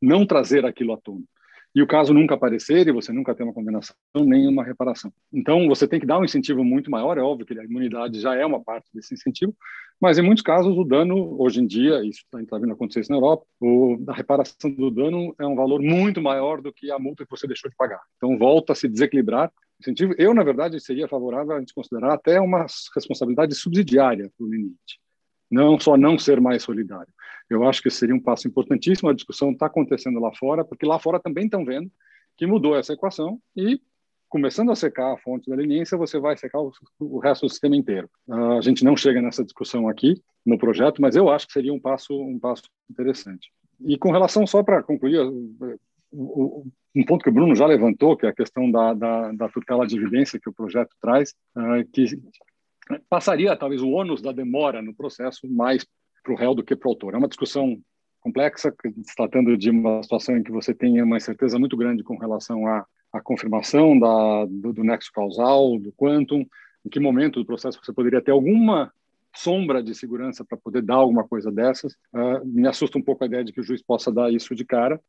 não 0.01 0.27
trazer 0.27 0.65
aquilo 0.65 0.93
à 0.93 0.97
tona. 0.97 1.25
E 1.75 1.83
o 1.83 1.87
caso 1.89 2.15
nunca 2.15 2.37
aparecer 2.37 2.87
e 2.87 2.93
você 2.93 3.13
nunca 3.13 3.35
ter 3.35 3.43
uma 3.43 3.53
condenação 3.53 3.97
nem 4.15 4.47
uma 4.47 4.63
reparação. 4.63 5.13
Então, 5.33 5.67
você 5.67 5.89
tem 5.89 5.99
que 5.99 6.07
dar 6.07 6.21
um 6.21 6.25
incentivo 6.25 6.63
muito 6.63 6.89
maior. 6.89 7.19
É 7.19 7.21
óbvio 7.21 7.45
que 7.45 7.59
a 7.59 7.65
imunidade 7.65 8.21
já 8.21 8.37
é 8.37 8.47
uma 8.47 8.63
parte 8.63 8.89
desse 8.95 9.13
incentivo, 9.13 9.53
mas 10.01 10.17
em 10.17 10.23
muitos 10.23 10.43
casos 10.43 10.77
o 10.77 10.85
dano, 10.85 11.35
hoje 11.41 11.61
em 11.61 11.67
dia, 11.67 12.05
isso 12.05 12.21
está 12.25 12.39
tá 12.49 12.59
vindo 12.59 12.73
acontecer 12.73 13.01
isso 13.01 13.11
na 13.11 13.17
Europa, 13.17 13.45
o, 13.61 13.99
a 14.07 14.15
reparação 14.15 14.71
do 14.71 14.89
dano 14.89 15.35
é 15.37 15.45
um 15.45 15.57
valor 15.57 15.83
muito 15.83 16.23
maior 16.23 16.63
do 16.63 16.73
que 16.73 16.93
a 16.93 16.99
multa 16.99 17.25
que 17.25 17.31
você 17.31 17.47
deixou 17.47 17.69
de 17.69 17.77
pagar. 17.77 18.01
Então, 18.19 18.39
volta 18.39 18.73
a 18.73 18.77
se 18.77 18.89
desequilibrar 18.89 19.53
incentivo. 19.85 20.15
Eu, 20.19 20.35
na 20.35 20.43
verdade, 20.43 20.81
seria 20.81 21.09
favorável 21.09 21.55
a 21.55 21.61
gente 21.61 21.75
considerar 21.75 22.15
até 22.15 22.41
uma 22.41 22.67
responsabilidade 22.95 23.55
subsidiária 23.55 24.31
para 24.37 24.47
o 24.47 24.51
limite, 24.51 25.01
não 25.51 25.79
só 25.79 25.97
não 25.97 26.19
ser 26.19 26.41
mais 26.41 26.63
solidário. 26.63 27.13
Eu 27.49 27.69
acho 27.69 27.83
que 27.83 27.91
seria 27.91 28.15
um 28.15 28.21
passo 28.21 28.49
importantíssimo. 28.49 29.09
A 29.09 29.15
discussão 29.15 29.53
está 29.53 29.67
acontecendo 29.67 30.19
lá 30.19 30.33
fora, 30.35 30.65
porque 30.65 30.87
lá 30.87 30.99
fora 30.99 31.21
também 31.21 31.45
estão 31.45 31.65
vendo 31.65 31.91
que 32.37 32.47
mudou 32.47 32.77
essa 32.77 32.93
equação 32.93 33.39
e 33.57 33.81
começando 34.29 34.73
a 34.73 34.75
secar 34.75 35.13
a 35.13 35.19
fonte 35.19 35.49
da 35.49 35.55
leniência, 35.55 35.97
você 35.97 36.19
vai 36.19 36.37
secar 36.37 36.61
o, 36.61 36.73
o 36.99 37.21
resto 37.21 37.47
do 37.47 37.51
sistema 37.51 37.77
inteiro. 37.77 38.11
Uh, 38.27 38.59
a 38.59 38.61
gente 38.61 38.83
não 38.83 38.97
chega 38.97 39.23
nessa 39.23 39.45
discussão 39.45 39.89
aqui 39.89 40.21
no 40.45 40.59
projeto, 40.59 41.01
mas 41.01 41.15
eu 41.15 41.31
acho 41.31 41.47
que 41.47 41.53
seria 41.53 41.73
um 41.73 41.79
passo 41.79 42.13
um 42.21 42.37
passo 42.39 42.65
interessante. 42.91 43.53
E 43.87 43.97
com 43.97 44.11
relação 44.11 44.45
só 44.45 44.61
para 44.61 44.83
concluir 44.83 45.21
o, 45.21 46.67
um 46.95 47.05
ponto 47.05 47.23
que 47.23 47.31
o 47.31 47.33
Bruno 47.33 47.55
já 47.55 47.67
levantou, 47.67 48.17
que 48.17 48.27
é 48.27 48.29
a 48.29 48.35
questão 48.35 48.71
da, 48.71 48.95
da, 48.95 49.33
da 49.33 49.49
tutela 49.49 49.87
de 49.87 49.97
evidência 49.97 50.39
que 50.41 50.49
o 50.49 50.53
projeto 50.55 50.95
traz, 51.01 51.35
uh, 51.57 51.85
que 51.93 52.07
passaria 53.09 53.57
talvez 53.57 53.83
o 53.83 53.91
ônus 53.91 54.23
da 54.23 54.33
demora 54.33 54.81
no 54.81 54.95
processo 54.95 55.49
mais 55.49 55.85
para 56.23 56.33
o 56.33 56.37
réu 56.37 56.55
do 56.55 56.63
que 56.63 56.77
para 56.77 56.89
o 56.89 56.93
autor. 56.93 57.15
É 57.15 57.19
uma 57.19 57.29
discussão 57.29 57.79
complexa, 58.21 58.75
se 59.05 59.15
tratando 59.15 59.57
de 59.57 59.71
uma 59.71 60.03
situação 60.03 60.37
em 60.37 60.43
que 60.43 60.51
você 60.51 60.73
tem 60.73 61.01
uma 61.03 61.17
incerteza 61.17 61.59
muito 61.59 61.77
grande 61.77 62.03
com 62.03 62.17
relação 62.17 62.67
à, 62.67 62.87
à 63.13 63.21
confirmação 63.21 63.99
da, 63.99 64.47
do, 64.47 64.73
do 64.73 64.85
nexo 64.85 65.11
causal, 65.13 65.79
do 65.79 65.93
quantum, 65.93 66.47
em 66.85 66.89
que 66.89 67.01
momento 67.01 67.41
do 67.41 67.47
processo 67.47 67.79
você 67.83 67.93
poderia 67.93 68.23
ter 68.23 68.31
alguma 68.31 68.93
sombra 69.37 69.83
de 69.83 69.95
segurança 69.95 70.45
para 70.45 70.57
poder 70.57 70.83
dar 70.83 70.97
alguma 70.97 71.27
coisa 71.27 71.51
dessas. 71.51 71.93
Uh, 72.15 72.45
me 72.45 72.67
assusta 72.67 72.97
um 72.99 73.03
pouco 73.03 73.25
a 73.25 73.27
ideia 73.27 73.45
de 73.45 73.53
que 73.53 73.61
o 73.61 73.65
juiz 73.65 73.83
possa 73.83 74.11
dar 74.11 74.33
isso 74.33 74.55
de 74.55 74.65
cara, 74.65 75.01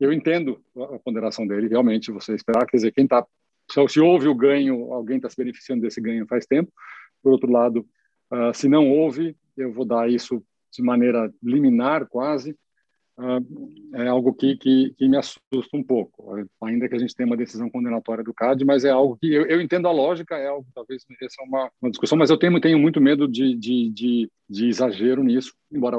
eu 0.00 0.12
entendo 0.12 0.62
a 0.76 0.98
ponderação 0.98 1.46
dele, 1.46 1.68
realmente, 1.68 2.12
você 2.12 2.34
esperar, 2.34 2.66
quer 2.66 2.76
dizer, 2.76 2.92
quem 2.92 3.04
está, 3.04 3.26
se 3.88 4.00
houve 4.00 4.28
o 4.28 4.34
ganho, 4.34 4.92
alguém 4.92 5.16
está 5.16 5.28
se 5.28 5.36
beneficiando 5.36 5.82
desse 5.82 6.00
ganho 6.00 6.26
faz 6.26 6.46
tempo. 6.46 6.72
Por 7.22 7.32
outro 7.32 7.50
lado, 7.50 7.86
uh, 8.32 8.54
se 8.54 8.68
não 8.68 8.90
houve, 8.90 9.36
eu 9.56 9.72
vou 9.72 9.84
dar 9.84 10.08
isso 10.08 10.42
de 10.72 10.82
maneira 10.82 11.32
liminar, 11.42 12.06
quase, 12.06 12.52
uh, 13.18 13.94
é 13.94 14.06
algo 14.06 14.32
que, 14.32 14.56
que, 14.56 14.94
que, 14.96 15.08
me 15.08 15.16
assusta 15.16 15.76
um 15.76 15.82
pouco, 15.82 16.36
ainda 16.62 16.88
que 16.88 16.94
a 16.94 16.98
gente 16.98 17.14
tenha 17.14 17.26
uma 17.26 17.36
decisão 17.36 17.68
condenatória 17.68 18.22
do 18.22 18.32
CAD, 18.32 18.64
mas 18.64 18.84
é 18.84 18.90
algo 18.90 19.16
que 19.16 19.32
eu, 19.32 19.46
eu 19.46 19.60
entendo 19.60 19.88
a 19.88 19.92
lógica, 19.92 20.36
é 20.36 20.46
algo 20.46 20.66
talvez 20.72 21.04
mereça 21.08 21.42
uma, 21.42 21.70
uma 21.82 21.90
discussão, 21.90 22.16
mas 22.16 22.30
eu 22.30 22.38
tenho, 22.38 22.60
tenho 22.60 22.78
muito 22.78 23.00
medo 23.00 23.26
de, 23.26 23.56
de, 23.56 23.90
de, 23.90 24.30
de 24.48 24.68
exagero 24.68 25.24
nisso, 25.24 25.54
embora 25.72 25.96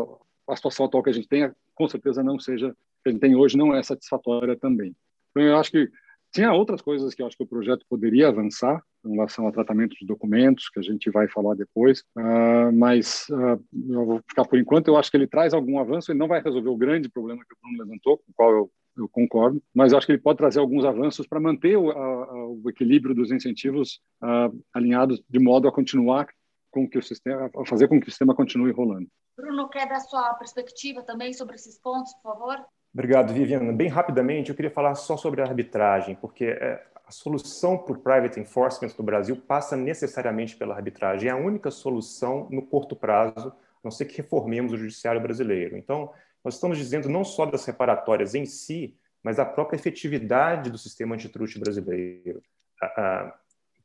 a 0.47 0.55
situação 0.55 0.85
atual 0.85 1.03
que 1.03 1.09
a 1.09 1.13
gente 1.13 1.27
tenha, 1.27 1.53
com 1.75 1.87
certeza 1.87 2.23
não 2.23 2.39
seja 2.39 2.73
que 3.09 3.11
a 3.11 3.13
gente 3.13 3.21
tem 3.21 3.35
hoje 3.35 3.57
não 3.57 3.75
é 3.75 3.81
satisfatória 3.81 4.55
também. 4.55 4.95
Então, 5.31 5.43
eu 5.43 5.57
acho 5.57 5.71
que 5.71 5.89
tinha 6.31 6.53
outras 6.53 6.81
coisas 6.81 7.13
que 7.15 7.21
eu 7.21 7.27
acho 7.27 7.35
que 7.35 7.43
o 7.43 7.47
projeto 7.47 7.85
poderia 7.89 8.27
avançar 8.27 8.83
em 9.05 9.11
relação 9.13 9.45
ao 9.45 9.51
tratamento 9.51 9.95
de 9.99 10.05
documentos, 10.05 10.69
que 10.69 10.79
a 10.79 10.83
gente 10.83 11.09
vai 11.09 11.27
falar 11.27 11.55
depois, 11.55 12.01
uh, 12.17 12.71
mas 12.73 13.27
uh, 13.29 13.63
eu 13.89 14.05
vou 14.05 14.21
ficar 14.27 14.45
por 14.45 14.59
enquanto. 14.59 14.89
Eu 14.89 14.97
acho 14.97 15.09
que 15.09 15.17
ele 15.17 15.27
traz 15.27 15.53
algum 15.53 15.79
avanço, 15.79 16.11
ele 16.11 16.19
não 16.19 16.27
vai 16.27 16.41
resolver 16.41 16.69
o 16.69 16.77
grande 16.77 17.09
problema 17.09 17.43
que 17.47 17.53
o 17.53 17.57
Bruno 17.61 17.83
levantou, 17.83 18.17
com 18.17 18.23
o 18.29 18.33
qual 18.35 18.51
eu, 18.51 18.71
eu 18.97 19.09
concordo, 19.09 19.61
mas 19.73 19.91
eu 19.91 19.97
acho 19.97 20.05
que 20.05 20.13
ele 20.13 20.21
pode 20.21 20.37
trazer 20.37 20.59
alguns 20.59 20.85
avanços 20.85 21.25
para 21.25 21.39
manter 21.39 21.77
o, 21.77 21.89
a, 21.89 22.47
o, 22.49 22.69
equilíbrio 22.69 23.15
dos 23.15 23.31
incentivos 23.31 23.99
uh, 24.21 24.55
alinhados 24.73 25.23
de 25.27 25.39
modo 25.39 25.67
a 25.67 25.71
continuar 25.71 26.27
com 26.69 26.87
que 26.87 26.99
o 26.99 27.01
sistema, 27.01 27.49
a 27.55 27.65
fazer 27.65 27.87
com 27.87 27.99
que 27.99 28.07
o 28.07 28.11
sistema 28.11 28.35
continue 28.35 28.71
rolando. 28.71 29.07
Bruno, 29.35 29.69
quer 29.69 29.87
dar 29.87 30.01
sua 30.01 30.35
perspectiva 30.35 31.01
também 31.01 31.33
sobre 31.33 31.55
esses 31.55 31.79
pontos, 31.79 32.13
por 32.21 32.33
favor? 32.33 32.63
Obrigado, 32.93 33.33
Viviana. 33.33 33.71
Bem 33.71 33.87
rapidamente, 33.87 34.49
eu 34.49 34.55
queria 34.55 34.71
falar 34.71 34.95
só 34.95 35.15
sobre 35.15 35.41
a 35.41 35.45
arbitragem, 35.45 36.15
porque 36.15 36.45
é, 36.45 36.83
a 37.05 37.11
solução 37.11 37.77
para 37.77 37.93
o 37.93 37.99
private 37.99 38.39
enforcement 38.39 38.91
do 38.95 39.03
Brasil 39.03 39.35
passa 39.35 39.75
necessariamente 39.75 40.55
pela 40.55 40.75
arbitragem. 40.75 41.29
É 41.29 41.31
a 41.31 41.35
única 41.35 41.71
solução 41.71 42.47
no 42.49 42.61
curto 42.61 42.95
prazo, 42.95 43.49
a 43.49 43.53
não 43.83 43.91
ser 43.91 44.05
que 44.05 44.17
reformemos 44.17 44.73
o 44.73 44.77
judiciário 44.77 45.21
brasileiro. 45.21 45.77
Então, 45.77 46.11
nós 46.43 46.55
estamos 46.55 46.77
dizendo 46.77 47.09
não 47.09 47.23
só 47.23 47.45
das 47.45 47.65
reparatórias 47.65 48.33
em 48.33 48.45
si, 48.45 48.95
mas 49.23 49.37
da 49.37 49.45
própria 49.45 49.77
efetividade 49.77 50.69
do 50.71 50.77
sistema 50.77 51.15
antitruste 51.15 51.59
brasileiro. 51.59 52.41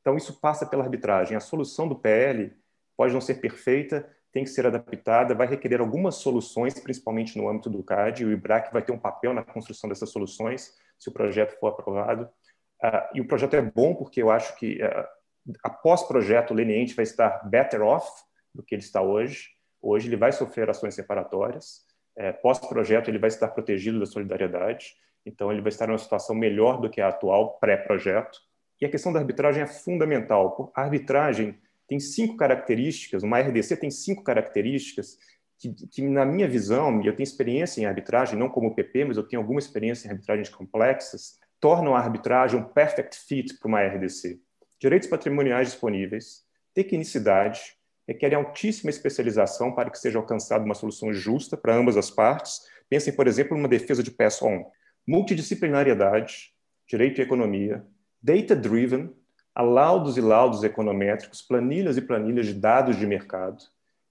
Então, 0.00 0.16
isso 0.16 0.38
passa 0.40 0.64
pela 0.64 0.84
arbitragem. 0.84 1.36
A 1.36 1.40
solução 1.40 1.88
do 1.88 1.96
PL 1.96 2.52
pode 2.96 3.12
não 3.12 3.20
ser 3.20 3.34
perfeita, 3.34 4.08
tem 4.34 4.42
que 4.42 4.50
ser 4.50 4.66
adaptada, 4.66 5.32
vai 5.32 5.46
requerer 5.46 5.80
algumas 5.80 6.16
soluções, 6.16 6.74
principalmente 6.80 7.38
no 7.38 7.48
âmbito 7.48 7.70
do 7.70 7.84
CAD, 7.84 8.24
e 8.24 8.26
o 8.26 8.32
IBRAC 8.32 8.72
vai 8.72 8.82
ter 8.82 8.90
um 8.90 8.98
papel 8.98 9.32
na 9.32 9.44
construção 9.44 9.88
dessas 9.88 10.10
soluções, 10.10 10.74
se 10.98 11.08
o 11.08 11.12
projeto 11.12 11.56
for 11.60 11.68
aprovado. 11.68 12.24
Uh, 12.82 13.14
e 13.14 13.20
o 13.20 13.28
projeto 13.28 13.54
é 13.54 13.62
bom 13.62 13.94
porque 13.94 14.20
eu 14.20 14.32
acho 14.32 14.56
que, 14.56 14.82
uh, 14.82 15.06
após 15.62 16.02
projeto, 16.02 16.50
o 16.50 16.54
leniente 16.54 16.96
vai 16.96 17.04
estar 17.04 17.48
better 17.48 17.80
off 17.80 18.10
do 18.52 18.60
que 18.60 18.74
ele 18.74 18.82
está 18.82 19.00
hoje. 19.00 19.50
Hoje 19.80 20.08
ele 20.08 20.16
vai 20.16 20.32
sofrer 20.32 20.68
ações 20.68 20.96
separatórias, 20.96 21.82
é, 22.16 22.32
pós-projeto 22.32 23.08
ele 23.08 23.18
vai 23.18 23.28
estar 23.28 23.48
protegido 23.48 24.00
da 24.00 24.06
solidariedade, 24.06 24.94
então 25.24 25.52
ele 25.52 25.60
vai 25.60 25.68
estar 25.68 25.86
numa 25.86 25.98
situação 25.98 26.34
melhor 26.34 26.80
do 26.80 26.90
que 26.90 27.00
a 27.00 27.08
atual 27.08 27.58
pré-projeto. 27.60 28.40
E 28.80 28.86
a 28.86 28.90
questão 28.90 29.12
da 29.12 29.20
arbitragem 29.20 29.62
é 29.62 29.66
fundamental. 29.66 30.72
A 30.74 30.82
arbitragem 30.82 31.56
tem 31.86 32.00
cinco 32.00 32.36
características, 32.36 33.22
uma 33.22 33.38
RDC 33.38 33.76
tem 33.76 33.90
cinco 33.90 34.22
características 34.22 35.18
que, 35.58 35.72
que, 35.88 36.02
na 36.02 36.24
minha 36.24 36.48
visão, 36.48 37.00
e 37.00 37.06
eu 37.06 37.14
tenho 37.14 37.24
experiência 37.24 37.80
em 37.80 37.86
arbitragem, 37.86 38.38
não 38.38 38.48
como 38.48 38.74
PP, 38.74 39.04
mas 39.04 39.16
eu 39.16 39.22
tenho 39.22 39.40
alguma 39.40 39.58
experiência 39.58 40.08
em 40.08 40.10
arbitragens 40.10 40.48
complexas, 40.48 41.38
tornam 41.60 41.94
a 41.94 42.00
arbitragem 42.00 42.58
um 42.58 42.64
perfect 42.64 43.16
fit 43.16 43.58
para 43.58 43.68
uma 43.68 43.82
RDC. 43.82 44.40
Direitos 44.80 45.08
patrimoniais 45.08 45.68
disponíveis, 45.68 46.44
tecnicidade, 46.74 47.60
requerem 48.06 48.36
altíssima 48.36 48.90
especialização 48.90 49.74
para 49.74 49.90
que 49.90 49.98
seja 49.98 50.18
alcançada 50.18 50.64
uma 50.64 50.74
solução 50.74 51.12
justa 51.12 51.56
para 51.56 51.74
ambas 51.74 51.96
as 51.96 52.10
partes. 52.10 52.60
Pensem, 52.88 53.14
por 53.14 53.26
exemplo, 53.26 53.56
numa 53.56 53.68
defesa 53.68 54.02
de 54.02 54.10
pass-on. 54.10 54.70
Multidisciplinariedade, 55.06 56.52
direito 56.86 57.20
e 57.20 57.24
economia, 57.24 57.84
data-driven, 58.22 59.14
laudos 59.62 60.16
e 60.16 60.20
laudos 60.20 60.64
econométricos, 60.64 61.42
planilhas 61.42 61.96
e 61.96 62.02
planilhas 62.02 62.46
de 62.46 62.54
dados 62.54 62.96
de 62.96 63.06
mercado, 63.06 63.62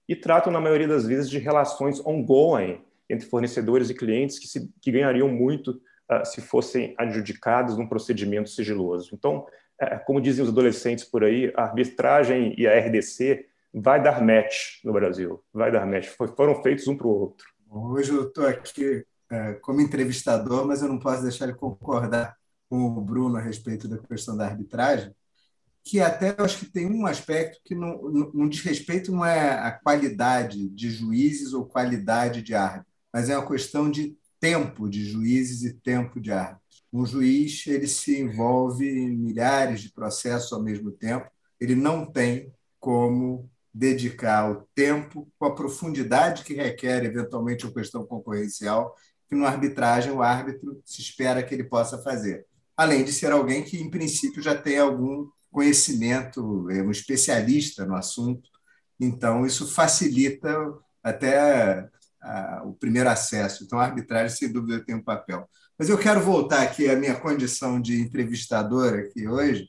e 0.08 0.14
tratam, 0.14 0.52
na 0.52 0.60
maioria 0.60 0.88
das 0.88 1.06
vezes, 1.06 1.30
de 1.30 1.38
relações 1.38 2.04
ongoing 2.04 2.80
entre 3.08 3.26
fornecedores 3.26 3.90
e 3.90 3.94
clientes 3.94 4.38
que, 4.38 4.46
se, 4.46 4.70
que 4.80 4.92
ganhariam 4.92 5.28
muito 5.28 5.70
uh, 6.10 6.24
se 6.24 6.40
fossem 6.40 6.94
adjudicados 6.98 7.76
num 7.76 7.86
procedimento 7.86 8.50
sigiloso. 8.50 9.10
Então, 9.14 9.46
uh, 9.82 10.04
como 10.06 10.20
dizem 10.20 10.44
os 10.44 10.50
adolescentes 10.50 11.04
por 11.04 11.24
aí, 11.24 11.52
a 11.56 11.62
arbitragem 11.62 12.54
e 12.58 12.66
a 12.66 12.78
RDC 12.78 13.46
vai 13.72 14.02
dar 14.02 14.22
match 14.22 14.82
no 14.84 14.92
Brasil, 14.92 15.42
vai 15.52 15.72
dar 15.72 15.86
match. 15.86 16.06
Foram 16.36 16.62
feitos 16.62 16.86
um 16.86 16.96
para 16.96 17.06
o 17.06 17.10
outro. 17.10 17.46
Hoje 17.68 18.12
eu 18.12 18.28
estou 18.28 18.46
aqui 18.46 19.04
é, 19.30 19.54
como 19.54 19.80
entrevistador, 19.80 20.66
mas 20.66 20.80
eu 20.80 20.88
não 20.88 20.98
posso 20.98 21.22
deixar 21.22 21.46
de 21.46 21.54
concordar 21.54 22.36
com 22.68 22.86
o 22.86 23.00
Bruno 23.00 23.36
a 23.36 23.40
respeito 23.40 23.88
da 23.88 23.98
questão 23.98 24.36
da 24.36 24.46
arbitragem, 24.46 25.14
que 25.84 26.00
até 26.00 26.34
acho 26.38 26.60
que 26.60 26.72
tem 26.72 26.86
um 26.86 27.06
aspecto 27.06 27.60
que 27.62 27.74
não, 27.74 28.00
não, 28.32 28.48
diz 28.48 28.62
respeito 28.62 29.12
não 29.12 29.24
é 29.24 29.50
a 29.50 29.70
qualidade 29.70 30.66
de 30.70 30.90
juízes 30.90 31.52
ou 31.52 31.66
qualidade 31.66 32.40
de 32.40 32.54
árbitros, 32.54 32.94
mas 33.12 33.28
é 33.28 33.36
uma 33.36 33.46
questão 33.46 33.90
de 33.90 34.16
tempo 34.40 34.88
de 34.88 35.04
juízes 35.04 35.62
e 35.62 35.74
tempo 35.74 36.18
de 36.18 36.32
árbitros. 36.32 36.84
Um 36.90 37.04
juiz 37.04 37.66
ele 37.66 37.86
se 37.86 38.18
envolve 38.18 38.88
em 38.88 39.14
milhares 39.14 39.82
de 39.82 39.92
processos 39.92 40.52
ao 40.54 40.62
mesmo 40.62 40.90
tempo, 40.90 41.30
ele 41.60 41.74
não 41.74 42.10
tem 42.10 42.50
como 42.80 43.50
dedicar 43.72 44.50
o 44.50 44.66
tempo 44.74 45.28
com 45.38 45.46
a 45.46 45.54
profundidade 45.54 46.44
que 46.44 46.54
requer, 46.54 47.04
eventualmente, 47.04 47.66
uma 47.66 47.74
questão 47.74 48.06
concorrencial, 48.06 48.94
que 49.28 49.34
no 49.34 49.44
arbitragem 49.44 50.12
o 50.12 50.22
árbitro 50.22 50.80
se 50.84 51.02
espera 51.02 51.42
que 51.42 51.54
ele 51.54 51.64
possa 51.64 51.98
fazer. 51.98 52.46
Além 52.76 53.04
de 53.04 53.12
ser 53.12 53.32
alguém 53.32 53.64
que, 53.64 53.76
em 53.76 53.90
princípio, 53.90 54.42
já 54.42 54.54
tem 54.54 54.78
algum 54.78 55.28
conhecimento, 55.54 56.68
é 56.68 56.82
um 56.82 56.90
especialista 56.90 57.86
no 57.86 57.94
assunto, 57.94 58.50
então 58.98 59.46
isso 59.46 59.68
facilita 59.68 60.52
até 61.00 61.88
a, 62.20 62.62
o 62.64 62.74
primeiro 62.74 63.08
acesso. 63.08 63.62
Então, 63.62 63.78
a 63.78 63.84
arbitragem, 63.84 64.36
sem 64.36 64.52
dúvida, 64.52 64.84
tem 64.84 64.96
um 64.96 65.02
papel. 65.02 65.48
Mas 65.78 65.88
eu 65.88 65.96
quero 65.96 66.20
voltar 66.20 66.62
aqui 66.62 66.90
à 66.90 66.96
minha 66.96 67.14
condição 67.14 67.80
de 67.80 68.00
entrevistador 68.00 68.94
aqui 68.94 69.28
hoje, 69.28 69.68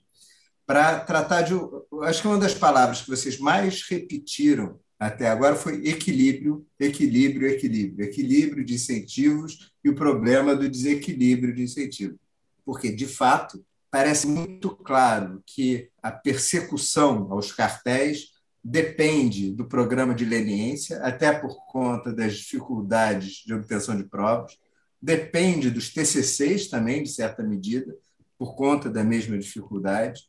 para 0.65 0.99
tratar 0.99 1.43
de. 1.43 1.53
Acho 2.01 2.21
que 2.23 2.27
uma 2.27 2.39
das 2.39 2.55
palavras 2.55 3.01
que 3.01 3.09
vocês 3.09 3.37
mais 3.37 3.83
repetiram 3.87 4.79
até 4.99 5.27
agora 5.27 5.55
foi 5.55 5.87
equilíbrio, 5.87 6.65
equilíbrio, 6.79 7.47
equilíbrio. 7.47 8.05
Equilíbrio 8.05 8.65
de 8.65 8.73
incentivos 8.73 9.71
e 9.83 9.89
o 9.89 9.95
problema 9.95 10.55
do 10.55 10.67
desequilíbrio 10.67 11.53
de 11.53 11.61
incentivos. 11.61 12.17
Porque, 12.65 12.91
de 12.91 13.05
fato, 13.05 13.63
parece 13.89 14.27
muito 14.27 14.75
claro 14.75 15.41
que 15.45 15.89
a 16.01 16.11
persecução 16.11 17.31
aos 17.31 17.51
cartéis 17.51 18.35
depende 18.63 19.51
do 19.51 19.65
programa 19.65 20.15
de 20.15 20.25
leniência, 20.25 20.97
até 21.03 21.31
por 21.31 21.65
conta 21.67 22.11
das 22.11 22.35
dificuldades 22.35 23.43
de 23.45 23.53
obtenção 23.53 23.95
de 23.95 24.03
provas, 24.03 24.57
depende 24.99 25.69
dos 25.69 25.93
TCCs 25.93 26.67
também, 26.67 27.03
de 27.03 27.09
certa 27.09 27.43
medida, 27.43 27.95
por 28.39 28.55
conta 28.55 28.89
da 28.89 29.03
mesma 29.03 29.37
dificuldade, 29.37 30.23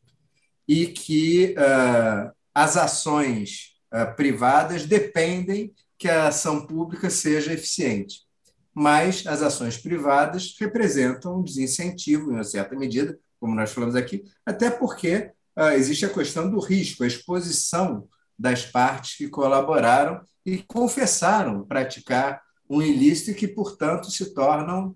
e 0.69 0.89
que 0.89 1.55
uh, 1.57 2.31
as 2.55 2.77
ações 2.77 3.77
uh, 3.93 4.15
privadas 4.17 4.85
dependem 4.85 5.73
que 5.99 6.09
a 6.09 6.29
ação 6.29 6.67
pública 6.67 7.09
seja 7.09 7.55
eficiente. 7.55 8.21
Mas 8.75 9.27
as 9.27 9.41
ações 9.41 9.79
privadas 9.79 10.55
representam 10.61 11.39
um 11.39 11.43
desincentivo, 11.43 12.31
em 12.31 12.35
uma 12.35 12.45
certa 12.45 12.77
medida, 12.77 13.19
como 13.41 13.55
nós 13.55 13.73
falamos 13.73 13.95
aqui, 13.95 14.25
até 14.45 14.71
porque 14.71 15.33
uh, 15.59 15.73
existe 15.75 16.05
a 16.05 16.13
questão 16.13 16.51
do 16.51 16.59
risco, 16.59 17.05
a 17.05 17.07
exposição 17.07 18.09
das 18.39 18.65
partes 18.65 19.17
que 19.17 19.29
colaboraram 19.29 20.21
e 20.45 20.59
confessaram 20.59 21.65
praticar 21.65 22.43
um 22.69 22.83
ilícito 22.83 23.31
e 23.31 23.35
que, 23.35 23.49
portanto, 23.49 24.11
se 24.11 24.35
tornam 24.35 24.95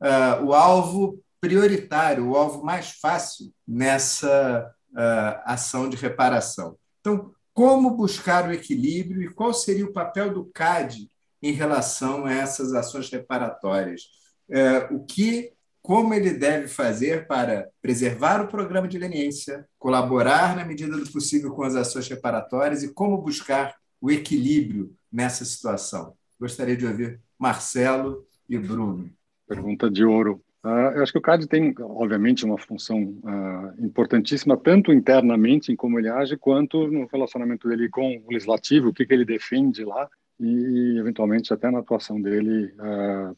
uh, 0.00 0.44
o 0.44 0.52
alvo 0.52 1.22
prioritário, 1.40 2.28
o 2.28 2.36
alvo 2.36 2.64
mais 2.64 2.92
fácil 3.00 3.52
nessa 3.66 4.70
uh, 4.90 5.42
ação 5.44 5.88
de 5.88 5.96
reparação. 5.96 6.76
Então, 7.00 7.32
como 7.52 7.96
buscar 7.96 8.48
o 8.48 8.52
equilíbrio 8.52 9.22
e 9.22 9.32
qual 9.32 9.52
seria 9.52 9.84
o 9.84 9.92
papel 9.92 10.32
do 10.32 10.44
CAD 10.46 11.10
em 11.42 11.52
relação 11.52 12.24
a 12.24 12.32
essas 12.32 12.72
ações 12.72 13.10
reparatórias? 13.10 14.02
Uh, 14.48 14.96
o 14.96 15.04
que, 15.04 15.52
como 15.82 16.14
ele 16.14 16.30
deve 16.30 16.68
fazer 16.68 17.26
para 17.26 17.68
preservar 17.82 18.40
o 18.40 18.46
programa 18.46 18.86
de 18.86 18.98
leniência, 18.98 19.66
colaborar 19.78 20.54
na 20.54 20.64
medida 20.64 20.96
do 20.96 21.10
possível 21.10 21.50
com 21.50 21.64
as 21.64 21.74
ações 21.74 22.08
reparatórias 22.08 22.84
e 22.84 22.94
como 22.94 23.20
buscar 23.20 23.74
o 24.00 24.10
equilíbrio 24.10 24.94
nessa 25.12 25.44
situação? 25.44 26.14
Gostaria 26.40 26.76
de 26.76 26.86
ouvir 26.86 27.20
Marcelo 27.38 28.24
e 28.48 28.56
Bruno. 28.56 29.10
Pergunta 29.48 29.90
de 29.90 30.04
ouro. 30.04 30.40
Uh, 30.64 30.94
eu 30.94 31.02
acho 31.02 31.10
que 31.10 31.18
o 31.18 31.22
CAD 31.22 31.48
tem, 31.48 31.74
obviamente, 31.80 32.44
uma 32.44 32.56
função 32.56 33.02
uh, 33.02 33.84
importantíssima, 33.84 34.56
tanto 34.56 34.92
internamente 34.92 35.72
em 35.72 35.76
como 35.76 35.98
ele 35.98 36.08
age, 36.08 36.36
quanto 36.36 36.86
no 36.86 37.08
relacionamento 37.12 37.68
dele 37.68 37.88
com 37.88 38.22
o 38.24 38.30
legislativo, 38.30 38.88
o 38.88 38.94
que, 38.94 39.04
que 39.04 39.12
ele 39.12 39.24
defende 39.24 39.84
lá, 39.84 40.08
e, 40.38 40.98
eventualmente, 40.98 41.52
até 41.52 41.68
na 41.68 41.80
atuação 41.80 42.22
dele 42.22 42.72
uh, 42.78 43.36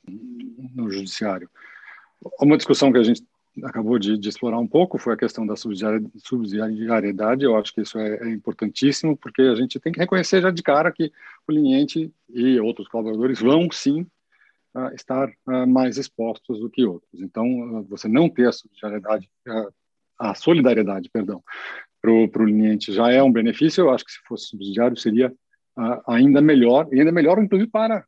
no 0.74 0.90
judiciário. 0.90 1.48
Uma 2.40 2.56
discussão 2.56 2.92
que 2.92 2.98
a 2.98 3.02
gente 3.02 3.22
acabou 3.62 3.98
de, 3.98 4.18
de, 4.18 4.28
explorar 4.28 4.58
um 4.58 4.66
pouco 4.66 4.98
foi 4.98 5.14
a 5.14 5.16
questão 5.16 5.46
da 5.46 5.54
subsidiariedade. 5.56 7.44
Eu 7.44 7.56
acho 7.56 7.72
que 7.72 7.82
isso 7.82 7.98
é, 7.98 8.16
é, 8.16 8.28
importantíssimo, 8.30 9.16
porque 9.16 9.42
a 9.42 9.54
gente 9.54 9.78
tem 9.78 9.92
que 9.92 10.00
reconhecer 10.00 10.42
já 10.42 10.50
de 10.50 10.62
cara 10.62 10.90
que 10.90 11.12
o 11.46 11.52
liniente 11.52 12.12
e 12.28 12.58
outros 12.58 12.88
colaboradores 12.88 13.40
vão, 13.40 13.68
sim, 13.70 14.06
uh, 14.74 14.92
estar 14.94 15.28
uh, 15.46 15.66
mais 15.66 15.98
expostos 15.98 16.58
do 16.58 16.68
que 16.68 16.84
outros. 16.84 17.20
Então, 17.20 17.78
uh, 17.78 17.82
você 17.84 18.08
não 18.08 18.28
ter 18.28 18.48
a 18.48 18.52
solidariedade, 18.52 19.30
a 20.18 20.34
solidariedade, 20.34 21.10
perdão, 21.10 21.42
para 22.00 22.42
o 22.42 22.44
liniente 22.44 22.92
já 22.92 23.10
é 23.10 23.22
um 23.22 23.32
benefício. 23.32 23.82
Eu 23.82 23.90
acho 23.90 24.04
que 24.04 24.12
se 24.12 24.18
fosse 24.26 24.46
subsidiário 24.46 24.96
seria 24.96 25.32
ainda 26.06 26.40
melhor, 26.40 26.86
e 26.92 27.00
ainda 27.00 27.10
melhor, 27.10 27.42
inclusive, 27.42 27.68
para 27.68 28.06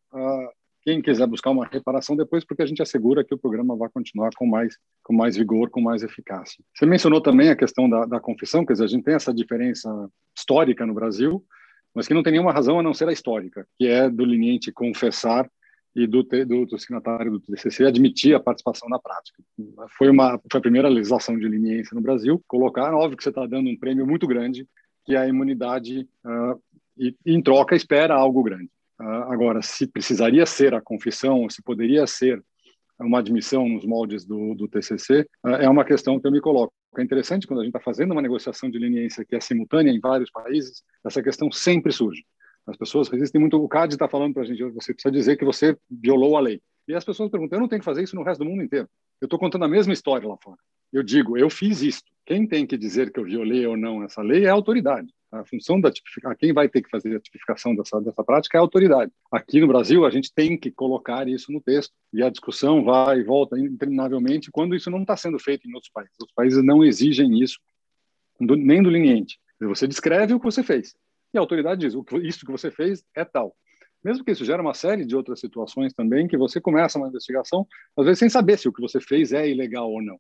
quem 0.87 1.03
quiser 1.03 1.27
buscar 1.27 1.51
uma 1.51 1.67
reparação 1.67 2.15
depois, 2.15 2.45
porque 2.45 2.63
a 2.63 2.67
gente 2.67 2.81
assegura 2.81 3.25
que 3.25 3.35
o 3.35 3.39
programa 3.39 3.77
vai 3.77 3.89
continuar 3.89 4.31
com 4.37 4.47
mais, 4.47 4.79
com 5.03 5.13
mais 5.13 5.37
vigor, 5.37 5.69
com 5.69 5.81
mais 5.81 6.05
eficácia. 6.05 6.63
Você 6.73 6.87
mencionou 6.87 7.21
também 7.21 7.51
a 7.51 7.57
questão 7.57 7.91
da, 7.91 8.05
da 8.07 8.21
confissão, 8.21 8.65
quer 8.65 8.75
dizer, 8.75 8.85
a 8.85 8.87
gente 8.89 9.03
tem 9.03 9.15
essa 9.15 9.35
diferença 9.35 9.91
histórica 10.33 10.87
no 10.87 10.95
Brasil, 10.95 11.45
mas 11.93 12.07
que 12.07 12.15
não 12.15 12.23
tem 12.23 12.35
nenhuma 12.35 12.53
razão 12.53 12.79
a 12.79 12.85
não 12.85 12.95
ser 12.95 13.09
a 13.09 13.13
histórica, 13.13 13.67
que 13.77 13.89
é 13.89 14.09
do 14.09 14.25
liniente 14.25 14.71
confessar 14.71 15.51
e 15.93 16.07
do, 16.07 16.23
do, 16.23 16.67
do, 16.67 16.79
signatário 16.79 17.33
do 17.33 17.41
TCC 17.41 17.85
admitir 17.85 18.37
a 18.37 18.41
participação 18.41 18.89
na 18.89 19.01
prática. 19.01 19.43
Foi, 19.99 20.09
uma, 20.09 20.41
foi 20.49 20.59
a 20.59 20.63
primeira 20.63 20.89
legislação 20.89 21.37
de 21.37 21.49
leniência 21.49 21.97
no 21.97 22.01
Brasil. 22.01 22.41
Colocar, 22.47 22.95
óbvio 22.95 23.17
que 23.17 23.25
você 23.25 23.31
está 23.31 23.45
dando 23.45 23.69
um 23.69 23.77
prêmio 23.77 24.07
muito 24.07 24.25
grande, 24.25 24.69
que 25.05 25.17
é 25.17 25.19
a 25.19 25.27
imunidade, 25.27 26.09
uh, 26.25 26.63
e 26.97 27.13
em 27.27 27.43
troca 27.43 27.75
espera 27.75 28.15
algo 28.15 28.41
grande. 28.45 28.71
Uh, 29.01 29.31
agora, 29.31 29.61
se 29.63 29.87
precisaria 29.87 30.47
ser 30.47 30.75
a 30.75 30.81
confissão, 30.81 31.49
se 31.51 31.63
poderia 31.63 32.07
ser 32.07 32.43
uma 32.99 33.19
admissão 33.19 33.69
nos 33.69 33.85
moldes 33.85 34.25
do, 34.25 34.55
do 34.55 34.67
TCC, 34.67 35.29
ah, 35.45 35.57
é 35.57 35.69
uma 35.69 35.85
questão 35.85 36.19
que 36.19 36.27
eu 36.27 36.33
me 36.33 36.41
coloco. 36.41 36.73
É 36.97 37.03
interessante 37.03 37.47
quando 37.47 37.61
a 37.61 37.63
gente 37.63 37.77
está 37.77 37.85
fazendo 37.85 38.13
uma 38.13 38.23
negociação 38.23 38.71
de 38.71 38.79
leniência 38.79 39.25
que 39.25 39.37
é 39.37 39.41
simultânea 39.41 39.91
em 39.91 40.01
vários 40.01 40.31
países, 40.31 40.83
essa 41.05 41.23
questão 41.23 41.53
sempre 41.53 41.93
surge. 41.93 42.25
As 42.67 42.77
pessoas 42.77 43.09
resistem 43.09 43.41
muito. 43.41 43.63
O 43.63 43.69
CAD 43.69 43.95
está 43.95 44.09
falando 44.09 44.35
para 44.35 44.43
a 44.43 44.47
gente: 44.47 44.63
você 44.65 44.93
precisa 44.93 45.13
dizer 45.13 45.37
que 45.37 45.45
você 45.45 45.77
violou 45.91 46.37
a 46.37 46.41
lei. 46.41 46.61
E 46.89 46.95
as 46.95 47.05
pessoas 47.05 47.31
perguntam: 47.31 47.59
eu 47.59 47.61
não 47.61 47.69
tenho 47.69 47.81
que 47.81 47.85
fazer 47.85 48.03
isso 48.03 48.17
no 48.17 48.23
resto 48.23 48.43
do 48.43 48.51
mundo 48.51 48.63
inteiro. 48.63 48.89
Eu 49.21 49.27
estou 49.27 49.39
contando 49.39 49.65
a 49.65 49.69
mesma 49.69 49.93
história 49.93 50.27
lá 50.27 50.37
fora. 50.43 50.59
Eu 50.93 51.03
digo: 51.03 51.37
eu 51.37 51.49
fiz 51.49 51.83
isso. 51.83 52.03
Quem 52.25 52.47
tem 52.47 52.67
que 52.67 52.77
dizer 52.77 53.13
que 53.13 53.21
eu 53.21 53.25
violei 53.25 53.65
ou 53.67 53.77
não 53.77 54.03
essa 54.03 54.23
lei 54.23 54.47
é 54.47 54.49
a 54.49 54.53
autoridade. 54.53 55.13
A 55.41 55.45
função 55.45 55.81
da 55.81 55.91
tipificação, 55.91 56.37
quem 56.37 56.53
vai 56.53 56.69
ter 56.69 56.83
que 56.83 56.91
fazer 56.91 57.17
a 57.17 57.21
tipificação 57.21 57.75
dessa, 57.75 58.01
dessa 58.01 58.25
prática 58.25 58.57
é 58.57 58.59
a 58.59 58.63
autoridade. 58.63 59.13
Aqui 59.31 59.61
no 59.61 59.69
Brasil, 59.69 60.05
a 60.05 60.11
gente 60.11 60.33
tem 60.33 60.59
que 60.59 60.71
colocar 60.71 61.29
isso 61.29 61.51
no 61.53 61.61
texto 61.61 61.93
e 62.13 62.23
a 62.23 62.31
discussão 62.31 62.85
vai 62.85 63.21
e 63.21 63.25
volta 63.25 63.59
interminavelmente 63.59 64.51
quando 64.51 64.75
isso 64.75 64.91
não 64.91 65.03
está 65.03 65.17
sendo 65.17 65.39
feito 65.39 65.69
em 65.69 65.75
outros 65.75 65.91
países. 65.93 66.15
Os 66.21 66.33
países 66.33 66.63
não 66.65 66.85
exigem 66.85 67.43
isso, 67.43 67.59
do, 68.41 68.57
nem 68.57 68.83
do 68.83 68.91
liniente. 68.91 69.39
Você 69.61 69.87
descreve 69.87 70.35
o 70.35 70.39
que 70.39 70.45
você 70.45 70.63
fez 70.63 70.95
e 71.37 71.39
a 71.39 71.41
autoridade 71.41 71.81
diz: 71.83 71.95
isso 72.23 72.45
que 72.45 72.53
você 72.53 72.71
fez 72.71 73.05
é 73.15 73.25
tal. 73.25 73.55
Mesmo 74.03 74.25
que 74.25 74.31
isso 74.31 74.45
gere 74.45 74.61
uma 74.61 74.75
série 74.75 75.05
de 75.05 75.17
outras 75.17 75.41
situações 75.41 75.93
também, 75.93 76.29
que 76.29 76.37
você 76.37 76.61
começa 76.61 76.99
uma 76.99 77.09
investigação, 77.09 77.67
às 77.97 78.05
vezes 78.05 78.19
sem 78.19 78.29
saber 78.29 78.59
se 78.59 78.69
o 78.69 78.73
que 78.73 78.81
você 78.81 79.01
fez 79.01 79.33
é 79.33 79.49
ilegal 79.49 79.91
ou 79.91 80.03
não. 80.03 80.19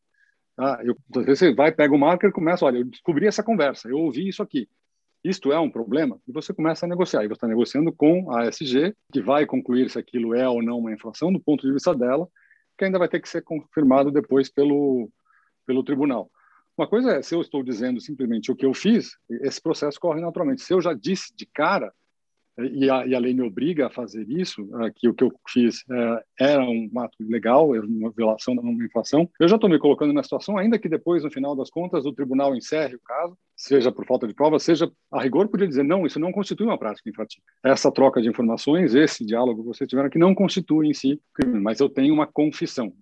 Tá? 0.56 0.80
Eu, 0.84 0.96
às 1.16 1.24
vezes 1.24 1.38
você 1.38 1.54
vai, 1.54 1.70
pega 1.70 1.94
o 1.94 1.98
marker 1.98 2.30
e 2.30 2.32
começa, 2.32 2.64
olha, 2.64 2.78
eu 2.78 2.84
descobri 2.84 3.26
essa 3.26 3.42
conversa, 3.42 3.88
eu 3.88 3.98
ouvi 3.98 4.28
isso 4.28 4.42
aqui. 4.42 4.68
Isto 5.28 5.52
é 5.52 5.58
um 5.58 5.68
problema? 5.68 6.20
E 6.28 6.30
você 6.30 6.54
começa 6.54 6.86
a 6.86 6.88
negociar. 6.88 7.24
E 7.24 7.26
você 7.26 7.34
está 7.34 7.48
negociando 7.48 7.92
com 7.92 8.30
a 8.30 8.42
ASG, 8.42 8.94
que 9.12 9.20
vai 9.20 9.44
concluir 9.44 9.90
se 9.90 9.98
aquilo 9.98 10.32
é 10.34 10.48
ou 10.48 10.62
não 10.62 10.78
uma 10.78 10.92
infração, 10.92 11.32
do 11.32 11.40
ponto 11.40 11.66
de 11.66 11.72
vista 11.72 11.92
dela, 11.92 12.28
que 12.78 12.84
ainda 12.84 12.98
vai 12.98 13.08
ter 13.08 13.20
que 13.20 13.28
ser 13.28 13.42
confirmado 13.42 14.12
depois 14.12 14.48
pelo, 14.48 15.10
pelo 15.66 15.82
tribunal. 15.82 16.30
Uma 16.78 16.86
coisa 16.86 17.16
é, 17.16 17.22
se 17.22 17.34
eu 17.34 17.40
estou 17.40 17.64
dizendo 17.64 18.00
simplesmente 18.00 18.52
o 18.52 18.54
que 18.54 18.64
eu 18.64 18.72
fiz, 18.72 19.16
esse 19.28 19.60
processo 19.60 19.98
corre 19.98 20.20
naturalmente. 20.20 20.62
Se 20.62 20.72
eu 20.72 20.80
já 20.80 20.92
disse 20.92 21.34
de 21.34 21.44
cara, 21.44 21.92
e 22.58 22.88
a, 22.88 23.06
e 23.06 23.14
a 23.14 23.18
lei 23.18 23.34
me 23.34 23.42
obriga 23.42 23.86
a 23.86 23.90
fazer 23.90 24.30
isso, 24.30 24.68
é, 24.82 24.90
que 24.94 25.08
o 25.08 25.14
que 25.14 25.24
eu 25.24 25.32
fiz 25.48 25.84
é, 25.90 26.24
era 26.38 26.62
um 26.64 26.88
ato 26.98 27.22
ilegal, 27.22 27.72
uma 27.72 28.10
violação 28.10 28.54
da 28.54 28.62
uma 28.62 28.84
infração, 28.84 29.28
eu 29.40 29.48
já 29.48 29.56
estou 29.56 29.68
me 29.68 29.78
colocando 29.78 30.12
na 30.12 30.22
situação, 30.22 30.56
ainda 30.56 30.78
que 30.78 30.88
depois, 30.88 31.24
no 31.24 31.30
final 31.30 31.56
das 31.56 31.68
contas, 31.68 32.06
o 32.06 32.12
tribunal 32.12 32.54
encerre 32.54 32.94
o 32.94 33.00
caso, 33.00 33.36
seja 33.56 33.90
por 33.90 34.04
falta 34.04 34.28
de 34.28 34.34
prova, 34.34 34.58
seja 34.58 34.90
a 35.10 35.22
rigor, 35.22 35.48
podia 35.48 35.66
dizer, 35.66 35.82
não, 35.82 36.04
isso 36.04 36.20
não 36.20 36.30
constitui 36.30 36.66
uma 36.66 36.78
prática 36.78 37.08
infrativa. 37.08 37.42
Essa 37.64 37.90
troca 37.90 38.20
de 38.20 38.28
informações, 38.28 38.94
esse 38.94 39.24
diálogo 39.24 39.62
que 39.62 39.68
vocês 39.68 39.88
tiveram, 39.88 40.10
que 40.10 40.18
não 40.18 40.34
constitui 40.34 40.88
em 40.88 40.94
si 40.94 41.20
crime, 41.34 41.58
mas 41.58 41.80
eu 41.80 41.88
tenho 41.88 42.12
uma 42.12 42.26
confissão. 42.26 42.92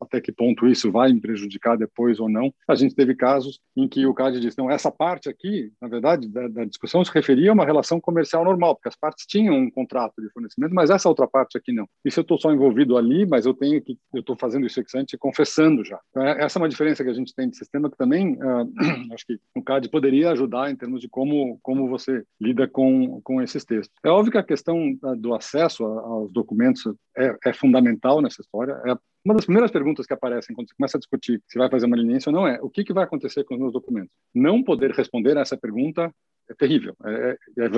Até 0.00 0.20
que 0.20 0.30
ponto 0.30 0.66
isso 0.66 0.92
vai 0.92 1.12
me 1.12 1.20
prejudicar 1.20 1.76
depois 1.76 2.20
ou 2.20 2.28
não? 2.28 2.52
A 2.68 2.74
gente 2.74 2.94
teve 2.94 3.14
casos 3.14 3.60
em 3.76 3.88
que 3.88 4.04
o 4.06 4.12
CAD 4.12 4.40
disse, 4.40 4.58
não, 4.58 4.70
essa 4.70 4.90
parte 4.90 5.28
aqui, 5.28 5.72
na 5.80 5.88
verdade, 5.88 6.28
da, 6.28 6.46
da 6.48 6.64
discussão 6.64 7.04
se 7.04 7.12
referia 7.12 7.50
a 7.50 7.54
uma 7.54 7.64
relação 7.64 8.00
comercial 8.00 8.44
normal, 8.44 8.74
porque 8.74 8.88
as 8.88 8.96
partes 8.96 9.26
tinham 9.26 9.54
um 9.54 9.70
contrato 9.70 10.20
de 10.20 10.30
fornecimento, 10.30 10.74
mas 10.74 10.90
essa 10.90 11.08
outra 11.08 11.26
parte 11.26 11.56
aqui 11.56 11.72
não. 11.72 11.88
Isso 12.04 12.20
eu 12.20 12.22
estou 12.22 12.38
só 12.38 12.52
envolvido 12.52 12.96
ali, 12.98 13.24
mas 13.24 13.46
eu 13.46 13.54
tenho 13.54 13.80
que, 13.80 13.96
eu 14.12 14.20
estou 14.20 14.36
fazendo 14.36 14.66
isso 14.66 14.78
ex 14.78 14.94
ante 14.94 15.16
confessando 15.16 15.84
já. 15.84 15.98
É, 16.16 16.44
essa 16.44 16.58
é 16.58 16.62
uma 16.62 16.68
diferença 16.68 17.02
que 17.02 17.10
a 17.10 17.14
gente 17.14 17.34
tem 17.34 17.48
de 17.48 17.56
sistema 17.56 17.90
que 17.90 17.96
também, 17.96 18.34
uh, 18.34 18.70
acho 19.14 19.26
que 19.26 19.38
o 19.56 19.62
CAD 19.62 19.88
poderia 19.88 20.01
ajudar 20.30 20.70
em 20.70 20.76
termos 20.76 21.00
de 21.00 21.08
como, 21.08 21.58
como 21.62 21.88
você 21.88 22.24
lida 22.40 22.66
com, 22.68 23.20
com 23.22 23.40
esses 23.40 23.64
textos. 23.64 23.96
É 24.04 24.08
óbvio 24.08 24.32
que 24.32 24.38
a 24.38 24.42
questão 24.42 24.94
do 25.18 25.34
acesso 25.34 25.84
aos 25.84 26.32
documentos 26.32 26.82
é, 27.16 27.36
é 27.44 27.52
fundamental 27.52 28.20
nessa 28.20 28.40
história. 28.40 28.72
É 28.86 28.94
uma 29.24 29.34
das 29.34 29.44
primeiras 29.44 29.70
perguntas 29.70 30.04
que 30.04 30.12
aparecem 30.12 30.54
quando 30.54 30.68
você 30.68 30.74
começa 30.74 30.96
a 30.96 31.00
discutir 31.00 31.40
se 31.46 31.58
vai 31.58 31.70
fazer 31.70 31.86
uma 31.86 31.96
leniência 31.96 32.30
ou 32.30 32.34
não 32.34 32.46
é 32.46 32.58
o 32.60 32.68
que, 32.68 32.84
que 32.84 32.92
vai 32.92 33.04
acontecer 33.04 33.44
com 33.44 33.54
os 33.54 33.60
meus 33.60 33.72
documentos. 33.72 34.10
Não 34.34 34.62
poder 34.62 34.90
responder 34.90 35.36
a 35.38 35.42
essa 35.42 35.56
pergunta 35.56 36.12
é 36.50 36.54
terrível, 36.54 36.96
é, 37.04 37.38
é, 37.58 37.64
é 37.64 37.68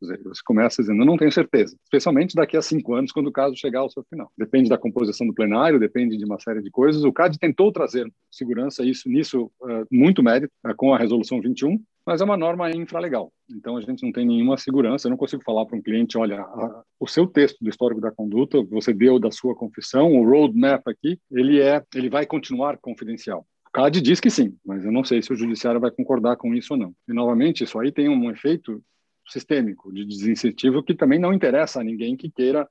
Você 0.00 0.18
começa 0.44 0.82
dizendo, 0.82 1.04
não 1.04 1.16
tenho 1.16 1.32
certeza, 1.32 1.76
especialmente 1.84 2.34
daqui 2.34 2.56
a 2.56 2.62
cinco 2.62 2.94
anos, 2.94 3.12
quando 3.12 3.28
o 3.28 3.32
caso 3.32 3.56
chegar 3.56 3.80
ao 3.80 3.90
seu 3.90 4.04
final. 4.08 4.30
Depende 4.36 4.68
da 4.68 4.78
composição 4.78 5.26
do 5.26 5.34
plenário, 5.34 5.80
depende 5.80 6.16
de 6.16 6.24
uma 6.24 6.38
série 6.38 6.62
de 6.62 6.70
coisas. 6.70 7.04
O 7.04 7.12
CAD 7.12 7.38
tentou 7.38 7.72
trazer 7.72 8.10
segurança 8.30 8.84
isso, 8.84 9.08
nisso 9.08 9.50
uh, 9.60 9.86
muito 9.90 10.22
mérito, 10.22 10.52
uh, 10.66 10.74
com 10.76 10.92
a 10.92 10.98
resolução 10.98 11.40
21, 11.40 11.80
mas 12.04 12.20
é 12.20 12.24
uma 12.24 12.36
norma 12.36 12.70
infralegal. 12.70 13.32
Então 13.50 13.76
a 13.76 13.80
gente 13.80 14.02
não 14.02 14.12
tem 14.12 14.26
nenhuma 14.26 14.56
segurança. 14.56 15.06
Eu 15.06 15.10
não 15.10 15.16
consigo 15.16 15.42
falar 15.42 15.64
para 15.66 15.76
um 15.76 15.82
cliente, 15.82 16.18
olha, 16.18 16.40
a, 16.40 16.82
o 17.00 17.06
seu 17.06 17.26
texto 17.26 17.58
do 17.60 17.70
histórico 17.70 18.00
da 18.00 18.12
conduta, 18.12 18.62
você 18.64 18.92
deu 18.92 19.18
da 19.18 19.30
sua 19.30 19.54
confissão, 19.54 20.12
o 20.12 20.24
roadmap 20.28 20.86
aqui, 20.86 21.18
ele 21.30 21.60
é, 21.60 21.82
ele 21.94 22.10
vai 22.10 22.26
continuar 22.26 22.76
confidencial. 22.78 23.46
CAD 23.76 24.00
diz 24.00 24.20
que 24.20 24.30
sim, 24.30 24.56
mas 24.64 24.86
eu 24.86 24.90
não 24.90 25.04
sei 25.04 25.20
se 25.20 25.30
o 25.30 25.36
judiciário 25.36 25.78
vai 25.78 25.90
concordar 25.90 26.36
com 26.36 26.54
isso 26.54 26.72
ou 26.72 26.80
não. 26.80 26.94
E, 27.06 27.12
novamente, 27.12 27.62
isso 27.62 27.78
aí 27.78 27.92
tem 27.92 28.08
um 28.08 28.30
efeito 28.30 28.82
sistêmico 29.28 29.92
de 29.92 30.04
desincentivo 30.04 30.82
que 30.82 30.94
também 30.94 31.18
não 31.18 31.32
interessa 31.32 31.80
a 31.80 31.84
ninguém 31.84 32.16
que 32.16 32.30
queira 32.30 32.68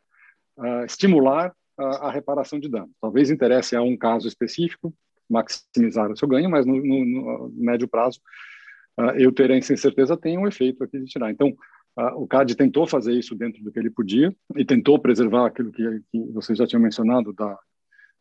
uh, 0.57 0.85
estimular 0.85 1.53
a, 1.77 2.07
a, 2.07 2.11
reparação 2.11 2.59
de 2.59 2.69
danos. 2.69 2.91
Talvez 3.01 3.29
interesse 3.29 3.75
a 3.75 3.81
um 3.81 3.97
caso 3.97 4.27
específico 4.27 4.93
maximizar 5.29 6.11
o 6.11 6.17
seu 6.17 6.27
ganho, 6.27 6.49
mas 6.49 6.65
no, 6.65 6.75
no, 6.75 7.05
no 7.05 7.53
médio 7.55 7.87
prazo 7.87 8.19
uh, 8.99 9.11
eu 9.17 9.31
ter 9.31 9.51
a 9.51 9.57
incerteza 9.57 10.15
tem 10.15 10.37
um 10.37 10.47
efeito 10.47 10.83
aqui 10.83 10.99
de 10.99 11.05
tirar. 11.05 11.31
Então, 11.31 11.49
uh, 11.49 12.21
o 12.21 12.27
CAD 12.27 12.55
tentou 12.55 12.87
fazer 12.87 13.13
isso 13.13 13.35
dentro 13.35 13.63
do 13.63 13.71
que 13.71 13.79
ele 13.79 13.89
podia 13.89 14.35
e 14.55 14.63
tentou 14.63 14.99
preservar 14.99 15.47
aquilo 15.47 15.71
que, 15.71 16.01
que 16.11 16.19
vocês 16.31 16.57
já 16.57 16.65
tinham 16.65 16.81
mencionado 16.81 17.33
da 17.33 17.57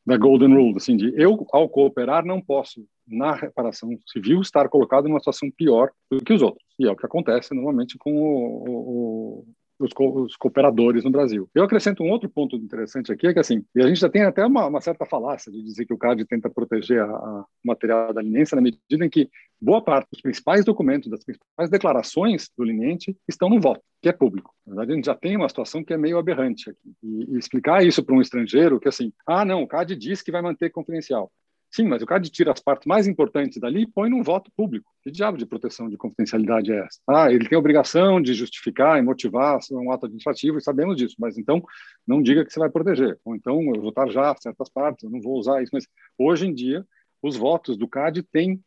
da 0.07 0.17
Golden 0.17 0.55
Rule, 0.55 0.77
assim, 0.77 0.97
de 0.97 1.13
eu, 1.17 1.47
ao 1.51 1.69
cooperar, 1.69 2.25
não 2.25 2.41
posso, 2.41 2.87
na 3.07 3.33
reparação 3.33 3.99
civil, 4.07 4.41
estar 4.41 4.69
colocado 4.69 5.09
numa 5.09 5.19
situação 5.19 5.51
pior 5.51 5.91
do 6.11 6.23
que 6.23 6.33
os 6.33 6.43
outros. 6.43 6.64
E 6.79 6.87
é 6.87 6.91
o 6.91 6.97
que 6.97 7.07
acontece 7.07 7.55
normalmente 7.55 7.97
com 7.97 8.13
o, 8.13 8.69
o, 8.69 9.47
os, 9.79 9.93
co 9.93 10.23
os, 10.23 10.37
cooperadores 10.37 11.05
no 11.05 11.11
Brasil. 11.11 11.49
Eu 11.55 11.65
acrescento 11.65 12.03
um 12.03 12.11
outro 12.11 12.29
ponto 12.29 12.57
interessante 12.57 13.13
aqui, 13.13 13.27
é 13.27 13.33
que 13.33 13.39
assim, 13.39 13.65
e 13.75 13.83
a 13.83 13.87
gente 13.87 14.01
já 14.01 14.09
tem 14.09 14.23
até 14.23 14.45
uma, 14.45 14.67
uma 14.67 14.81
certa 14.81 15.05
falácia 15.05 15.51
de 15.53 15.63
dizer 15.63 15.87
que 15.87 15.95
o 15.95 15.99
CAD 15.99 16.25
tenta 16.25 16.51
proteger 16.51 17.01
a, 17.01 17.07
a 17.07 17.45
material 17.65 18.13
da 18.13 18.21
leniência 18.21 18.57
na 18.57 18.63
medida 18.63 19.05
em 19.05 19.11
que 19.11 19.29
boa 19.61 19.83
parte 19.83 20.09
dos 20.11 20.21
principais 20.21 20.65
documentos, 20.65 21.11
das 21.11 21.25
principais 21.25 21.71
declarações 21.71 22.51
do 22.57 22.65
liniente 22.65 23.17
estão 23.29 23.49
no 23.49 23.61
voto, 23.61 23.83
que 24.03 24.09
é 24.09 24.13
público. 24.13 24.53
Na 24.67 24.73
verdade, 24.73 24.93
a 24.93 24.95
gente 24.97 25.07
já 25.07 25.15
tem 25.15 25.37
uma 25.37 25.49
situação 25.49 25.85
que 25.85 25.93
é 25.93 25.97
meio 25.97 26.19
aberrante 26.19 26.71
aqui. 26.71 26.95
E, 27.03 27.35
e 27.35 27.39
explicar 27.39 27.85
isso 27.85 28.03
para 28.03 28.15
um 28.15 28.21
estrangeiro, 28.21 28.81
que 28.81 28.89
assim, 28.89 29.13
ah, 29.27 29.45
não, 29.45 29.63
o 29.63 29.69
CAD 29.69 29.97
diz 29.97 30.23
que 30.23 30.33
vai 30.33 30.43
manter 30.43 30.71
confidencial. 30.71 31.31
Sim, 31.75 31.89
mas 31.89 32.01
o 32.01 32.07
CAD 32.07 32.31
tira 32.31 32.53
as 32.53 32.61
partes 32.61 32.87
mais 32.87 33.09
importantes 33.09 33.59
dali 33.59 33.83
e 33.83 33.87
põe 33.87 34.09
num 34.09 34.23
voto 34.23 34.49
público. 34.57 34.89
Que 35.03 35.11
diabo 35.11 35.37
de 35.37 35.45
proteção 35.45 35.89
de 35.89 35.97
confidencialidade 35.97 36.71
é 36.71 36.79
essa? 36.79 37.01
Ah, 37.05 37.33
ele 37.33 37.49
tem 37.49 37.57
a 37.57 37.59
obrigação 37.59 38.23
de 38.23 38.33
justificar 38.33 38.97
e 38.97 39.03
motivar 39.03 39.59
um 39.73 39.91
ato 39.91 40.07
administrativo, 40.07 40.57
e 40.57 40.63
sabemos 40.63 40.97
disso, 40.97 41.17
mas 41.19 41.37
então 41.37 41.61
não 42.07 42.23
diga 42.23 42.45
que 42.45 42.53
você 42.53 42.61
vai 42.61 42.71
proteger. 42.71 43.19
Ou 43.25 43.35
então 43.35 43.61
eu 43.75 43.81
vou 43.81 43.89
estar 43.89 44.09
já 44.09 44.33
certas 44.37 44.69
partes, 44.69 45.03
eu 45.03 45.11
não 45.11 45.21
vou 45.21 45.37
usar 45.37 45.65
isso. 45.65 45.73
Mas 45.73 45.85
hoje 46.17 46.47
em 46.47 46.55
dia, 46.55 46.87
os 47.21 47.37
votos 47.37 47.77
do 47.77 47.89
CAD 47.89 48.23
têm, 48.23 48.63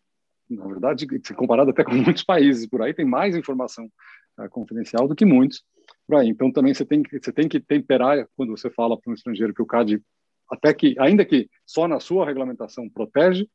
na 0.50 0.68
verdade, 0.68 1.08
comparado 1.34 1.70
até 1.70 1.86
com 1.86 1.96
muitos 1.96 2.24
países 2.24 2.68
por 2.68 2.82
aí, 2.82 2.94
tem 2.94 3.06
mais 3.06 3.38
informação 3.38 3.86
uh, 4.38 4.50
confidencial 4.50 5.08
do 5.08 5.16
que 5.16 5.24
muitos 5.24 5.64
por 6.06 6.18
aí. 6.18 6.28
Então 6.28 6.52
também 6.52 6.74
você 6.74 6.84
tem, 6.84 7.02
você 7.04 7.32
tem 7.32 7.48
que 7.48 7.62
temperar 7.62 8.28
quando 8.36 8.50
você 8.50 8.70
fala 8.70 9.00
para 9.00 9.10
um 9.10 9.16
estrangeiro 9.16 9.54
que 9.54 9.62
o 9.62 9.66
CAD 9.66 10.04
até 10.50 10.74
que, 10.74 10.96
ainda 11.00 11.26
que 11.26 11.50
só 11.66 11.88
na 11.88 12.00
sua 12.00 12.26
regulamentação 12.26 12.90
protege, 12.90 13.48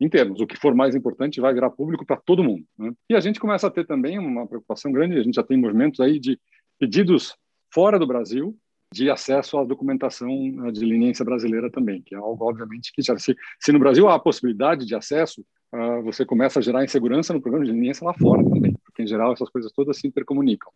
em 0.00 0.08
termos, 0.08 0.40
o 0.40 0.46
que 0.46 0.56
for 0.56 0.74
mais 0.74 0.94
importante 0.94 1.40
vai 1.40 1.54
virar 1.54 1.70
público 1.70 2.04
para 2.04 2.16
todo 2.16 2.42
mundo. 2.42 2.64
Né? 2.76 2.92
E 3.08 3.14
a 3.14 3.20
gente 3.20 3.38
começa 3.38 3.68
a 3.68 3.70
ter 3.70 3.86
também 3.86 4.18
uma 4.18 4.46
preocupação 4.46 4.90
grande, 4.90 5.18
a 5.18 5.22
gente 5.22 5.34
já 5.34 5.44
tem 5.44 5.56
movimentos 5.56 6.00
aí 6.00 6.18
de 6.18 6.38
pedidos 6.78 7.36
fora 7.72 7.98
do 7.98 8.06
Brasil 8.06 8.56
de 8.92 9.10
acesso 9.10 9.58
à 9.58 9.64
documentação 9.64 10.28
eh, 10.66 10.70
de 10.70 10.84
leniência 10.84 11.24
brasileira 11.24 11.70
também, 11.70 12.02
que 12.02 12.14
é 12.14 12.18
algo, 12.18 12.44
obviamente, 12.44 12.92
que 12.92 13.00
já 13.00 13.18
se, 13.18 13.34
se 13.58 13.72
no 13.72 13.78
Brasil 13.78 14.06
há 14.08 14.14
a 14.14 14.20
possibilidade 14.20 14.84
de 14.84 14.94
acesso, 14.94 15.40
uh, 15.72 16.02
você 16.02 16.26
começa 16.26 16.58
a 16.58 16.62
gerar 16.62 16.84
insegurança 16.84 17.32
no 17.32 17.40
programa 17.40 17.64
de 17.64 17.72
leniência 17.72 18.04
lá 18.06 18.12
fora 18.12 18.44
também, 18.44 18.76
porque, 18.84 19.02
em 19.02 19.06
geral, 19.06 19.32
essas 19.32 19.48
coisas 19.48 19.72
todas 19.72 19.96
se 19.96 20.06
intercomunicam. 20.06 20.70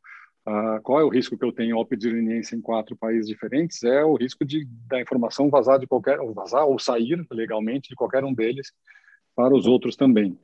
Uh, 0.47 0.81
qual 0.83 1.01
é 1.01 1.05
o 1.05 1.09
risco 1.09 1.37
que 1.37 1.45
eu 1.45 1.51
tenho 1.51 1.77
ao 1.77 1.85
pedir 1.85 2.13
leniência 2.13 2.55
em 2.55 2.61
quatro 2.61 2.97
países 2.97 3.27
diferentes? 3.27 3.83
É 3.83 4.05
o 4.05 4.15
risco 4.15 4.45
de 4.45 4.65
da 4.87 5.01
informação 5.01 5.51
vazar 5.51 5.79
de 5.79 5.89
qualquer, 5.89 6.21
ou 6.21 6.33
vazar 6.33 6.65
ou 6.65 6.79
sair 6.79 7.27
legalmente 7.33 7.89
de 7.89 7.97
qualquer 7.97 8.23
um 8.25 8.33
deles 8.33 8.73
para 9.35 9.53
os 9.53 9.67
outros 9.67 9.97
também. 9.97 10.39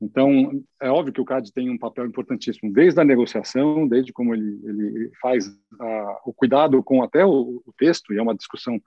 Então, 0.00 0.62
é 0.80 0.90
óbvio 0.90 1.12
que 1.12 1.20
o 1.20 1.24
CAD 1.24 1.52
tem 1.52 1.70
um 1.70 1.78
papel 1.78 2.06
importantíssimo, 2.06 2.72
desde 2.72 3.00
a 3.00 3.04
negociação, 3.04 3.88
desde 3.88 4.12
como 4.12 4.32
ele, 4.32 4.60
ele 4.62 5.10
faz 5.20 5.48
uh, 5.48 6.16
o 6.24 6.32
cuidado 6.32 6.82
com 6.84 7.02
até 7.02 7.24
o, 7.24 7.62
o, 7.66 7.72
texto, 7.76 8.12
e 8.12 8.18
é 8.18 8.22
uma 8.22 8.34
discussão 8.34 8.80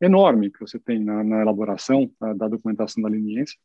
enorme 0.00 0.50
que 0.50 0.60
você 0.60 0.78
tem 0.78 1.00
na, 1.00 1.24
na 1.24 1.42
elaboração 1.42 2.08
uh, 2.20 2.34
da 2.36 2.46
documentação 2.46 3.02
da 3.02 3.08
leniência. 3.08 3.58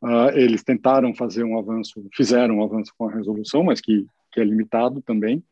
Uh, 0.00 0.30
eles 0.34 0.62
tentaram 0.62 1.14
fazer 1.14 1.44
um 1.44 1.58
avanço, 1.58 2.02
fizeram 2.14 2.58
um 2.58 2.64
avanço 2.64 2.92
com 2.96 3.06
a 3.06 3.12
resolução, 3.12 3.62
mas 3.62 3.80
que 3.80 4.06
que 4.32 4.40
é 4.40 4.44
limitado 4.44 5.02
também. 5.02 5.42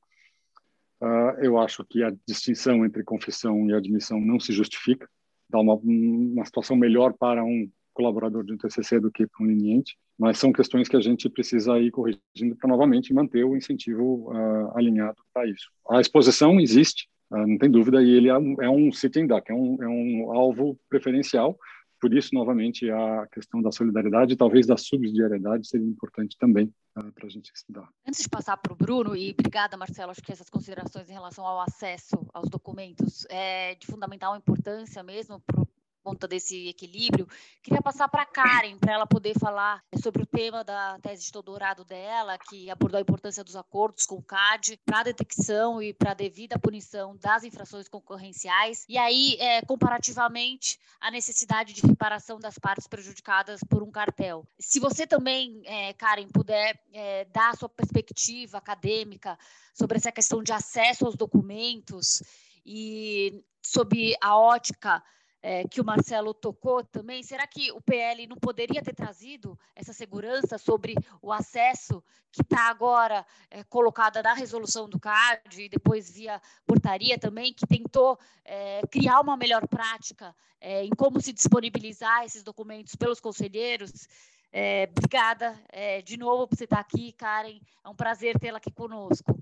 Uh, 1.01 1.39
eu 1.43 1.59
acho 1.59 1.85
que 1.85 2.03
a 2.03 2.13
distinção 2.27 2.85
entre 2.85 3.05
confissão 3.05 3.69
e 3.69 3.75
admissão 3.75 4.21
não 4.21 4.41
se 4.41 4.53
justifica, 4.53 5.09
dá 5.49 5.61
uma, 5.61 5.75
uma 5.75 6.45
situação 6.45 6.77
melhor 6.77 7.13
para 7.13 7.45
um 7.45 7.71
colaborador 7.93 8.45
de 8.45 8.53
um 8.53 8.57
TCC 8.57 9.01
do 9.01 9.11
que 9.11 9.27
para 9.27 9.45
um 9.45 9.49
liniente, 9.49 9.97
mas 10.19 10.39
são 10.39 10.53
questões 10.53 10.89
que 10.89 10.97
a 10.97 11.01
gente 11.01 11.29
precisa 11.29 11.79
ir 11.79 11.91
corrigindo 11.91 12.57
para 12.59 12.69
novamente 12.69 13.13
manter 13.13 13.45
o 13.45 13.57
incentivo 13.57 14.31
uh, 14.31 14.77
alinhado 14.77 15.23
para 15.33 15.47
isso. 15.47 15.71
A 15.89 16.01
exposição 16.01 16.59
existe, 16.61 17.09
uh, 17.31 17.47
não 17.47 17.59
tem 17.59 17.71
dúvida, 17.71 18.03
e 18.03 18.11
ele 18.11 18.29
é 18.29 18.39
um, 18.39 18.63
é 18.63 18.71
um 18.71 18.93
sitting 18.93 19.27
duck, 19.27 19.51
é 19.51 19.55
um, 19.55 19.83
é 19.83 19.89
um 19.89 20.33
alvo 20.33 20.79
preferencial, 20.89 21.59
por 22.01 22.13
isso, 22.15 22.35
novamente, 22.35 22.91
a 22.91 23.27
questão 23.33 23.63
da 23.63 23.73
solidariedade 23.73 24.35
e 24.35 24.37
talvez 24.37 24.67
da 24.67 24.77
subsidiariedade 24.77 25.67
seria 25.67 25.87
importante 25.87 26.37
também 26.39 26.71
para 27.13 27.27
a 27.27 27.31
gente 27.31 27.53
estudar. 27.55 27.89
Antes 28.07 28.23
de 28.23 28.29
passar 28.29 28.57
para 28.57 28.73
o 28.73 28.77
Bruno, 28.77 29.17
e 29.17 29.31
obrigada, 29.31 29.77
Marcelo, 29.77 30.11
acho 30.11 30.23
que 30.23 30.33
essas 30.33 30.49
considerações 30.49 31.11
em 31.11 31.13
relação 31.13 31.47
ao 31.47 31.61
acesso 31.61 32.27
aos 32.33 32.49
documentos 32.49 33.27
é 33.29 33.75
de 33.75 33.87
fundamental 33.87 34.37
importância 34.37 35.03
mesmo 35.03 35.41
para 35.41 35.66
conta 36.07 36.29
desse 36.29 36.69
equilíbrio, 36.69 37.27
queria 37.61 37.83
passar 37.83 38.07
para 38.07 38.25
Karen, 38.25 38.79
para 38.79 38.93
ela 38.93 39.09
poder 39.09 39.37
falar 39.41 39.83
sobre 40.01 40.23
o 40.23 40.27
tema 40.27 40.63
da 40.63 41.01
tese 41.01 41.25
de 41.25 41.33
doutorado 41.33 41.85
dela, 41.85 42.39
que 42.39 42.71
abordou 42.71 42.99
a 42.99 43.01
importância 43.01 43.43
dos 43.43 43.57
acordos 43.57 44.07
com 44.07 44.15
o 44.15 44.23
CAD 44.23 44.79
para 44.85 45.01
a 45.01 45.03
detecção 45.03 45.83
e 45.83 45.93
para 45.93 46.13
a 46.13 46.15
devida 46.15 46.61
punição 46.61 47.17
das 47.17 47.43
infrações 47.43 47.89
concorrenciais, 47.89 48.85
e 48.89 48.97
aí, 48.97 49.37
é, 49.41 49.63
comparativamente, 49.63 50.79
a 51.01 51.11
necessidade 51.11 51.73
de 51.73 51.85
reparação 51.85 52.39
das 52.39 52.57
partes 52.57 52.87
prejudicadas 52.87 53.59
por 53.69 53.83
um 53.83 53.91
cartel. 53.91 54.47
Se 54.61 54.79
você 54.79 55.09
também, 55.09 55.61
é, 55.65 55.93
Karen, 55.95 56.29
puder 56.29 56.81
é, 56.93 57.25
dar 57.25 57.51
a 57.51 57.57
sua 57.57 57.69
perspectiva 57.69 58.59
acadêmica 58.59 59.37
sobre 59.75 59.97
essa 59.97 60.13
questão 60.13 60.41
de 60.41 60.53
acesso 60.53 61.05
aos 61.05 61.17
documentos 61.17 62.23
e 62.65 63.43
sob 63.61 64.15
a 64.21 64.39
ótica 64.39 65.03
é, 65.49 65.63
que 65.63 65.81
o 65.81 65.85
Marcelo 65.85 66.35
tocou 66.35 66.83
também, 66.83 67.23
será 67.23 67.47
que 67.47 67.71
o 67.71 67.81
PL 67.81 68.27
não 68.27 68.37
poderia 68.37 68.83
ter 68.83 68.93
trazido 68.93 69.57
essa 69.77 69.93
segurança 69.93 70.59
sobre 70.59 70.97
o 71.23 71.33
acesso 71.33 72.03
que 72.33 72.43
está 72.43 72.69
agora 72.69 73.25
é, 73.49 73.63
colocada 73.63 74.21
na 74.25 74.35
resolução 74.35 74.89
do 74.89 74.99
CAD 74.99 75.63
e 75.63 75.69
depois 75.69 76.11
via 76.11 76.43
portaria 76.67 77.17
também, 77.17 77.55
que 77.55 77.65
tentou 77.65 78.19
é, 78.45 78.81
criar 78.91 79.21
uma 79.21 79.37
melhor 79.37 79.69
prática 79.69 80.35
é, 80.61 80.85
em 80.85 80.91
como 80.91 81.21
se 81.21 81.33
disponibilizar 81.33 82.25
esses 82.25 82.43
documentos 82.43 82.97
pelos 82.97 83.21
conselheiros? 83.21 84.09
É, 84.53 84.89
obrigada 84.91 85.57
é, 85.69 86.03
de 86.03 86.17
novo 86.17 86.49
por 86.49 86.59
você 86.59 86.65
estar 86.65 86.81
aqui, 86.81 87.13
Karen. 87.13 87.61
É 87.85 87.89
um 87.89 87.95
prazer 87.95 88.37
tê-la 88.37 88.59
aqui 88.59 88.73
conosco. 88.73 89.41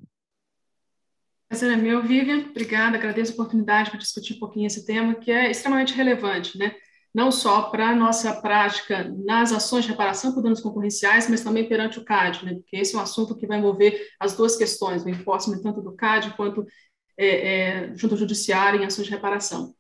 Prazer 1.55 1.71
é 1.71 1.77
meu, 1.77 2.03
Vivian. 2.03 2.47
Obrigada, 2.51 2.97
agradeço 2.97 3.31
a 3.31 3.35
oportunidade 3.35 3.89
para 3.89 4.01
discutir 4.01 4.35
um 4.35 4.41
pouquinho 4.41 4.67
esse 4.67 4.85
tema, 4.85 5.15
que 5.15 5.31
é 5.31 5.49
extremamente 5.49 5.95
relevante, 5.95 6.59
né? 6.59 6.75
não 7.15 7.31
só 7.31 7.71
para 7.71 7.91
a 7.91 7.95
nossa 7.95 8.35
prática 8.41 9.05
nas 9.25 9.53
ações 9.53 9.85
de 9.85 9.91
reparação 9.93 10.35
por 10.35 10.43
danos 10.43 10.61
concorrenciais, 10.61 11.31
mas 11.31 11.45
também 11.45 11.69
perante 11.69 11.97
o 12.01 12.05
CAD, 12.05 12.45
né? 12.45 12.55
porque 12.55 12.77
esse 12.77 12.97
é 12.97 12.99
um 12.99 13.03
assunto 13.03 13.37
que 13.37 13.47
vai 13.47 13.59
envolver 13.59 14.05
as 14.19 14.37
duas 14.37 14.57
questões, 14.57 15.05
o 15.05 15.09
enforcement 15.09 15.63
tanto 15.63 15.81
do 15.81 15.95
CAD 15.95 16.35
quanto 16.37 16.67
é, 17.17 17.29
é, 17.29 17.95
junto 17.95 18.15
ao 18.15 18.19
judiciário 18.19 18.83
em 18.83 18.87
ações 18.87 19.07
de 19.07 19.13
reparação. 19.13 19.77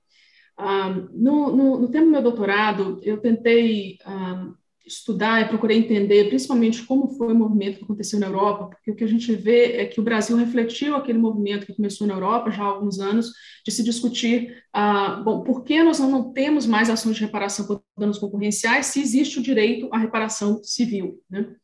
Um, 0.56 0.92
no, 1.12 1.56
no, 1.56 1.78
no, 1.80 1.88
tempo 1.88 2.04
do 2.04 2.12
meu 2.12 2.22
doutorado, 2.22 3.00
eu 3.02 3.16
tentei 3.20 3.98
um, 4.06 4.54
estudar 4.85 5.41
e 5.41 5.49
procurei 5.49 5.78
entender, 5.78 6.28
principalmente 6.28 6.82
como 6.82 7.09
foi 7.09 7.32
o 7.32 7.37
movimento 7.37 7.78
que 7.78 7.85
aconteceu 7.85 8.18
na 8.18 8.26
Europa, 8.26 8.66
porque 8.66 8.91
o 8.91 8.95
que 8.95 9.05
a 9.05 9.09
gente 9.09 9.35
vê 9.35 9.78
é 9.78 9.87
que 9.87 9.99
o 9.99 10.03
Brasil 10.03 10.37
refletiu 10.37 10.95
aquele 10.95 11.18
movimento 11.18 11.66
que 11.66 11.74
começou 11.74 12.07
na 12.07 12.14
Europa 12.14 12.51
já 12.51 12.62
há 12.62 12.66
alguns 12.66 12.99
anos, 13.01 13.32
de 13.64 13.72
se 13.72 13.82
discutir, 13.82 14.62
ah, 14.72 15.22
bom, 15.24 15.43
por 15.43 15.64
que 15.64 15.82
nós 15.82 15.99
não 15.99 16.32
temos 16.32 16.66
mais 16.66 16.91
ações 16.91 17.16
de 17.16 17.22
reparação 17.22 17.66
por 17.66 17.82
danos 17.97 18.18
concorrenciais 18.18 18.87
se 18.87 19.01
existe 19.01 19.39
o 19.39 19.43
direito 19.43 19.89
à 19.93 19.99
reparação 19.99 20.62
civil, 20.62 21.20
né? 21.30 21.55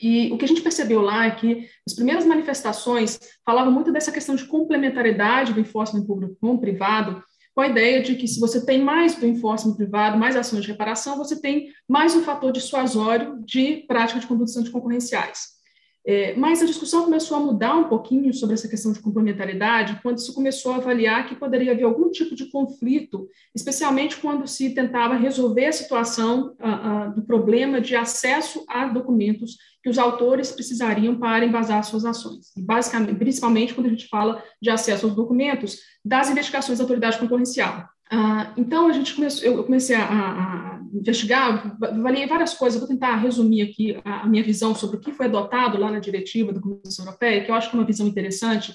E 0.00 0.32
o 0.32 0.38
que 0.38 0.46
a 0.46 0.48
gente 0.48 0.62
percebeu 0.62 1.02
lá 1.02 1.26
é 1.26 1.30
que 1.32 1.68
as 1.86 1.94
primeiras 1.94 2.24
manifestações 2.24 3.20
falavam 3.44 3.70
muito 3.70 3.92
dessa 3.92 4.10
questão 4.10 4.34
de 4.34 4.46
complementariedade 4.46 5.52
do 5.52 5.60
enforcement 5.60 6.06
público 6.06 6.36
com 6.40 6.54
o 6.54 6.58
privado, 6.58 7.22
com 7.54 7.60
a 7.60 7.68
ideia 7.68 8.02
de 8.02 8.14
que 8.14 8.28
se 8.28 8.40
você 8.40 8.64
tem 8.64 8.82
mais 8.82 9.14
do 9.14 9.26
enforcement 9.26 9.74
privado, 9.74 10.18
mais 10.18 10.36
ações 10.36 10.62
de 10.62 10.70
reparação, 10.70 11.16
você 11.16 11.40
tem 11.40 11.72
mais 11.88 12.14
um 12.14 12.22
fator 12.22 12.52
dissuasório 12.52 13.40
de 13.44 13.84
prática 13.88 14.20
de 14.20 14.26
condutas 14.26 14.56
anticoncorrenciais. 14.56 15.59
É, 16.06 16.34
mas 16.34 16.62
a 16.62 16.66
discussão 16.66 17.04
começou 17.04 17.36
a 17.36 17.40
mudar 17.40 17.74
um 17.76 17.88
pouquinho 17.88 18.32
sobre 18.32 18.54
essa 18.54 18.68
questão 18.68 18.90
de 18.90 19.00
complementariedade 19.00 20.00
quando 20.02 20.18
se 20.18 20.34
começou 20.34 20.72
a 20.72 20.76
avaliar 20.76 21.28
que 21.28 21.34
poderia 21.34 21.72
haver 21.72 21.84
algum 21.84 22.10
tipo 22.10 22.34
de 22.34 22.46
conflito, 22.50 23.28
especialmente 23.54 24.16
quando 24.16 24.46
se 24.46 24.70
tentava 24.70 25.14
resolver 25.14 25.66
a 25.66 25.72
situação 25.72 26.56
ah, 26.58 26.70
ah, 26.70 27.08
do 27.08 27.22
problema 27.22 27.80
de 27.82 27.94
acesso 27.94 28.64
a 28.66 28.86
documentos 28.86 29.58
que 29.82 29.90
os 29.90 29.98
autores 29.98 30.50
precisariam 30.50 31.18
para 31.18 31.44
embasar 31.44 31.84
suas 31.84 32.04
ações. 32.04 32.50
E 32.56 32.62
basicamente, 32.62 33.18
principalmente 33.18 33.74
quando 33.74 33.86
a 33.86 33.90
gente 33.90 34.08
fala 34.08 34.42
de 34.60 34.70
acesso 34.70 35.06
aos 35.06 35.14
documentos 35.14 35.78
das 36.02 36.30
investigações 36.30 36.78
da 36.78 36.84
autoridade 36.84 37.18
concorrencial. 37.18 37.86
Ah, 38.12 38.52
então, 38.56 38.88
a 38.88 38.92
gente 38.92 39.14
começou, 39.14 39.44
eu 39.44 39.62
comecei 39.62 39.94
a, 39.94 40.02
a 40.02 40.80
investigar, 40.92 41.76
avaliei 41.80 42.26
várias 42.26 42.54
coisas, 42.54 42.80
vou 42.80 42.88
tentar 42.88 43.14
resumir 43.16 43.62
aqui 43.62 43.96
a, 44.04 44.22
a, 44.22 44.26
minha 44.26 44.42
visão 44.42 44.74
sobre 44.74 44.96
o 44.96 45.00
que 45.00 45.12
foi 45.12 45.26
adotado 45.26 45.78
lá 45.78 45.92
na 45.92 46.00
diretiva 46.00 46.52
da 46.52 46.60
Comissão 46.60 47.04
Europeia, 47.04 47.44
que 47.44 47.50
eu 47.50 47.54
acho 47.54 47.70
que 47.70 47.76
é 47.76 47.78
uma 47.78 47.86
visão 47.86 48.08
interessante, 48.08 48.74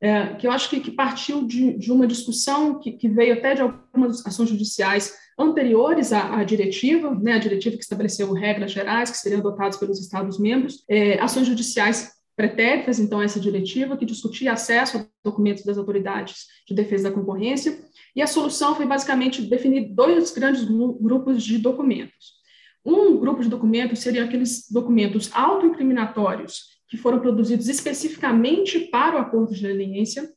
é, 0.00 0.34
que 0.34 0.46
eu 0.46 0.52
acho 0.52 0.70
que, 0.70 0.78
que 0.78 0.92
partiu 0.92 1.46
de, 1.46 1.76
de, 1.76 1.90
uma 1.90 2.06
discussão 2.06 2.78
que, 2.78 2.92
que, 2.92 3.08
veio 3.08 3.34
até 3.34 3.54
de 3.54 3.62
algumas 3.62 4.24
ações 4.24 4.50
judiciais 4.50 5.12
anteriores 5.36 6.12
à, 6.12 6.36
à, 6.36 6.44
diretiva, 6.44 7.12
né, 7.14 7.32
a 7.32 7.38
diretiva 7.38 7.76
que 7.76 7.82
estabeleceu 7.82 8.32
regras 8.32 8.70
gerais 8.70 9.10
que 9.10 9.16
seriam 9.16 9.40
adotadas 9.40 9.78
pelos 9.78 10.00
Estados-membros, 10.00 10.84
é, 10.88 11.18
ações 11.18 11.46
judiciais 11.48 12.12
pretéritas, 12.36 12.98
então, 13.00 13.22
essa 13.22 13.40
diretiva, 13.40 13.96
que 13.96 14.04
discutia 14.04 14.52
acesso 14.52 14.98
a 14.98 15.06
documentos 15.24 15.64
das 15.64 15.78
autoridades 15.78 16.44
de 16.68 16.74
defesa 16.74 17.08
da 17.08 17.14
concorrência, 17.14 17.78
e 18.14 18.20
a 18.20 18.26
solução 18.26 18.74
foi 18.74 18.84
basicamente 18.84 19.40
definir 19.42 19.88
dois 19.94 20.32
grandes 20.32 20.64
grupos 20.64 21.42
de 21.42 21.56
documentos. 21.56 22.36
Um 22.84 23.16
grupo 23.16 23.42
de 23.42 23.48
documentos 23.48 24.00
seria 24.00 24.24
aqueles 24.24 24.70
documentos 24.70 25.30
autoincriminatórios 25.32 26.76
que 26.88 26.96
foram 26.96 27.18
produzidos 27.18 27.68
especificamente 27.68 28.78
para 28.78 29.16
o 29.16 29.18
acordo 29.18 29.52
de 29.52 29.66
leniência. 29.66 30.30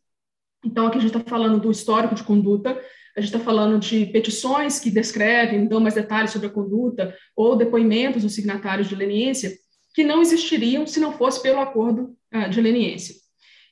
Então, 0.66 0.88
aqui 0.88 0.98
a 0.98 1.02
gente 1.02 1.16
está 1.16 1.30
falando 1.30 1.60
do 1.60 1.70
histórico 1.70 2.16
de 2.16 2.24
conduta, 2.24 2.72
a 3.16 3.22
gente 3.22 3.36
está 3.36 3.40
falando 3.40 3.78
de 3.78 4.06
petições 4.08 4.80
que 4.80 4.90
descrevem, 4.90 5.68
dão 5.68 5.80
mais 5.80 5.96
detalhes 5.96 6.32
sobre 6.32 6.48
a 6.48 6.52
conduta, 6.52 7.14
ou 7.36 7.56
depoimentos 7.56 8.24
dos 8.24 8.34
signatários 8.34 8.88
de 8.88 8.96
leniência, 8.96 9.52
que 10.00 10.04
não 10.06 10.22
existiriam 10.22 10.88
se 10.88 10.98
não 10.98 11.12
fosse 11.12 11.44
pelo 11.44 11.60
acordo 11.60 12.16
uh, 12.34 12.50
de 12.50 12.62
leniência. 12.62 13.16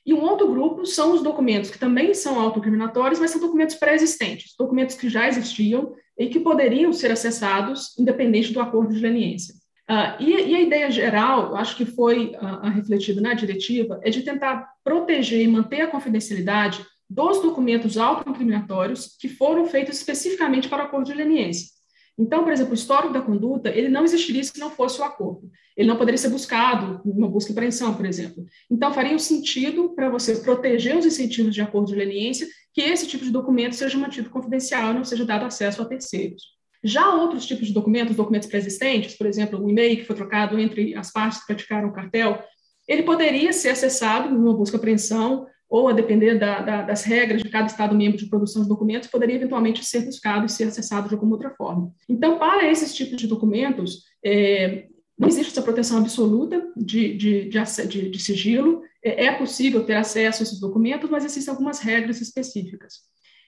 E 0.04 0.12
um 0.12 0.20
outro 0.20 0.46
grupo 0.46 0.84
são 0.84 1.14
os 1.14 1.22
documentos 1.22 1.70
que 1.70 1.78
também 1.78 2.12
são 2.12 2.38
autocriminatórios, 2.38 3.18
mas 3.18 3.30
são 3.30 3.40
documentos 3.40 3.76
pré-existentes, 3.76 4.54
documentos 4.58 4.94
que 4.94 5.08
já 5.08 5.26
existiam 5.26 5.94
e 6.18 6.26
que 6.28 6.38
poderiam 6.38 6.92
ser 6.92 7.10
acessados 7.10 7.98
independente 7.98 8.52
do 8.52 8.60
acordo 8.60 8.92
de 8.92 9.00
leniência. 9.00 9.54
Uh, 9.90 10.22
e, 10.22 10.50
e, 10.50 10.54
a 10.54 10.60
ideia 10.60 10.90
geral, 10.90 11.56
acho 11.56 11.74
que 11.78 11.86
foi 11.86 12.34
uh, 12.36 12.68
refletida 12.68 13.22
na 13.22 13.32
diretiva, 13.32 13.98
é 14.02 14.10
de 14.10 14.20
tentar 14.20 14.68
proteger 14.84 15.40
e 15.40 15.48
manter 15.48 15.80
a 15.80 15.86
confidencialidade 15.86 16.84
dos 17.08 17.40
documentos 17.40 17.96
autoincriminatórios 17.96 19.16
que 19.18 19.30
foram 19.30 19.64
feitos 19.64 19.96
especificamente 19.96 20.68
para 20.68 20.84
o 20.84 20.86
acordo 20.88 21.06
de 21.06 21.14
leniência. 21.14 21.78
Então, 22.18 22.42
por 22.42 22.52
exemplo, 22.52 22.72
o 22.72 22.74
histórico 22.74 23.12
da 23.12 23.22
conduta, 23.22 23.70
ele 23.70 23.88
não 23.88 24.02
existiria 24.02 24.42
se 24.42 24.58
não 24.58 24.70
fosse 24.70 25.00
o 25.00 25.04
acordo. 25.04 25.48
Ele 25.78 25.86
não 25.86 25.96
poderia 25.96 26.18
ser 26.18 26.28
buscado 26.28 27.00
numa 27.04 27.28
busca 27.28 27.52
e 27.52 27.52
apreensão, 27.52 27.94
por 27.94 28.04
exemplo. 28.04 28.44
Então, 28.68 28.92
faria 28.92 29.14
um 29.14 29.18
sentido 29.18 29.94
para 29.94 30.10
você 30.10 30.34
proteger 30.34 30.96
os 30.96 31.06
incentivos 31.06 31.54
de 31.54 31.62
acordo 31.62 31.86
de 31.86 31.94
leniência 31.94 32.48
que 32.74 32.80
esse 32.80 33.06
tipo 33.06 33.24
de 33.24 33.30
documento 33.30 33.76
seja 33.76 33.96
mantido 33.96 34.28
confidencial 34.28 34.90
e 34.90 34.94
não 34.94 35.04
seja 35.04 35.24
dado 35.24 35.46
acesso 35.46 35.80
a 35.80 35.84
terceiros. 35.84 36.42
Já 36.82 37.14
outros 37.14 37.46
tipos 37.46 37.68
de 37.68 37.72
documentos, 37.72 38.16
documentos 38.16 38.48
pré-existentes, 38.48 39.16
por 39.16 39.26
exemplo, 39.28 39.64
o 39.64 39.70
e-mail 39.70 39.96
que 39.96 40.04
foi 40.04 40.16
trocado 40.16 40.58
entre 40.58 40.96
as 40.96 41.12
partes 41.12 41.40
que 41.40 41.46
praticaram 41.46 41.88
o 41.88 41.92
cartel, 41.92 42.42
ele 42.88 43.04
poderia 43.04 43.52
ser 43.52 43.68
acessado 43.68 44.30
numa 44.30 44.56
busca 44.56 44.76
e 44.76 44.78
apreensão 44.78 45.46
ou 45.68 45.86
a 45.86 45.92
depender 45.92 46.38
da, 46.38 46.60
da, 46.60 46.82
das 46.82 47.04
regras 47.04 47.42
de 47.42 47.48
cada 47.48 47.66
Estado 47.66 47.94
membro 47.94 48.18
de 48.18 48.28
produção 48.28 48.62
de 48.62 48.68
documentos, 48.68 49.08
poderia 49.08 49.36
eventualmente 49.36 49.84
ser 49.84 50.00
buscado 50.00 50.46
e 50.46 50.48
ser 50.48 50.64
acessado 50.64 51.08
de 51.08 51.14
alguma 51.14 51.34
outra 51.34 51.50
forma. 51.50 51.92
Então, 52.08 52.38
para 52.38 52.68
esses 52.68 52.94
tipos 52.94 53.16
de 53.16 53.28
documentos, 53.28 54.04
é, 54.24 54.86
não 55.18 55.28
existe 55.28 55.50
essa 55.50 55.62
proteção 55.62 55.98
absoluta 55.98 56.70
de, 56.76 57.16
de, 57.16 57.48
de, 57.48 58.10
de 58.10 58.18
sigilo, 58.18 58.82
é, 59.02 59.26
é, 59.26 59.32
possível 59.32 59.84
ter 59.84 59.94
acesso 59.94 60.42
a 60.42 60.44
esses 60.44 60.60
documentos, 60.60 61.10
mas 61.10 61.24
existem 61.24 61.50
algumas 61.50 61.80
regras 61.80 62.20
específicas. 62.20 63.00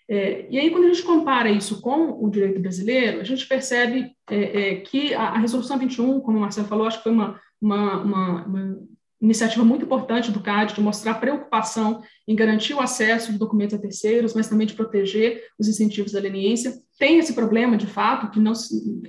É, 0.08 0.48
e 0.50 0.58
aí, 0.58 0.70
quando 0.70 0.84
a 0.84 0.88
gente 0.88 1.04
compara 1.04 1.48
isso 1.48 1.80
com 1.80 2.24
o 2.24 2.28
direito 2.28 2.58
brasileiro, 2.58 3.20
a 3.20 3.24
gente 3.24 3.46
percebe 3.46 4.10
é, 4.28 4.70
é 4.70 4.76
que 4.80 5.14
a, 5.14 5.28
a, 5.28 5.38
Resolução 5.38 5.78
21, 5.78 6.20
como 6.20 6.38
o 6.38 6.40
Marcelo 6.40 6.66
falou, 6.66 6.86
acho 6.86 6.98
que 6.98 7.04
foi 7.04 7.12
uma, 7.12 7.40
uma, 7.60 8.02
uma, 8.02 8.46
uma 8.46 8.88
iniciativa 9.20 9.64
muito 9.64 9.84
importante 9.84 10.30
do 10.30 10.40
CAD 10.40 10.74
de 10.74 10.80
mostrar 10.80 11.14
preocupação 11.14 12.02
em 12.26 12.34
garantir 12.34 12.74
o 12.74 12.80
acesso 12.80 13.32
de 13.32 13.38
documentos 13.38 13.74
a 13.74 13.78
terceiros, 13.78 14.34
mas 14.34 14.48
também 14.48 14.66
de 14.66 14.74
proteger 14.74 15.42
os 15.58 15.68
incentivos 15.68 16.12
da 16.12 16.20
leniência. 16.20 16.72
Tem 16.98 17.18
esse 17.18 17.34
problema, 17.34 17.76
de 17.76 17.86
fato, 17.86 18.30
que 18.30 18.40
não 18.40 18.52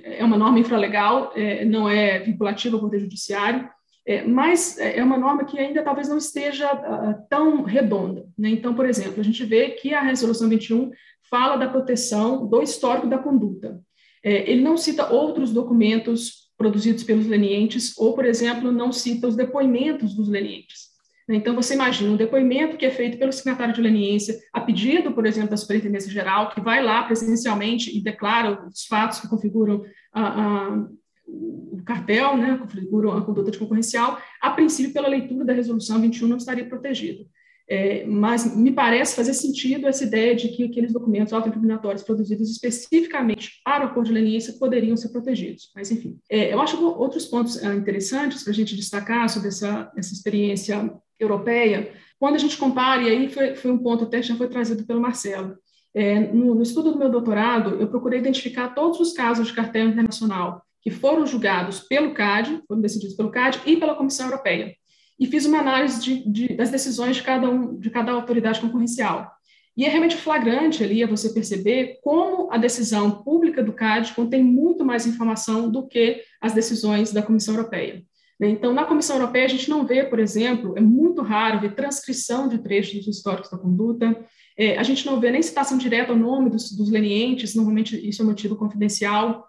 é 0.02 0.24
uma 0.24 0.36
norma 0.36 0.58
infralegal, 0.58 1.32
é, 1.34 1.64
não 1.64 1.88
é 1.88 2.18
vinculativa 2.18 2.76
ao 2.76 2.82
Poder 2.82 3.00
Judiciário, 3.00 3.68
é, 4.06 4.24
mas 4.24 4.78
é 4.78 5.02
uma 5.02 5.16
norma 5.16 5.44
que 5.44 5.58
ainda 5.58 5.82
talvez 5.82 6.08
não 6.08 6.18
esteja 6.18 6.72
uh, 6.74 7.14
tão 7.30 7.62
redonda. 7.62 8.26
Né? 8.36 8.50
Então, 8.50 8.74
por 8.74 8.84
exemplo, 8.84 9.20
a 9.20 9.24
gente 9.24 9.44
vê 9.44 9.70
que 9.70 9.94
a 9.94 10.02
Resolução 10.02 10.48
21 10.48 10.90
fala 11.30 11.56
da 11.56 11.68
proteção 11.68 12.46
do 12.46 12.60
histórico 12.60 13.06
da 13.06 13.16
conduta. 13.16 13.80
É, 14.24 14.50
ele 14.50 14.62
não 14.62 14.76
cita 14.76 15.12
outros 15.12 15.52
documentos 15.52 16.41
produzidos 16.62 17.02
pelos 17.02 17.26
lenientes, 17.26 17.92
ou, 17.98 18.14
por 18.14 18.24
exemplo, 18.24 18.70
não 18.70 18.92
cita 18.92 19.26
os 19.26 19.34
depoimentos 19.34 20.14
dos 20.14 20.28
lenientes. 20.28 20.92
Então, 21.28 21.56
você 21.56 21.74
imagina 21.74 22.12
um 22.12 22.16
depoimento 22.16 22.76
que 22.76 22.86
é 22.86 22.90
feito 22.90 23.18
pelo 23.18 23.32
signatário 23.32 23.74
de 23.74 23.80
leniência, 23.80 24.38
a 24.52 24.60
pedido, 24.60 25.12
por 25.12 25.26
exemplo, 25.26 25.50
da 25.50 25.56
Superintendência 25.56 26.10
Geral, 26.10 26.50
que 26.50 26.60
vai 26.60 26.82
lá 26.82 27.02
presencialmente 27.02 27.96
e 27.96 28.00
declara 28.00 28.64
os 28.66 28.84
fatos 28.86 29.18
que 29.18 29.28
configuram 29.28 29.82
a, 30.12 30.22
a, 30.22 30.86
o 31.26 31.82
cartel, 31.84 32.36
né, 32.36 32.56
configuram 32.58 33.16
a 33.16 33.24
conduta 33.24 33.50
de 33.50 33.58
concorrencial, 33.58 34.20
a 34.40 34.50
princípio, 34.50 34.92
pela 34.92 35.08
leitura 35.08 35.44
da 35.44 35.52
resolução 35.52 36.00
21, 36.00 36.28
não 36.28 36.36
estaria 36.36 36.68
protegido. 36.68 37.24
É, 37.72 38.04
mas 38.04 38.54
me 38.54 38.70
parece 38.70 39.16
fazer 39.16 39.32
sentido 39.32 39.88
essa 39.88 40.04
ideia 40.04 40.36
de 40.36 40.48
que 40.48 40.64
aqueles 40.64 40.92
documentos 40.92 41.32
autoincriminatórios 41.32 42.02
produzidos 42.02 42.50
especificamente 42.50 43.62
para 43.64 43.82
o 43.82 43.86
acordo 43.86 44.08
de 44.08 44.12
leniência 44.12 44.52
poderiam 44.58 44.94
ser 44.94 45.08
protegidos. 45.08 45.70
Mas, 45.74 45.90
enfim, 45.90 46.18
é, 46.28 46.52
eu 46.52 46.60
acho 46.60 46.78
outros 46.84 47.24
pontos 47.24 47.56
é, 47.62 47.74
interessantes 47.74 48.42
para 48.42 48.52
a 48.52 48.54
gente 48.54 48.76
destacar 48.76 49.26
sobre 49.30 49.48
essa, 49.48 49.90
essa 49.96 50.12
experiência 50.12 50.92
europeia, 51.18 51.90
quando 52.18 52.34
a 52.34 52.38
gente 52.38 52.58
compara, 52.58 53.04
e 53.04 53.08
aí 53.08 53.30
foi, 53.30 53.54
foi 53.54 53.70
um 53.70 53.78
ponto 53.78 54.04
até 54.04 54.20
que 54.20 54.26
já 54.26 54.36
foi 54.36 54.48
trazido 54.48 54.84
pelo 54.84 55.00
Marcelo, 55.00 55.56
é, 55.94 56.20
no, 56.20 56.54
no, 56.54 56.62
estudo 56.62 56.92
do 56.92 56.98
meu 56.98 57.08
doutorado, 57.08 57.80
eu 57.80 57.88
procurei 57.88 58.18
identificar 58.18 58.74
todos 58.74 59.00
os 59.00 59.14
casos 59.14 59.46
de 59.46 59.54
cartel 59.54 59.88
internacional 59.88 60.62
que 60.82 60.90
foram 60.90 61.24
julgados 61.24 61.80
pelo 61.80 62.12
CAD, 62.12 62.64
foram 62.68 62.82
decididos 62.82 63.16
pelo 63.16 63.30
CAD 63.30 63.62
e 63.64 63.78
pela 63.78 63.94
Comissão 63.94 64.26
Europeia, 64.26 64.74
e 65.18 65.26
fiz 65.26 65.46
uma 65.46 65.58
análise 65.58 66.00
de, 66.00 66.30
de, 66.30 66.56
das 66.56 66.70
decisões 66.70 67.16
de 67.16 67.22
cada, 67.22 67.48
um, 67.48 67.78
de 67.78 67.90
cada 67.90 68.12
autoridade 68.12 68.60
concorrencial. 68.60 69.30
E 69.76 69.84
é 69.84 69.88
realmente 69.88 70.16
flagrante 70.16 70.84
ali 70.84 71.02
a 71.02 71.06
você 71.06 71.30
perceber 71.30 71.98
como 72.02 72.52
a 72.52 72.58
decisão 72.58 73.22
pública 73.22 73.62
do 73.62 73.72
CAD 73.72 74.12
contém 74.14 74.42
muito 74.42 74.84
mais 74.84 75.06
informação 75.06 75.70
do 75.70 75.86
que 75.86 76.22
as 76.40 76.52
decisões 76.52 77.12
da 77.12 77.22
Comissão 77.22 77.54
Europeia. 77.54 78.02
Né? 78.38 78.50
Então, 78.50 78.74
na 78.74 78.84
Comissão 78.84 79.16
Europeia, 79.16 79.46
a 79.46 79.48
gente 79.48 79.70
não 79.70 79.86
vê, 79.86 80.04
por 80.04 80.18
exemplo, 80.18 80.74
é 80.76 80.80
muito 80.80 81.22
raro 81.22 81.60
ver 81.60 81.74
transcrição 81.74 82.48
de 82.48 82.58
trechos 82.58 83.06
históricos 83.06 83.50
da 83.50 83.56
conduta, 83.56 84.18
é, 84.58 84.76
a 84.76 84.82
gente 84.82 85.06
não 85.06 85.18
vê 85.18 85.30
nem 85.30 85.40
citação 85.40 85.78
direta 85.78 86.12
ao 86.12 86.18
nome 86.18 86.50
dos, 86.50 86.72
dos 86.72 86.90
lenientes, 86.90 87.54
normalmente 87.54 87.96
isso 87.96 88.20
é 88.20 88.24
mantido 88.24 88.56
confidencial, 88.56 89.46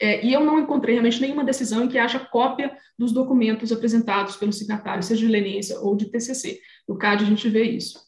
é, 0.00 0.24
e 0.24 0.32
eu 0.32 0.44
não 0.44 0.58
encontrei 0.58 0.94
realmente 0.94 1.20
nenhuma 1.20 1.44
decisão 1.44 1.84
em 1.84 1.88
que 1.88 1.98
haja 1.98 2.18
cópia 2.18 2.76
dos 2.98 3.12
documentos 3.12 3.72
apresentados 3.72 4.36
pelo 4.36 4.52
signatário, 4.52 5.02
seja 5.02 5.26
de 5.26 5.32
leniência 5.32 5.80
ou 5.80 5.96
de 5.96 6.10
TCC. 6.10 6.60
No 6.88 6.96
CAD, 6.96 7.24
a 7.24 7.26
gente 7.26 7.48
vê 7.48 7.62
isso. 7.62 7.98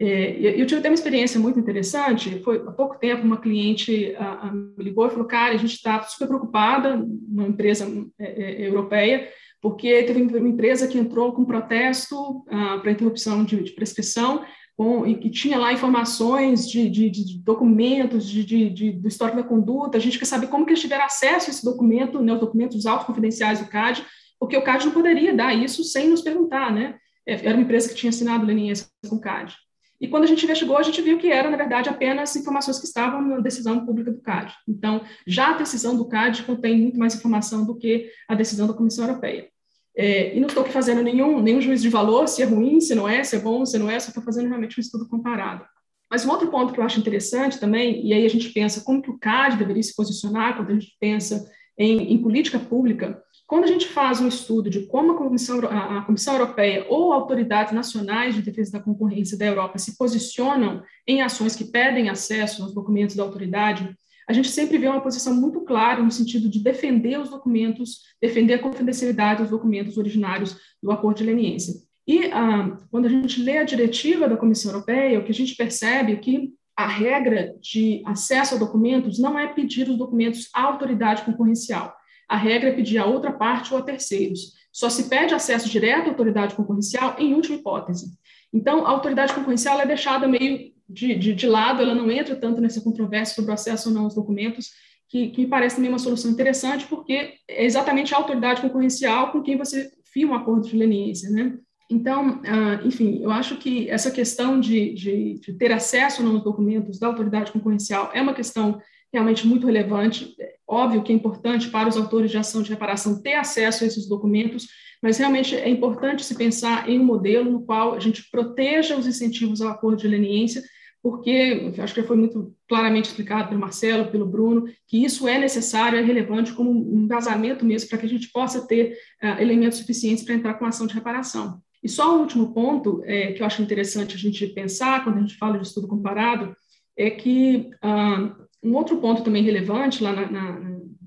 É, 0.00 0.60
eu 0.60 0.66
tive 0.66 0.80
até 0.80 0.88
uma 0.88 0.94
experiência 0.94 1.38
muito 1.38 1.58
interessante. 1.58 2.40
Foi 2.42 2.56
há 2.56 2.72
pouco 2.72 2.98
tempo 2.98 3.24
uma 3.24 3.40
cliente 3.40 4.14
a, 4.16 4.48
a, 4.48 4.52
me 4.52 4.82
ligou 4.82 5.06
e 5.06 5.10
falou: 5.10 5.26
Cara, 5.26 5.54
a 5.54 5.58
gente 5.58 5.74
está 5.74 6.02
super 6.02 6.28
preocupada, 6.28 6.94
uma 7.28 7.46
empresa 7.46 7.86
é, 8.18 8.64
é, 8.64 8.68
europeia, 8.68 9.28
porque 9.60 10.02
teve 10.04 10.22
uma 10.22 10.48
empresa 10.48 10.88
que 10.88 10.98
entrou 10.98 11.32
com 11.32 11.44
protesto 11.44 12.44
ah, 12.48 12.78
para 12.80 12.90
interrupção 12.90 13.44
de, 13.44 13.62
de 13.62 13.72
prescrição 13.72 14.44
com, 14.76 15.06
e 15.06 15.14
que 15.16 15.30
tinha 15.30 15.58
lá 15.58 15.72
informações 15.72 16.68
de, 16.68 16.88
de, 16.88 17.10
de 17.10 17.38
documentos 17.38 18.28
de, 18.28 18.70
de, 18.70 18.92
do 18.92 19.08
histórico 19.08 19.36
da 19.36 19.48
conduta. 19.48 19.98
A 19.98 20.00
gente 20.00 20.18
quer 20.18 20.24
saber 20.24 20.48
como 20.48 20.64
que 20.64 20.70
eles 20.70 20.80
tiveram 20.80 21.04
acesso 21.04 21.48
a 21.48 21.52
esse 21.52 21.64
documento, 21.64 22.20
né, 22.20 22.32
os 22.32 22.40
documentos 22.40 22.86
autoconfidenciais 22.86 23.60
do 23.60 23.68
CAD, 23.68 24.04
porque 24.38 24.56
o 24.56 24.62
CAD 24.62 24.86
não 24.86 24.92
poderia 24.92 25.34
dar 25.34 25.54
isso 25.54 25.84
sem 25.84 26.08
nos 26.08 26.20
perguntar, 26.20 26.72
né? 26.72 26.96
É, 27.26 27.34
era 27.46 27.54
uma 27.54 27.62
empresa 27.62 27.88
que 27.88 27.94
tinha 27.94 28.10
assinado 28.10 28.44
leniência 28.44 28.86
com 29.08 29.16
o 29.16 29.20
CAD. 29.20 29.54
E 30.00 30.08
quando 30.08 30.24
a 30.24 30.26
gente 30.26 30.42
investigou, 30.42 30.76
a 30.76 30.82
gente 30.82 31.00
viu 31.00 31.16
que 31.16 31.30
era, 31.30 31.48
na 31.48 31.56
verdade, 31.56 31.88
apenas 31.88 32.34
informações 32.34 32.80
que 32.80 32.86
estavam 32.86 33.22
na 33.22 33.38
decisão 33.38 33.86
pública 33.86 34.10
do 34.10 34.20
CAD. 34.20 34.52
Então, 34.66 35.02
já 35.24 35.50
a 35.50 35.58
decisão 35.58 35.96
do 35.96 36.08
CAD 36.08 36.42
contém 36.42 36.76
muito 36.76 36.98
mais 36.98 37.14
informação 37.14 37.64
do 37.64 37.76
que 37.76 38.10
a 38.28 38.34
decisão 38.34 38.66
da 38.66 38.74
Comissão 38.74 39.06
Europeia. 39.06 39.51
É, 39.96 40.34
e 40.34 40.40
não 40.40 40.46
estou 40.46 40.64
fazendo 40.64 41.02
nenhum, 41.02 41.40
nenhum 41.40 41.60
juízo 41.60 41.82
de 41.82 41.88
valor, 41.88 42.26
se 42.26 42.42
é 42.42 42.46
ruim, 42.46 42.80
se 42.80 42.94
não 42.94 43.08
é, 43.08 43.22
se 43.22 43.36
é 43.36 43.38
bom, 43.38 43.64
se 43.66 43.78
não 43.78 43.90
é, 43.90 44.00
só 44.00 44.08
estou 44.08 44.22
fazendo 44.22 44.48
realmente 44.48 44.78
um 44.78 44.80
estudo 44.80 45.06
comparado. 45.08 45.64
Mas 46.10 46.24
um 46.24 46.30
outro 46.30 46.50
ponto 46.50 46.72
que 46.72 46.80
eu 46.80 46.84
acho 46.84 47.00
interessante 47.00 47.58
também, 47.58 48.06
e 48.06 48.12
aí 48.12 48.24
a 48.24 48.28
gente 48.28 48.50
pensa 48.50 48.82
como 48.82 49.02
que 49.02 49.10
o 49.10 49.18
CAD 49.18 49.56
deveria 49.56 49.82
se 49.82 49.94
posicionar 49.94 50.56
quando 50.56 50.70
a 50.70 50.74
gente 50.74 50.96
pensa 51.00 51.50
em, 51.78 52.12
em 52.12 52.18
política 52.18 52.58
pública, 52.58 53.22
quando 53.46 53.64
a 53.64 53.66
gente 53.66 53.86
faz 53.86 54.20
um 54.20 54.28
estudo 54.28 54.70
de 54.70 54.86
como 54.86 55.12
a 55.12 55.18
Comissão, 55.18 55.60
a, 55.66 55.98
a 55.98 56.02
Comissão 56.02 56.34
Europeia 56.34 56.86
ou 56.88 57.12
autoridades 57.12 57.72
nacionais 57.72 58.34
de 58.34 58.42
defesa 58.42 58.72
da 58.72 58.80
concorrência 58.80 59.36
da 59.36 59.44
Europa 59.44 59.78
se 59.78 59.96
posicionam 59.98 60.82
em 61.06 61.20
ações 61.20 61.54
que 61.54 61.64
pedem 61.64 62.08
acesso 62.08 62.62
aos 62.62 62.74
documentos 62.74 63.14
da 63.14 63.22
autoridade, 63.22 63.94
a 64.28 64.32
gente 64.32 64.48
sempre 64.48 64.78
vê 64.78 64.88
uma 64.88 65.00
posição 65.00 65.34
muito 65.34 65.60
clara 65.62 66.02
no 66.02 66.10
sentido 66.10 66.48
de 66.48 66.60
defender 66.60 67.18
os 67.18 67.30
documentos, 67.30 68.00
defender 68.20 68.54
a 68.54 68.58
confidencialidade 68.58 69.42
dos 69.42 69.50
documentos 69.50 69.96
originários 69.96 70.56
do 70.82 70.90
acordo 70.90 71.18
de 71.18 71.24
leniência. 71.24 71.74
E 72.06 72.26
ah, 72.32 72.76
quando 72.90 73.06
a 73.06 73.08
gente 73.08 73.42
lê 73.42 73.58
a 73.58 73.64
diretiva 73.64 74.28
da 74.28 74.36
Comissão 74.36 74.72
Europeia, 74.72 75.18
o 75.18 75.24
que 75.24 75.30
a 75.30 75.34
gente 75.34 75.54
percebe 75.54 76.12
é 76.12 76.16
que 76.16 76.52
a 76.76 76.86
regra 76.86 77.54
de 77.60 78.02
acesso 78.06 78.54
a 78.54 78.58
documentos 78.58 79.18
não 79.18 79.38
é 79.38 79.46
pedir 79.46 79.88
os 79.88 79.96
documentos 79.96 80.48
à 80.54 80.62
autoridade 80.62 81.22
concorrencial. 81.22 81.94
A 82.28 82.36
regra 82.36 82.70
é 82.70 82.72
pedir 82.72 82.98
a 82.98 83.06
outra 83.06 83.32
parte 83.32 83.72
ou 83.72 83.78
a 83.78 83.82
terceiros. 83.82 84.54
Só 84.72 84.88
se 84.88 85.08
pede 85.08 85.34
acesso 85.34 85.68
direto 85.68 86.06
à 86.06 86.08
autoridade 86.08 86.54
concorrencial 86.54 87.16
em 87.18 87.34
última 87.34 87.56
hipótese. 87.56 88.06
Então, 88.52 88.86
a 88.86 88.90
autoridade 88.90 89.34
concorrencial 89.34 89.80
é 89.80 89.86
deixada 89.86 90.26
meio 90.26 90.72
de, 90.92 91.14
de, 91.14 91.34
de, 91.34 91.46
lado, 91.46 91.82
ela 91.82 91.94
não 91.94 92.10
entra 92.10 92.36
tanto 92.36 92.60
nessa 92.60 92.80
controvérsia 92.80 93.34
sobre 93.34 93.50
o 93.50 93.54
acesso 93.54 93.88
ou 93.88 93.94
não 93.94 94.04
aos 94.04 94.14
documentos, 94.14 94.70
que, 95.08 95.28
que 95.28 95.42
me 95.42 95.46
parece 95.46 95.76
também 95.76 95.90
uma 95.90 95.98
solução 95.98 96.30
interessante, 96.30 96.86
porque 96.86 97.34
é 97.48 97.64
exatamente 97.64 98.14
a 98.14 98.18
autoridade 98.18 98.60
concorrencial 98.60 99.30
com 99.30 99.42
quem 99.42 99.56
você 99.56 99.90
firma 100.12 100.32
um 100.32 100.36
acordo 100.36 100.68
de 100.68 100.76
leniência, 100.76 101.30
né? 101.30 101.58
Então, 101.90 102.40
uh, 102.40 102.86
enfim, 102.86 103.20
eu 103.22 103.30
acho 103.30 103.56
que 103.56 103.90
essa 103.90 104.10
questão 104.10 104.58
de, 104.58 104.94
de, 104.94 105.40
de 105.40 105.52
ter 105.52 105.70
acesso 105.72 106.22
ou 106.22 106.28
não 106.28 106.36
aos 106.36 106.44
documentos 106.44 106.98
da 106.98 107.06
autoridade 107.06 107.52
concorrencial 107.52 108.10
é 108.14 108.22
uma 108.22 108.32
questão 108.32 108.80
realmente 109.12 109.46
muito 109.46 109.66
relevante. 109.66 110.34
É 110.40 110.54
óbvio 110.66 111.02
que 111.02 111.12
é 111.12 111.14
importante 111.14 111.68
para 111.68 111.88
os 111.88 111.96
autores 111.98 112.30
de 112.30 112.38
ação 112.38 112.62
de 112.62 112.70
reparação 112.70 113.20
ter 113.20 113.34
acesso 113.34 113.84
a 113.84 113.86
esses 113.86 114.08
documentos, 114.08 114.66
mas 115.02 115.18
realmente 115.18 115.54
é 115.54 115.68
importante 115.68 116.24
se 116.24 116.34
pensar 116.34 116.88
em 116.88 116.98
um 116.98 117.04
modelo 117.04 117.50
no 117.50 117.62
qual 117.62 117.94
a 117.94 118.00
gente 118.00 118.30
proteja 118.30 118.96
os 118.96 119.06
incentivos 119.06 119.60
ao 119.60 119.68
acordo 119.68 119.98
de 119.98 120.08
leniência, 120.08 120.62
porque 121.02 121.72
acho 121.78 121.94
que 121.94 122.02
foi 122.04 122.16
muito 122.16 122.54
claramente 122.68 123.06
explicado 123.06 123.48
pelo 123.48 123.60
Marcelo, 123.60 124.10
pelo 124.10 124.24
Bruno, 124.24 124.66
que 124.86 125.04
isso 125.04 125.26
é 125.26 125.36
necessário, 125.36 125.98
é 125.98 126.02
relevante 126.02 126.52
como 126.52 126.70
um 126.70 127.00
embasamento 127.00 127.64
mesmo 127.64 127.88
para 127.88 127.98
que 127.98 128.06
a 128.06 128.08
gente 128.08 128.30
possa 128.30 128.66
ter 128.66 128.96
uh, 129.22 129.40
elementos 129.40 129.78
suficientes 129.78 130.22
para 130.22 130.34
entrar 130.34 130.54
com 130.54 130.64
ação 130.64 130.86
de 130.86 130.94
reparação. 130.94 131.60
E 131.82 131.88
só 131.88 132.16
um 132.16 132.20
último 132.20 132.54
ponto 132.54 133.02
é, 133.04 133.32
que 133.32 133.42
eu 133.42 133.46
acho 133.46 133.60
interessante 133.60 134.14
a 134.14 134.18
gente 134.18 134.46
pensar 134.48 135.02
quando 135.02 135.16
a 135.18 135.20
gente 135.20 135.36
fala 135.36 135.58
de 135.58 135.66
estudo 135.66 135.88
comparado 135.88 136.54
é 136.96 137.10
que 137.10 137.70
uh, 137.82 138.42
um 138.62 138.74
outro 138.76 138.98
ponto 138.98 139.24
também 139.24 139.42
relevante 139.42 140.04
lá 140.04 140.12
na, 140.12 140.30
na, 140.30 140.60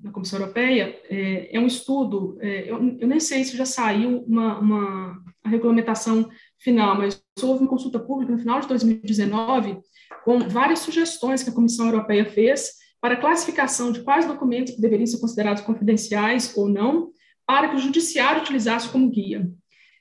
na 0.03 0.11
Comissão 0.11 0.39
Europeia 0.39 0.99
é, 1.09 1.55
é 1.55 1.59
um 1.59 1.67
estudo, 1.67 2.37
é, 2.41 2.69
eu, 2.69 2.97
eu, 2.99 3.07
nem 3.07 3.19
sei 3.21 3.45
se 3.45 3.55
já 3.55 3.65
saiu 3.65 4.25
uma, 4.27 4.59
uma 4.59 5.23
regulamentação 5.45 6.27
final, 6.65 6.97
mas 6.97 7.21
houve 7.41 7.61
uma 7.61 7.69
consulta 7.69 7.99
pública 7.99 8.31
no 8.33 8.39
final 8.39 8.59
de 8.59 8.67
2019 8.67 9.77
com 10.25 10.39
várias 10.49 10.79
sugestões 10.79 11.43
que 11.43 11.51
a 11.51 11.53
Comissão 11.53 11.85
Europeia 11.85 12.25
fez 12.25 12.71
para 12.99 13.15
classificação 13.15 13.91
de 13.91 14.01
quais 14.01 14.25
documentos 14.25 14.75
deveriam 14.75 15.05
ser 15.05 15.19
considerados 15.19 15.61
confidenciais 15.61 16.57
ou 16.57 16.67
não, 16.67 17.11
para 17.45 17.69
que 17.69 17.75
o 17.75 17.79
judiciário 17.79 18.41
utilizasse 18.41 18.89
como 18.89 19.11
guia. 19.11 19.47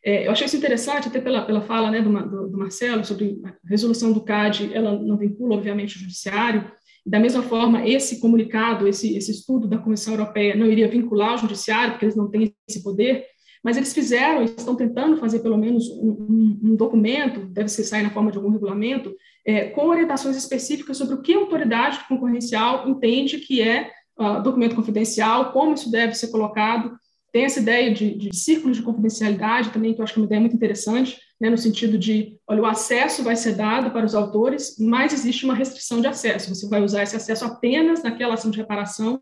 É, 0.03 0.27
eu 0.27 0.33
achei 0.33 0.47
isso 0.47 0.57
interessante, 0.57 1.09
até 1.09 1.21
pela, 1.21 1.45
pela 1.45 1.61
fala 1.61 1.91
né, 1.91 2.01
do, 2.01 2.11
do, 2.11 2.49
do, 2.49 2.59
Marcelo 2.59 3.05
sobre 3.05 3.41
a 3.45 3.69
resolução 3.69 4.13
do 4.13 4.25
CAD, 4.25 4.71
ela 4.73 4.99
não 4.99 5.19
vincula, 5.19 5.57
obviamente, 5.57 5.97
o 5.97 5.99
judiciário. 5.99 6.71
Da 7.07 7.21
mesma 7.21 7.43
forma, 7.43 7.87
esse 7.87 8.21
comunicado, 8.21 8.89
esse, 8.89 9.15
esse 9.17 9.31
estudo 9.31 9.69
da 9.69 9.79
Comissão 9.79 10.15
Europeia 10.15 10.57
não 10.57 10.67
iria 10.67 10.89
vincular 10.89 11.35
o 11.35 11.39
judiciário, 11.39 11.93
porque 11.93 12.07
eles 12.07 12.17
não 12.17 12.31
têm 12.31 12.55
esse 12.67 12.83
poder, 12.83 13.27
mas 13.65 13.79
eles 13.79 13.95
fizeram, 13.95 14.43
estão 14.43 14.77
tentando 14.77 15.17
fazer 15.17 15.39
pelo 15.39 15.57
menos 15.57 15.89
um, 15.89 16.11
um, 16.11 16.61
um 16.63 16.77
documento, 16.77 17.47
deve 17.47 17.71
ser 17.71 17.83
sair 17.85 18.03
na 18.03 18.11
forma 18.11 18.31
de 18.31 18.37
algum 18.37 18.51
regulamento, 18.51 19.17
é, 19.47 19.71
com 19.71 19.89
orientações 19.89 20.37
específicas 20.37 20.99
sobre 20.99 21.15
o 21.15 21.23
que 21.23 21.33
a 21.33 21.39
autoridade 21.39 21.99
concorrencial 22.07 22.87
entende 22.87 23.39
que 23.39 23.63
é 23.63 23.91
uh, 24.21 24.43
documento 24.43 24.77
confidencial, 24.77 25.51
como 25.51 25.73
isso 25.73 25.91
deve 25.91 26.15
ser 26.15 26.29
colocado. 26.29 26.95
Tem 27.33 27.45
essa 27.45 27.59
ideia 27.59 27.93
de, 27.93 28.15
de 28.15 28.37
círculos 28.37 28.77
de 28.77 28.83
confidencialidade 28.83 29.71
também, 29.71 29.95
que 29.95 30.01
eu 30.01 30.05
acho 30.05 30.13
que 30.13 30.21
é 30.21 30.23
uma 30.23 30.27
ideia 30.27 30.41
muito 30.41 30.55
interessante, 30.55 31.19
né, 31.41 31.49
no 31.49 31.59
sentido 31.59 31.97
de, 31.97 32.37
olha, 32.47 32.63
o 32.63 32.67
acesso 32.67 33.23
vai 33.25 33.35
ser 33.35 33.57
dado 33.57 33.91
para 33.91 34.05
os 34.05 34.15
autores, 34.15 34.77
mas 34.79 35.13
existe 35.13 35.45
uma 35.45 35.55
restrição 35.55 36.03
de 36.03 36.07
acesso. 36.07 36.55
Você 36.55 36.69
vai 36.69 36.83
usar 36.83 37.03
esse 37.03 37.17
acesso 37.17 37.45
apenas 37.47 38.03
naquela 38.03 38.35
ação 38.35 38.51
de 38.51 38.59
reparação, 38.59 39.21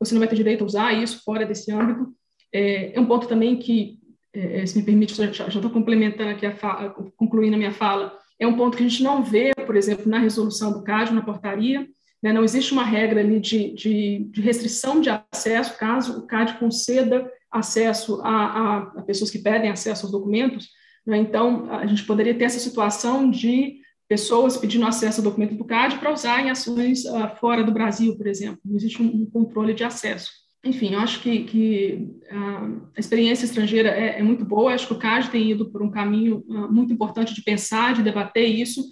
você 0.00 0.14
não 0.14 0.20
vai 0.20 0.28
ter 0.28 0.36
direito 0.36 0.64
a 0.64 0.66
usar 0.66 0.92
isso 0.92 1.22
fora 1.22 1.46
desse 1.46 1.70
âmbito. 1.70 2.12
É, 2.54 2.96
é 2.96 3.00
um 3.00 3.06
ponto 3.06 3.26
também 3.26 3.56
que, 3.56 3.98
é, 4.32 4.60
é 4.60 4.66
se 4.66 4.78
me 4.78 4.84
permite, 4.84 5.14
já 5.14 5.48
estou 5.48 5.70
complementando 5.70 6.30
aqui, 6.30 6.46
a 6.46 6.54
fala, 6.54 6.90
concluindo 7.16 7.56
a 7.56 7.58
minha 7.58 7.72
fala, 7.72 8.16
é 8.38 8.46
um 8.46 8.56
ponto 8.56 8.76
que 8.76 8.84
a 8.84 8.88
gente 8.88 9.02
não 9.02 9.24
vê, 9.24 9.52
por 9.66 9.74
exemplo, 9.74 10.08
na 10.08 10.18
resolução 10.18 10.72
do 10.72 10.84
CAD, 10.84 11.12
na 11.12 11.22
portaria, 11.22 11.86
né? 12.22 12.32
não 12.32 12.44
existe 12.44 12.72
uma 12.72 12.84
regra 12.84 13.20
ali 13.20 13.40
de, 13.40 13.74
de, 13.74 14.28
de, 14.30 14.40
restrição 14.40 15.00
de 15.00 15.10
acesso, 15.10 15.76
caso 15.76 16.20
o 16.20 16.26
CAD 16.26 16.58
conceda 16.58 17.28
acesso 17.50 18.20
a, 18.22 18.28
a, 18.28 18.78
a 18.98 19.02
pessoas 19.02 19.30
que 19.30 19.38
pedem 19.38 19.70
acesso 19.70 20.06
aos 20.06 20.12
documentos, 20.12 20.68
né? 21.04 21.18
então 21.18 21.70
a 21.72 21.86
gente 21.86 22.04
poderia 22.04 22.34
ter 22.34 22.44
essa 22.44 22.60
situação 22.60 23.30
de 23.30 23.80
pessoas 24.08 24.56
pedindo 24.56 24.86
acesso 24.86 25.20
ao 25.20 25.24
documento 25.24 25.56
do 25.56 25.64
CAD 25.64 25.98
para 25.98 26.12
usar 26.12 26.40
em 26.40 26.50
ações 26.50 27.04
uh, 27.04 27.34
fora 27.40 27.64
do 27.64 27.72
Brasil, 27.72 28.16
por 28.16 28.26
exemplo. 28.26 28.60
Não 28.64 28.76
existe 28.76 29.02
um, 29.02 29.06
um 29.06 29.26
controle 29.26 29.74
de 29.74 29.82
acesso. 29.82 30.43
Enfim, 30.64 30.94
eu 30.94 31.00
acho 31.00 31.20
que, 31.20 31.44
que 31.44 32.08
uh, 32.32 32.88
a 32.96 33.00
experiência 33.00 33.44
estrangeira 33.44 33.90
é, 33.90 34.18
é, 34.18 34.22
muito 34.22 34.44
boa. 34.44 34.70
Eu 34.70 34.74
acho 34.74 34.86
que 34.86 34.94
o 34.94 34.98
CAD 34.98 35.30
tem 35.30 35.50
ido 35.50 35.70
por 35.70 35.82
um 35.82 35.90
caminho 35.90 36.44
uh, 36.48 36.72
muito 36.72 36.92
importante 36.92 37.34
de 37.34 37.42
pensar, 37.42 37.94
de 37.94 38.02
debater 38.02 38.46
isso, 38.46 38.82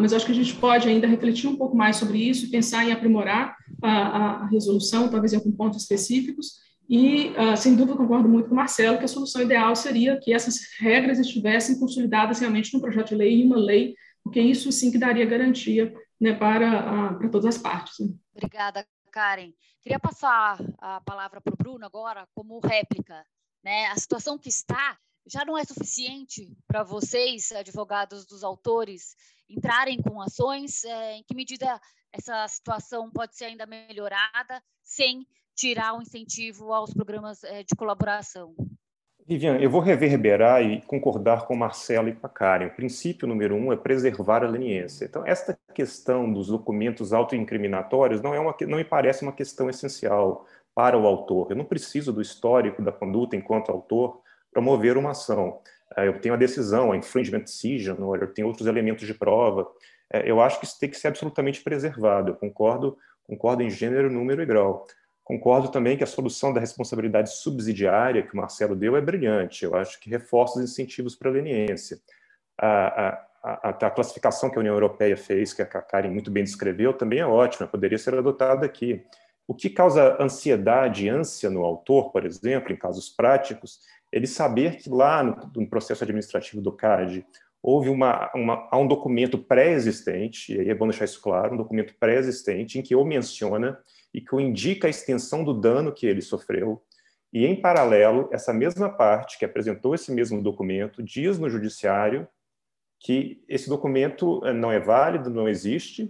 mas 0.00 0.10
eu 0.10 0.16
acho 0.16 0.24
que 0.24 0.32
a 0.32 0.34
gente 0.34 0.54
pode 0.54 0.88
ainda 0.88 1.06
refletir 1.06 1.46
um 1.48 1.56
pouco 1.56 1.76
mais 1.76 1.96
sobre 1.96 2.16
isso 2.16 2.46
e 2.46 2.50
pensar 2.50 2.82
em 2.82 2.92
aprimorar 2.92 3.54
a, 3.82 4.44
a 4.44 4.46
resolução, 4.46 5.10
talvez 5.10 5.34
em 5.34 5.36
alguns 5.36 5.54
pontos 5.54 5.82
específicos. 5.82 6.52
E, 6.88 7.30
sem 7.58 7.74
dúvida, 7.74 7.94
concordo 7.94 8.26
muito 8.26 8.48
com 8.48 8.54
o 8.54 8.56
Marcelo 8.56 8.96
que 8.96 9.04
a 9.04 9.08
solução 9.08 9.42
ideal 9.42 9.76
seria 9.76 10.18
que 10.18 10.32
essas 10.32 10.60
regras 10.80 11.18
estivessem 11.18 11.78
consolidadas 11.78 12.38
realmente 12.40 12.72
num 12.72 12.80
projeto 12.80 13.08
de 13.08 13.16
lei 13.16 13.42
e 13.42 13.44
uma 13.44 13.58
lei 13.58 13.94
porque 14.26 14.40
isso 14.40 14.72
sim 14.72 14.90
que 14.90 14.98
daria 14.98 15.24
garantia 15.24 15.94
né, 16.20 16.32
para, 16.32 17.14
para 17.14 17.28
todas 17.28 17.46
as 17.54 17.58
partes. 17.62 18.00
Né? 18.00 18.12
Obrigada, 18.34 18.84
Karen. 19.16 19.50
Queria 19.80 19.98
passar 19.98 20.58
a 20.76 21.00
palavra 21.00 21.40
para 21.40 21.54
o 21.54 21.56
Bruno 21.56 21.86
agora 21.86 22.28
como 22.34 22.60
réplica. 22.60 23.26
Né? 23.64 23.86
A 23.86 23.96
situação 23.96 24.36
que 24.38 24.50
está 24.50 24.98
já 25.26 25.42
não 25.42 25.56
é 25.56 25.64
suficiente 25.64 26.54
para 26.66 26.82
vocês, 26.82 27.50
advogados 27.50 28.26
dos 28.26 28.44
autores, 28.44 29.16
entrarem 29.48 30.02
com 30.02 30.20
ações? 30.20 30.84
É, 30.84 31.14
em 31.14 31.24
que 31.24 31.34
medida 31.34 31.80
essa 32.12 32.46
situação 32.46 33.10
pode 33.10 33.34
ser 33.34 33.46
ainda 33.46 33.64
melhorada 33.64 34.62
sem 34.82 35.26
tirar 35.54 35.94
o 35.96 36.02
incentivo 36.02 36.74
aos 36.74 36.92
programas 36.92 37.42
é, 37.42 37.62
de 37.62 37.74
colaboração? 37.74 38.54
Vivian, 39.28 39.58
eu 39.58 39.68
vou 39.68 39.80
reverberar 39.80 40.62
e 40.62 40.80
concordar 40.82 41.46
com 41.46 41.54
o 41.54 41.56
Marcelo 41.56 42.08
e 42.08 42.14
com 42.14 42.24
a 42.24 42.30
Karen. 42.30 42.68
O 42.68 42.76
princípio 42.76 43.26
número 43.26 43.56
um 43.56 43.72
é 43.72 43.76
preservar 43.76 44.44
a 44.44 44.48
leniência. 44.48 45.04
Então, 45.04 45.26
esta 45.26 45.58
questão 45.74 46.32
dos 46.32 46.46
documentos 46.46 47.12
autoincriminatórios 47.12 48.22
não, 48.22 48.32
é 48.32 48.38
uma, 48.38 48.54
não 48.68 48.78
me 48.78 48.84
parece 48.84 49.24
uma 49.24 49.32
questão 49.32 49.68
essencial 49.68 50.46
para 50.72 50.96
o 50.96 51.08
autor. 51.08 51.50
Eu 51.50 51.56
não 51.56 51.64
preciso 51.64 52.12
do 52.12 52.22
histórico 52.22 52.80
da 52.80 52.92
conduta 52.92 53.34
enquanto 53.34 53.72
autor 53.72 54.20
para 54.52 54.62
mover 54.62 54.96
uma 54.96 55.10
ação. 55.10 55.58
É, 55.96 56.06
eu 56.06 56.20
tenho 56.20 56.34
a 56.34 56.38
decisão, 56.38 56.92
a 56.92 56.96
infringement 56.96 57.40
decision, 57.40 57.96
eu 58.14 58.32
tenho 58.32 58.46
outros 58.46 58.68
elementos 58.68 59.08
de 59.08 59.14
prova. 59.14 59.66
É, 60.08 60.30
eu 60.30 60.40
acho 60.40 60.60
que 60.60 60.66
isso 60.66 60.78
tem 60.78 60.88
que 60.88 60.96
ser 60.96 61.08
absolutamente 61.08 61.64
preservado. 61.64 62.30
Eu 62.30 62.36
concordo, 62.36 62.96
concordo 63.24 63.64
em 63.64 63.70
gênero, 63.70 64.08
número 64.08 64.40
e 64.40 64.46
grau. 64.46 64.86
Concordo 65.26 65.72
também 65.72 65.96
que 65.96 66.04
a 66.04 66.06
solução 66.06 66.52
da 66.52 66.60
responsabilidade 66.60 67.32
subsidiária 67.32 68.22
que 68.22 68.32
o 68.32 68.36
Marcelo 68.36 68.76
deu 68.76 68.96
é 68.96 69.00
brilhante. 69.00 69.64
Eu 69.64 69.74
acho 69.74 69.98
que 69.98 70.08
reforça 70.08 70.60
os 70.60 70.70
incentivos 70.70 71.16
para 71.16 71.28
a 71.28 71.32
leniência. 71.32 71.98
A, 72.56 73.26
a, 73.42 73.70
a, 73.70 73.90
classificação 73.90 74.48
que 74.48 74.56
a 74.56 74.60
União 74.60 74.72
Europeia 74.72 75.16
fez, 75.16 75.52
que 75.52 75.62
a 75.62 75.66
Karen 75.66 76.10
muito 76.10 76.30
bem 76.30 76.44
descreveu, 76.44 76.92
também 76.92 77.18
é 77.18 77.26
ótima, 77.26 77.66
poderia 77.66 77.98
ser 77.98 78.14
adotada 78.14 78.64
aqui. 78.64 79.02
O 79.48 79.52
que 79.52 79.68
causa 79.68 80.16
ansiedade 80.22 81.06
e 81.06 81.08
ânsia 81.08 81.50
no 81.50 81.64
autor, 81.64 82.12
por 82.12 82.24
exemplo, 82.24 82.72
em 82.72 82.76
casos 82.76 83.08
práticos, 83.08 83.80
ele 84.12 84.28
saber 84.28 84.76
que 84.76 84.88
lá 84.88 85.24
no, 85.24 85.50
no 85.56 85.68
processo 85.68 86.04
administrativo 86.04 86.62
do 86.62 86.70
CAD 86.70 87.26
houve 87.60 87.88
uma, 87.88 88.30
uma, 88.32 88.68
há 88.70 88.78
um 88.78 88.86
documento 88.86 89.38
pré-existente, 89.38 90.54
e 90.54 90.60
aí 90.60 90.70
é 90.70 90.74
bom 90.74 90.86
deixar 90.86 91.04
isso 91.04 91.20
claro, 91.20 91.54
um 91.54 91.56
documento 91.56 91.96
pré-existente 91.98 92.78
em 92.78 92.82
que 92.82 92.94
ou 92.94 93.04
menciona 93.04 93.76
e 94.12 94.20
que 94.20 94.34
indica 94.36 94.86
a 94.86 94.90
extensão 94.90 95.44
do 95.44 95.52
dano 95.52 95.92
que 95.92 96.06
ele 96.06 96.22
sofreu. 96.22 96.82
E, 97.32 97.44
em 97.44 97.60
paralelo, 97.60 98.28
essa 98.32 98.52
mesma 98.52 98.88
parte 98.88 99.38
que 99.38 99.44
apresentou 99.44 99.94
esse 99.94 100.12
mesmo 100.12 100.42
documento 100.42 101.02
diz 101.02 101.38
no 101.38 101.50
judiciário 101.50 102.26
que 102.98 103.44
esse 103.48 103.68
documento 103.68 104.44
eh, 104.44 104.52
não 104.52 104.72
é 104.72 104.80
válido, 104.80 105.28
não 105.28 105.48
existe, 105.48 106.04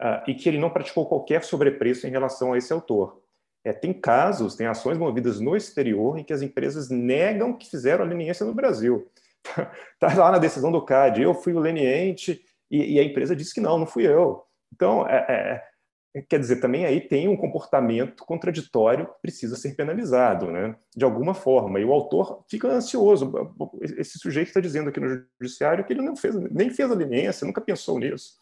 uh, 0.00 0.24
e 0.26 0.34
que 0.34 0.48
ele 0.48 0.58
não 0.58 0.70
praticou 0.70 1.06
qualquer 1.06 1.44
sobrepreço 1.44 2.06
em 2.06 2.10
relação 2.10 2.52
a 2.52 2.58
esse 2.58 2.72
autor. 2.72 3.22
É, 3.62 3.72
tem 3.72 3.92
casos, 3.92 4.56
tem 4.56 4.66
ações 4.66 4.96
movidas 4.96 5.38
no 5.38 5.54
exterior 5.54 6.18
em 6.18 6.24
que 6.24 6.32
as 6.32 6.40
empresas 6.40 6.88
negam 6.88 7.52
que 7.52 7.68
fizeram 7.68 8.04
a 8.04 8.08
leniência 8.08 8.46
no 8.46 8.54
Brasil. 8.54 9.06
Está 9.94 10.14
lá 10.16 10.32
na 10.32 10.38
decisão 10.38 10.72
do 10.72 10.84
CAD, 10.84 11.22
eu 11.22 11.34
fui 11.34 11.52
o 11.52 11.58
leniente, 11.58 12.42
e, 12.70 12.94
e, 12.94 13.00
a 13.00 13.04
empresa 13.04 13.36
disse 13.36 13.52
que 13.52 13.60
não, 13.60 13.78
não 13.78 13.86
fui 13.86 14.06
eu. 14.06 14.44
Então, 14.72 15.06
é, 15.06 15.26
é, 15.28 15.64
quer 16.28 16.40
dizer, 16.40 16.56
também 16.56 16.84
aí 16.84 17.00
tem 17.00 17.28
um 17.28 17.36
comportamento 17.36 18.24
contraditório 18.24 19.06
que 19.06 19.20
precisa 19.22 19.54
ser 19.54 19.74
penalizado, 19.76 20.50
né? 20.50 20.74
de 20.96 21.04
alguma 21.04 21.34
forma. 21.34 21.78
E 21.78 21.84
o 21.84 21.92
autor 21.92 22.44
fica 22.48 22.68
ansioso. 22.68 23.32
Esse 23.80 24.18
sujeito 24.18 24.48
está 24.48 24.60
dizendo 24.60 24.88
aqui 24.88 24.98
no 24.98 25.24
judiciário 25.40 25.84
que 25.84 25.92
ele 25.92 26.02
não 26.02 26.16
fez, 26.16 26.34
nem 26.50 26.70
fez 26.70 26.90
a 26.90 26.94
leniência, 26.94 27.46
nunca 27.46 27.60
pensou 27.60 27.98
nisso. 27.98 28.34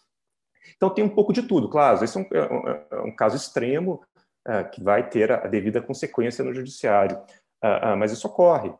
Então 0.77 0.91
tem 0.91 1.05
um 1.05 1.09
pouco 1.09 1.33
de 1.33 1.43
tudo, 1.43 1.69
claro. 1.69 2.03
Esse 2.03 2.17
é 2.17 2.21
um, 2.21 2.25
é 2.33 2.87
é 2.91 3.01
um 3.01 3.15
caso 3.15 3.37
extremo 3.37 4.03
é, 4.47 4.65
que 4.65 4.83
vai 4.83 5.09
ter 5.09 5.31
a, 5.31 5.47
devida 5.47 5.83
consequência 5.83 6.43
no 6.45 6.55
judiciário, 6.55 7.19
uh, 7.63 7.93
uh, 7.93 7.97
mas 7.97 8.13
isso 8.13 8.27
ocorre. 8.27 8.73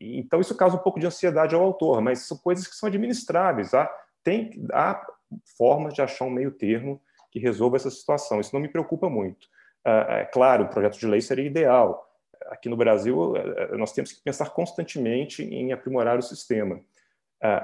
Então 0.00 0.40
isso 0.40 0.54
causa 0.54 0.76
um 0.76 0.80
pouco 0.80 0.98
de 0.98 1.06
ansiedade 1.06 1.54
ao 1.54 1.62
autor, 1.62 2.00
mas 2.00 2.20
são 2.20 2.36
coisas 2.38 2.66
que 2.66 2.74
são 2.74 2.86
administráveis. 2.86 3.74
Há, 3.74 3.90
tem, 4.24 4.66
há 4.72 5.06
formas 5.56 5.92
de 5.92 6.00
achar 6.00 6.24
um 6.24 6.30
meio 6.30 6.50
termo 6.50 6.98
que 7.30 7.38
resolva 7.38 7.76
essa 7.76 7.90
situação. 7.90 8.40
Isso 8.40 8.54
não 8.54 8.60
me 8.60 8.68
preocupa 8.68 9.08
muito. 9.08 9.48
É 9.84 10.24
claro, 10.24 10.64
o 10.64 10.68
projeto 10.68 10.98
de 10.98 11.06
lei 11.06 11.20
seria 11.20 11.46
ideal. 11.46 12.06
Aqui 12.46 12.68
no 12.68 12.76
Brasil, 12.76 13.34
nós 13.76 13.92
temos 13.92 14.12
que 14.12 14.22
pensar 14.22 14.50
constantemente 14.50 15.42
em 15.42 15.72
aprimorar 15.72 16.18
o 16.18 16.22
sistema. 16.22 16.80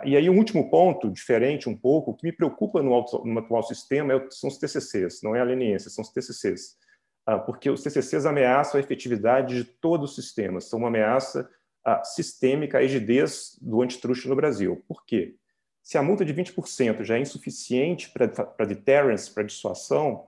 E 0.05 0.17
aí, 0.17 0.29
o 0.29 0.33
um 0.33 0.39
último 0.39 0.71
ponto, 0.71 1.11
diferente 1.11 1.69
um 1.69 1.77
pouco, 1.77 2.15
que 2.15 2.25
me 2.25 2.33
preocupa 2.33 2.83
no, 2.83 3.39
atual 3.39 3.63
sistema 3.63 4.15
é 4.15 4.27
são 4.31 4.49
os 4.49 4.59
TCCs, 4.59 5.21
não 5.23 5.35
é 5.35 5.41
a 5.41 5.45
leniência, 5.45 5.91
são 5.91 6.03
os 6.03 6.11
TCCs. 6.11 6.77
Porque 7.47 7.71
os 7.71 7.83
TCCs 7.83 8.27
ameaçam 8.27 8.79
a 8.79 8.83
efetividade 8.83 9.57
de 9.57 9.65
todo 9.65 10.05
o 10.05 10.09
sistema, 10.09 10.61
são 10.61 10.79
uma 10.79 10.89
ameaça 10.89 11.49
sistêmica 12.05 12.79
à 12.79 12.81
rigidez 12.81 13.59
do 13.61 13.83
antitruste 13.83 14.29
no 14.29 14.37
Brasil. 14.37 14.83
Por 14.87 15.05
quê? 15.05 15.35
Se 15.85 15.99
a 15.99 16.03
multa 16.03 16.25
de 16.25 16.33
20% 16.33 17.05
já 17.05 17.19
é 17.19 17.21
insuficiente 17.21 18.11
para 18.11 18.65
deterrence, 18.65 19.31
para 19.31 19.43
dissuasão, 19.43 20.27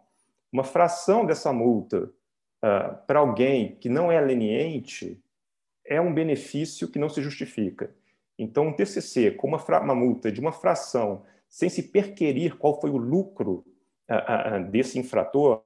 uma 0.52 0.62
fração 0.62 1.24
dessa 1.24 1.50
multa 1.50 2.12
uh, 2.62 3.06
para 3.06 3.20
alguém 3.20 3.74
que 3.76 3.88
não 3.88 4.12
é 4.12 4.20
leniente 4.20 5.18
é 5.82 5.98
um 5.98 6.12
benefício 6.12 6.88
que 6.88 6.98
não 6.98 7.08
se 7.08 7.22
justifica. 7.22 7.90
Então, 8.38 8.66
um 8.66 8.72
TCC 8.74 9.30
com 9.30 9.48
uma, 9.48 9.80
uma 9.80 9.94
multa 9.94 10.30
de 10.30 10.40
uma 10.40 10.52
fração, 10.52 11.24
sem 11.48 11.70
se 11.70 11.84
perquerir 11.84 12.58
qual 12.58 12.78
foi 12.78 12.90
o 12.90 12.98
lucro 12.98 13.64
uh, 14.10 14.58
uh, 14.58 14.70
desse 14.70 14.98
infrator, 14.98 15.64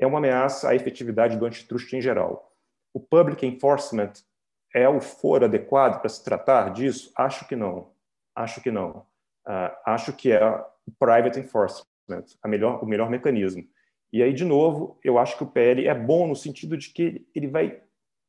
é 0.00 0.04
uma 0.04 0.18
ameaça 0.18 0.70
à 0.70 0.74
efetividade 0.74 1.36
do 1.36 1.46
antitruste 1.46 1.94
em 1.94 2.00
geral. 2.00 2.52
O 2.92 2.98
public 2.98 3.46
enforcement 3.46 4.14
é 4.74 4.88
o 4.88 5.00
foro 5.00 5.44
adequado 5.44 6.00
para 6.00 6.08
se 6.08 6.24
tratar 6.24 6.72
disso? 6.72 7.12
Acho 7.14 7.46
que 7.46 7.54
não. 7.54 7.92
Acho 8.34 8.60
que 8.60 8.70
não 8.72 9.11
uh, 9.46 9.74
acho 9.86 10.12
que 10.12 10.32
é 10.32 10.44
o 10.44 10.92
private 10.98 11.38
enforcement, 11.38 12.24
melhor, 12.44 12.82
o 12.82 12.86
melhor 12.86 13.10
mecanismo. 13.10 13.64
E 14.12 14.22
aí, 14.22 14.32
de 14.32 14.44
novo, 14.44 14.98
eu 15.02 15.18
acho 15.18 15.36
que 15.36 15.44
o 15.44 15.50
PL 15.50 15.86
é 15.86 15.94
bom 15.94 16.26
no 16.26 16.36
sentido 16.36 16.76
de 16.76 16.90
que 16.90 17.26
ele 17.34 17.46
vai 17.46 17.80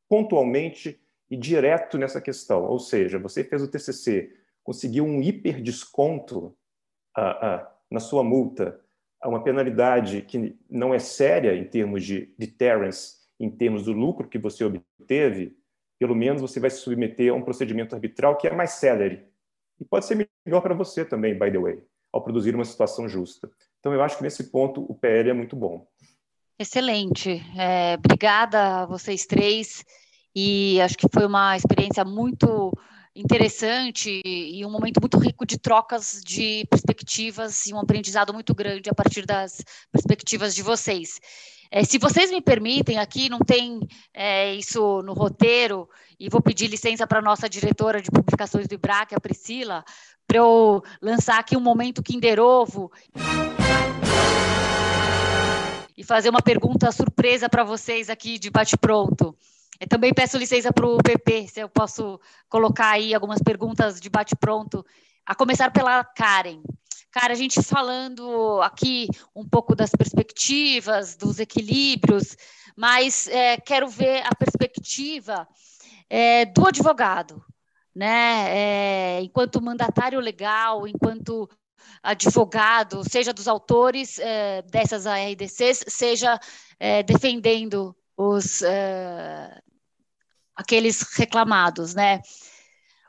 pontualmente 0.09 0.99
e 1.29 1.35
direto 1.35 1.97
nessa 1.97 2.21
questão. 2.21 2.65
Ou 2.65 2.79
seja, 2.79 3.19
você 3.19 3.43
fez 3.43 3.61
o 3.61 3.67
TCC, 3.67 4.31
conseguiu 4.63 5.03
um 5.03 5.21
hiperdesconto 5.21 6.55
uh, 7.17 7.21
uh, 7.21 7.67
na 7.91 7.99
sua 7.99 8.23
multa, 8.23 8.79
uma 9.25 9.43
penalidade 9.43 10.21
que 10.21 10.57
não 10.69 10.93
é 10.93 10.99
séria 10.99 11.55
em 11.55 11.63
termos 11.63 12.03
de 12.03 12.33
deterrence, 12.37 13.15
em 13.39 13.49
termos 13.49 13.83
do 13.83 13.91
lucro 13.91 14.27
que 14.27 14.37
você 14.37 14.63
obteve, 14.63 15.57
pelo 15.99 16.15
menos 16.15 16.41
você 16.41 16.59
vai 16.59 16.69
se 16.69 16.77
submeter 16.77 17.31
a 17.31 17.35
um 17.35 17.41
procedimento 17.41 17.95
arbitral 17.95 18.37
que 18.37 18.47
é 18.47 18.53
mais 18.53 18.71
célere, 18.71 19.25
e 19.83 19.85
pode 19.85 20.05
ser 20.05 20.29
melhor 20.45 20.61
para 20.61 20.73
você 20.73 21.03
também, 21.03 21.37
by 21.37 21.51
the 21.51 21.59
way, 21.59 21.83
ao 22.11 22.23
produzir 22.23 22.55
uma 22.55 22.63
situação 22.63 23.07
justa. 23.09 23.51
Então, 23.79 23.93
eu 23.93 24.01
acho 24.01 24.17
que 24.17 24.23
nesse 24.23 24.49
ponto 24.49 24.81
o 24.89 24.95
PL 24.95 25.29
é 25.29 25.33
muito 25.33 25.57
bom. 25.57 25.85
Excelente. 26.57 27.41
É, 27.57 27.95
obrigada 27.95 28.83
a 28.83 28.85
vocês 28.85 29.25
três. 29.25 29.83
E 30.33 30.79
acho 30.81 30.97
que 30.97 31.07
foi 31.13 31.25
uma 31.25 31.57
experiência 31.57 32.05
muito 32.05 32.71
interessante 33.15 34.21
e 34.25 34.65
um 34.65 34.71
momento 34.71 34.99
muito 34.99 35.17
rico 35.17 35.45
de 35.45 35.57
trocas 35.57 36.21
de 36.25 36.65
perspectivas 36.69 37.67
e 37.67 37.73
um 37.73 37.79
aprendizado 37.79 38.33
muito 38.33 38.53
grande 38.55 38.89
a 38.89 38.93
partir 38.93 39.25
das 39.25 39.63
perspectivas 39.91 40.55
de 40.55 40.63
vocês. 40.63 41.19
É, 41.71 41.83
se 41.83 41.97
vocês 41.97 42.29
me 42.29 42.41
permitem, 42.41 42.99
aqui 42.99 43.29
não 43.29 43.39
tem 43.39 43.79
é, 44.13 44.53
isso 44.53 45.01
no 45.01 45.13
roteiro, 45.13 45.89
e 46.19 46.29
vou 46.29 46.41
pedir 46.41 46.67
licença 46.67 47.07
para 47.07 47.17
a 47.17 47.21
nossa 47.21 47.49
diretora 47.49 48.01
de 48.01 48.11
publicações 48.11 48.67
do 48.67 48.75
IBRAC, 48.75 49.15
a 49.15 49.19
Priscila, 49.19 49.83
para 50.27 50.37
eu 50.37 50.83
lançar 51.01 51.39
aqui 51.39 51.57
um 51.57 51.61
momento 51.61 52.03
Kinder 52.03 52.39
Ovo. 52.39 52.91
e 55.97 56.03
fazer 56.03 56.29
uma 56.29 56.41
pergunta 56.41 56.91
surpresa 56.91 57.47
para 57.47 57.63
vocês 57.63 58.09
aqui 58.09 58.37
de 58.37 58.49
bate-pronto. 58.49 59.35
Eu 59.83 59.87
também 59.87 60.13
peço 60.13 60.37
licença 60.37 60.71
para 60.71 60.87
o 60.87 60.97
PP, 60.97 61.49
se 61.49 61.59
eu 61.59 61.67
posso 61.67 62.17
colocar 62.47 62.91
aí 62.91 63.13
algumas 63.13 63.41
perguntas 63.41 63.99
de 63.99 64.09
bate-pronto, 64.09 64.85
a 65.25 65.35
começar 65.35 65.71
pela 65.71 66.05
Karen. 66.05 66.61
Cara, 67.11 67.33
a 67.33 67.35
gente 67.35 67.61
falando 67.61 68.61
aqui 68.61 69.09
um 69.35 69.45
pouco 69.45 69.75
das 69.75 69.89
perspectivas, 69.89 71.17
dos 71.17 71.37
equilíbrios, 71.37 72.37
mas 72.77 73.27
é, 73.27 73.57
quero 73.57 73.89
ver 73.89 74.23
a 74.25 74.33
perspectiva 74.33 75.45
é, 76.09 76.45
do 76.45 76.65
advogado, 76.65 77.43
né? 77.93 79.17
É, 79.17 79.21
enquanto 79.21 79.61
mandatário 79.61 80.21
legal, 80.21 80.87
enquanto 80.87 81.49
advogado, 82.01 83.03
seja 83.03 83.33
dos 83.33 83.49
autores 83.49 84.17
é, 84.19 84.61
dessas 84.61 85.05
ARDCs, 85.05 85.83
seja 85.89 86.39
é, 86.79 87.03
defendendo 87.03 87.93
os 88.15 88.61
é, 88.61 89.61
aqueles 90.55 91.01
reclamados, 91.17 91.93
né? 91.93 92.21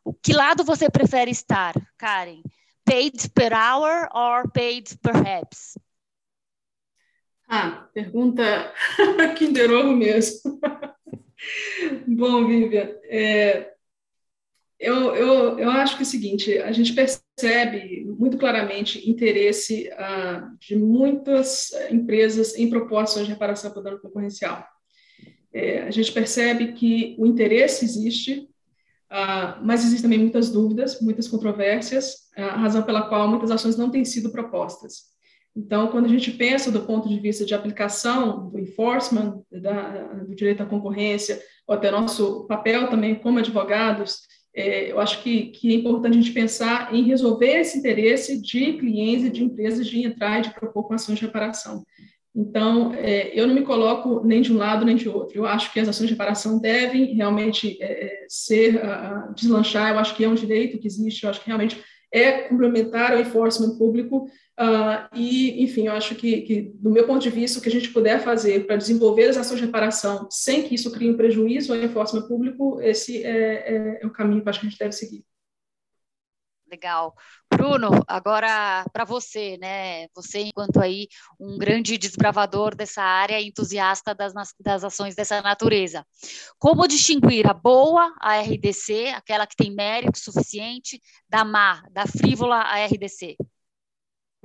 O 0.04 0.12
que 0.12 0.32
lado 0.32 0.64
você 0.64 0.90
prefere 0.90 1.30
estar, 1.30 1.74
Karen? 1.96 2.42
paid 2.84 3.30
per 3.34 3.52
hour 3.52 4.08
or 4.14 4.50
paid 4.50 4.96
perhaps? 5.02 5.78
Ah, 7.48 7.88
pergunta 7.92 8.72
Kinder 9.36 9.70
Ovo 9.70 9.94
mesmo. 9.96 10.60
Bom, 12.06 12.46
Vivian, 12.46 12.88
é, 13.04 13.70
eu, 14.78 15.14
eu, 15.14 15.58
eu 15.58 15.70
acho 15.70 15.96
que 15.96 16.02
é 16.02 16.06
o 16.06 16.08
seguinte, 16.08 16.58
a 16.58 16.72
gente 16.72 16.94
percebe 16.94 18.04
muito 18.18 18.38
claramente 18.38 19.08
interesse 19.08 19.90
ah, 19.92 20.50
de 20.58 20.76
muitas 20.76 21.70
empresas 21.90 22.56
em 22.56 22.70
propostas 22.70 23.26
de 23.26 23.32
reparação 23.32 23.72
dano 23.82 24.00
concorrencial. 24.00 24.66
É, 25.54 25.82
a 25.82 25.90
gente 25.92 26.10
percebe 26.10 26.72
que 26.72 27.14
o 27.16 27.26
interesse 27.26 27.84
existe, 27.84 28.48
ah, 29.08 29.60
mas 29.62 29.82
existem 29.82 30.02
também 30.02 30.18
muitas 30.18 30.50
dúvidas, 30.50 31.00
muitas 31.00 31.28
controvérsias, 31.28 32.28
a 32.36 32.56
razão 32.56 32.82
pela 32.82 33.08
qual 33.08 33.28
muitas 33.28 33.52
ações 33.52 33.76
não 33.76 33.88
têm 33.88 34.04
sido 34.04 34.30
propostas. 34.30 35.14
Então, 35.56 35.86
quando 35.86 36.06
a 36.06 36.08
gente 36.08 36.32
pensa 36.32 36.72
do 36.72 36.80
ponto 36.80 37.08
de 37.08 37.20
vista 37.20 37.44
de 37.44 37.54
aplicação 37.54 38.50
do 38.50 38.58
enforcement 38.58 39.40
da, 39.52 40.14
do 40.24 40.34
direito 40.34 40.64
à 40.64 40.66
concorrência, 40.66 41.40
ou 41.66 41.76
até 41.76 41.92
nosso 41.92 42.44
papel 42.48 42.90
também 42.90 43.14
como 43.14 43.38
advogados, 43.38 44.22
é, 44.52 44.90
eu 44.90 45.00
acho 45.00 45.22
que, 45.22 45.46
que, 45.46 45.72
é 45.72 45.74
importante 45.76 46.18
a 46.18 46.20
gente 46.20 46.32
pensar 46.32 46.92
em 46.94 47.04
resolver 47.04 47.60
esse 47.60 47.78
interesse 47.78 48.40
de 48.40 48.74
clientes 48.74 49.26
e 49.26 49.30
de 49.30 49.44
empresas 49.44 49.86
de 49.86 50.02
entrar 50.02 50.40
e 50.40 50.42
de 50.42 50.54
propor 50.54 50.84
com 50.84 50.94
ações 50.94 51.18
de 51.18 51.26
reparação. 51.26 51.84
Então, 52.34 52.92
é, 52.94 53.30
eu 53.38 53.46
não 53.46 53.54
me 53.54 53.62
coloco 53.62 54.20
nem 54.24 54.42
de 54.42 54.52
um 54.52 54.56
lado 54.56 54.84
nem 54.84 54.96
de 54.96 55.08
outro. 55.08 55.38
Eu 55.38 55.46
acho 55.46 55.72
que 55.72 55.78
as 55.78 55.88
ações 55.88 56.08
de 56.08 56.14
reparação 56.14 56.58
devem 56.58 57.14
realmente 57.14 57.78
é, 57.80 58.06
é 58.06 58.26
ser, 58.28 58.74
uh, 58.76 59.32
deslanchar. 59.34 59.92
Eu 59.92 60.00
acho 60.00 60.16
que 60.16 60.24
é 60.24 60.28
um 60.28 60.34
direito 60.34 60.78
que 60.78 60.88
existe. 60.88 61.22
Eu 61.22 61.30
acho 61.30 61.40
que 61.40 61.46
realmente 61.46 61.80
é 62.12 62.48
complementar 62.48 63.12
ao 63.12 63.20
enforcement 63.20 63.78
público. 63.78 64.28
Uh, 64.58 65.14
e, 65.14 65.62
enfim, 65.62 65.86
eu 65.86 65.92
acho 65.92 66.16
que, 66.16 66.42
que, 66.42 66.62
do 66.74 66.90
meu 66.90 67.06
ponto 67.06 67.22
de 67.22 67.30
vista, 67.30 67.58
o 67.58 67.62
que 67.62 67.68
a 67.68 67.72
gente 67.72 67.90
puder 67.90 68.20
fazer 68.20 68.66
para 68.66 68.76
desenvolver 68.76 69.28
as 69.28 69.36
ações 69.36 69.60
de 69.60 69.66
reparação 69.66 70.28
sem 70.28 70.64
que 70.64 70.74
isso 70.74 70.90
crie 70.90 71.10
um 71.10 71.16
prejuízo 71.16 71.72
ao 71.72 71.78
enforcement 71.78 72.26
público, 72.26 72.80
esse 72.80 73.24
é, 73.24 73.30
é, 73.30 73.98
é 74.02 74.06
o 74.06 74.10
caminho 74.10 74.42
que 74.42 74.48
acho 74.48 74.60
que 74.60 74.66
a 74.66 74.70
gente 74.70 74.78
deve 74.78 74.92
seguir. 74.92 75.24
Legal. 76.70 77.14
Bruno, 77.56 77.90
agora 78.06 78.84
para 78.92 79.04
você, 79.04 79.56
né? 79.58 80.06
Você, 80.14 80.40
enquanto 80.40 80.80
aí 80.80 81.08
um 81.38 81.56
grande 81.58 81.96
desbravador 81.96 82.74
dessa 82.74 83.02
área, 83.02 83.40
entusiasta 83.40 84.14
das, 84.14 84.32
das 84.60 84.84
ações 84.84 85.14
dessa 85.14 85.40
natureza. 85.42 86.04
Como 86.58 86.86
distinguir 86.86 87.46
a 87.48 87.54
boa, 87.54 88.14
a 88.20 88.40
RDC, 88.40 89.08
aquela 89.16 89.46
que 89.46 89.56
tem 89.56 89.74
mérito 89.74 90.18
suficiente, 90.18 91.00
da 91.28 91.44
má, 91.44 91.82
da 91.90 92.06
frívola, 92.06 92.56
a 92.56 92.84
RDC? 92.84 93.36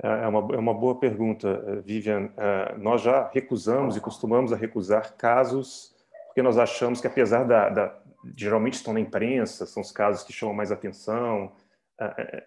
É, 0.02 0.08
é 0.08 0.26
uma, 0.26 0.54
é 0.54 0.58
uma 0.58 0.74
boa 0.74 0.98
pergunta, 0.98 1.82
Vivian. 1.84 2.30
É, 2.36 2.78
nós 2.78 3.02
já 3.02 3.28
recusamos 3.32 3.96
e 3.96 4.00
costumamos 4.00 4.52
a 4.52 4.56
recusar 4.56 5.14
casos 5.16 5.94
porque 6.30 6.42
nós 6.42 6.58
achamos 6.58 7.00
que, 7.00 7.06
apesar 7.06 7.44
da, 7.44 7.68
da 7.68 8.00
geralmente 8.36 8.74
estão 8.74 8.94
na 8.94 9.00
imprensa, 9.00 9.66
são 9.66 9.82
os 9.82 9.90
casos 9.90 10.22
que 10.22 10.32
chamam 10.32 10.54
mais 10.54 10.70
atenção, 10.70 11.44
eh, 11.44 11.50
eh, 11.50 11.59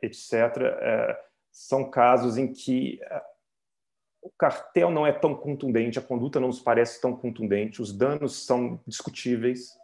etc., 0.01 0.33
eh, 0.57 1.19
são 1.51 1.89
casos 1.89 2.37
em 2.37 2.51
que 2.51 2.99
o 4.21 4.31
cartel 4.37 4.89
não 4.89 5.05
é 5.05 5.11
tão 5.11 5.35
contundente, 5.35 5.99
a 5.99 6.01
conduta 6.01 6.39
não 6.39 6.47
nos 6.47 6.59
parece 6.59 6.99
tão 6.99 7.15
contundente, 7.15 7.81
os 7.81 7.95
danos 7.95 8.45
são 8.45 8.79
discutíveis. 8.87 9.77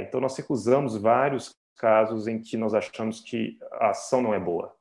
Então, 0.00 0.20
nós 0.20 0.36
recusamos 0.36 0.96
vários 0.96 1.54
casos 1.76 2.26
em 2.26 2.40
que 2.40 2.56
nós 2.56 2.74
achamos 2.74 3.20
que 3.20 3.58
a 3.72 3.90
ação 3.90 4.20
não 4.20 4.34
é 4.34 4.40
boa. 4.40 4.74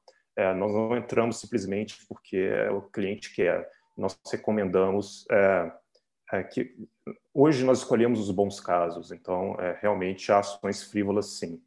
Nós 0.57 0.73
não 0.73 0.97
entramos 0.97 1.39
simplesmente 1.39 2.03
porque 2.07 2.51
o 2.71 2.81
cliente 2.81 3.33
quer. 3.33 3.69
Nós 3.95 4.17
recomendamos 4.31 5.27
que 6.51 6.75
hoje 7.33 7.63
nós 7.63 7.79
escolhemos 7.79 8.19
os 8.21 8.31
bons 8.31 8.59
casos. 8.59 9.11
Então, 9.11 9.55
realmente, 9.81 10.31
há 10.31 10.39
ações 10.39 10.81
frívolas, 10.81 11.37
sim 11.37 11.61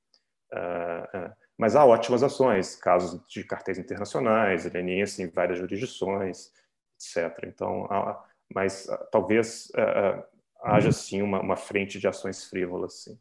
mas 1.57 1.77
há 1.77 1.85
ótimas 1.85 2.23
ações, 2.23 2.75
casos 2.75 3.21
de 3.29 3.45
cartéis 3.45 3.79
internacionais, 3.79 4.65
leniência 4.65 5.23
em 5.23 5.29
várias 5.29 5.59
jurisdições, 5.59 6.51
etc. 6.97 7.45
Então, 7.45 7.87
há, 7.91 8.23
mas 8.53 8.89
ah, 8.89 8.97
talvez 9.11 9.71
uh, 9.71 10.23
haja 10.65 10.91
sim 10.91 11.23
uma, 11.23 11.41
uma, 11.41 11.57
frente 11.57 11.99
de 11.99 12.09
ações 12.09 12.45
frívolas, 12.45 13.05
sim. 13.05 13.19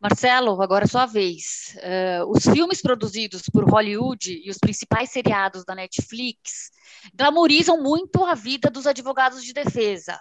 Marcelo, 0.00 0.60
agora 0.60 0.84
é 0.84 0.88
sua 0.88 1.06
vez. 1.06 1.76
Uh, 1.76 2.30
os 2.30 2.42
filmes 2.42 2.82
produzidos 2.82 3.42
por 3.52 3.68
Hollywood 3.70 4.32
e 4.44 4.50
os 4.50 4.58
principais 4.58 5.10
seriados 5.10 5.64
da 5.64 5.74
Netflix 5.74 6.72
glamorizam 7.14 7.80
muito 7.80 8.24
a 8.24 8.34
vida 8.34 8.68
dos 8.68 8.86
advogados 8.86 9.44
de 9.44 9.52
defesa. 9.52 10.18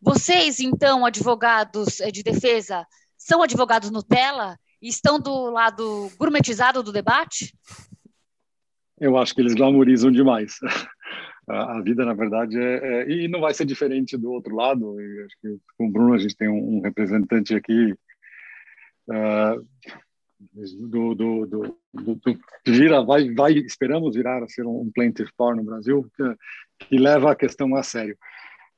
Vocês, 0.00 0.60
então, 0.60 1.04
advogados 1.04 1.98
de 2.10 2.22
defesa, 2.22 2.86
são 3.18 3.42
advogados 3.42 3.90
Nutella 3.90 4.58
estão 4.88 5.18
do 5.18 5.50
lado 5.50 6.10
gourmetizado 6.18 6.82
do 6.82 6.92
debate? 6.92 7.54
Eu 8.98 9.16
acho 9.16 9.34
que 9.34 9.40
eles 9.40 9.54
glamorizam 9.54 10.10
demais. 10.10 10.58
A, 11.48 11.80
vida, 11.80 12.04
na 12.04 12.14
verdade, 12.14 12.56
é, 12.56 13.02
é, 13.02 13.10
E 13.10 13.26
não 13.26 13.40
vai 13.40 13.52
ser 13.52 13.64
diferente 13.64 14.16
do 14.16 14.30
outro 14.30 14.54
lado. 14.54 15.00
E 15.00 15.24
acho 15.24 15.36
que 15.40 15.56
com 15.76 15.86
o 15.86 15.90
Bruno 15.90 16.14
a 16.14 16.18
gente 16.18 16.36
tem 16.36 16.48
um, 16.48 16.76
um 16.76 16.80
representante 16.80 17.54
aqui 17.54 17.94
uh, 19.08 19.66
do, 20.88 21.14
do, 21.14 21.46
do, 21.46 21.78
do, 21.92 22.20
vira, 22.66 23.02
vai, 23.02 23.32
vai, 23.34 23.54
esperamos 23.54 24.14
virar 24.14 24.42
a 24.42 24.48
ser 24.48 24.66
um 24.66 24.90
plaintiff 24.94 25.30
bar 25.36 25.56
no 25.56 25.64
Brasil, 25.64 26.08
que, 26.16 26.86
que 26.86 26.96
leva 26.96 27.32
a 27.32 27.36
questão 27.36 27.74
a 27.74 27.82
sério. 27.82 28.16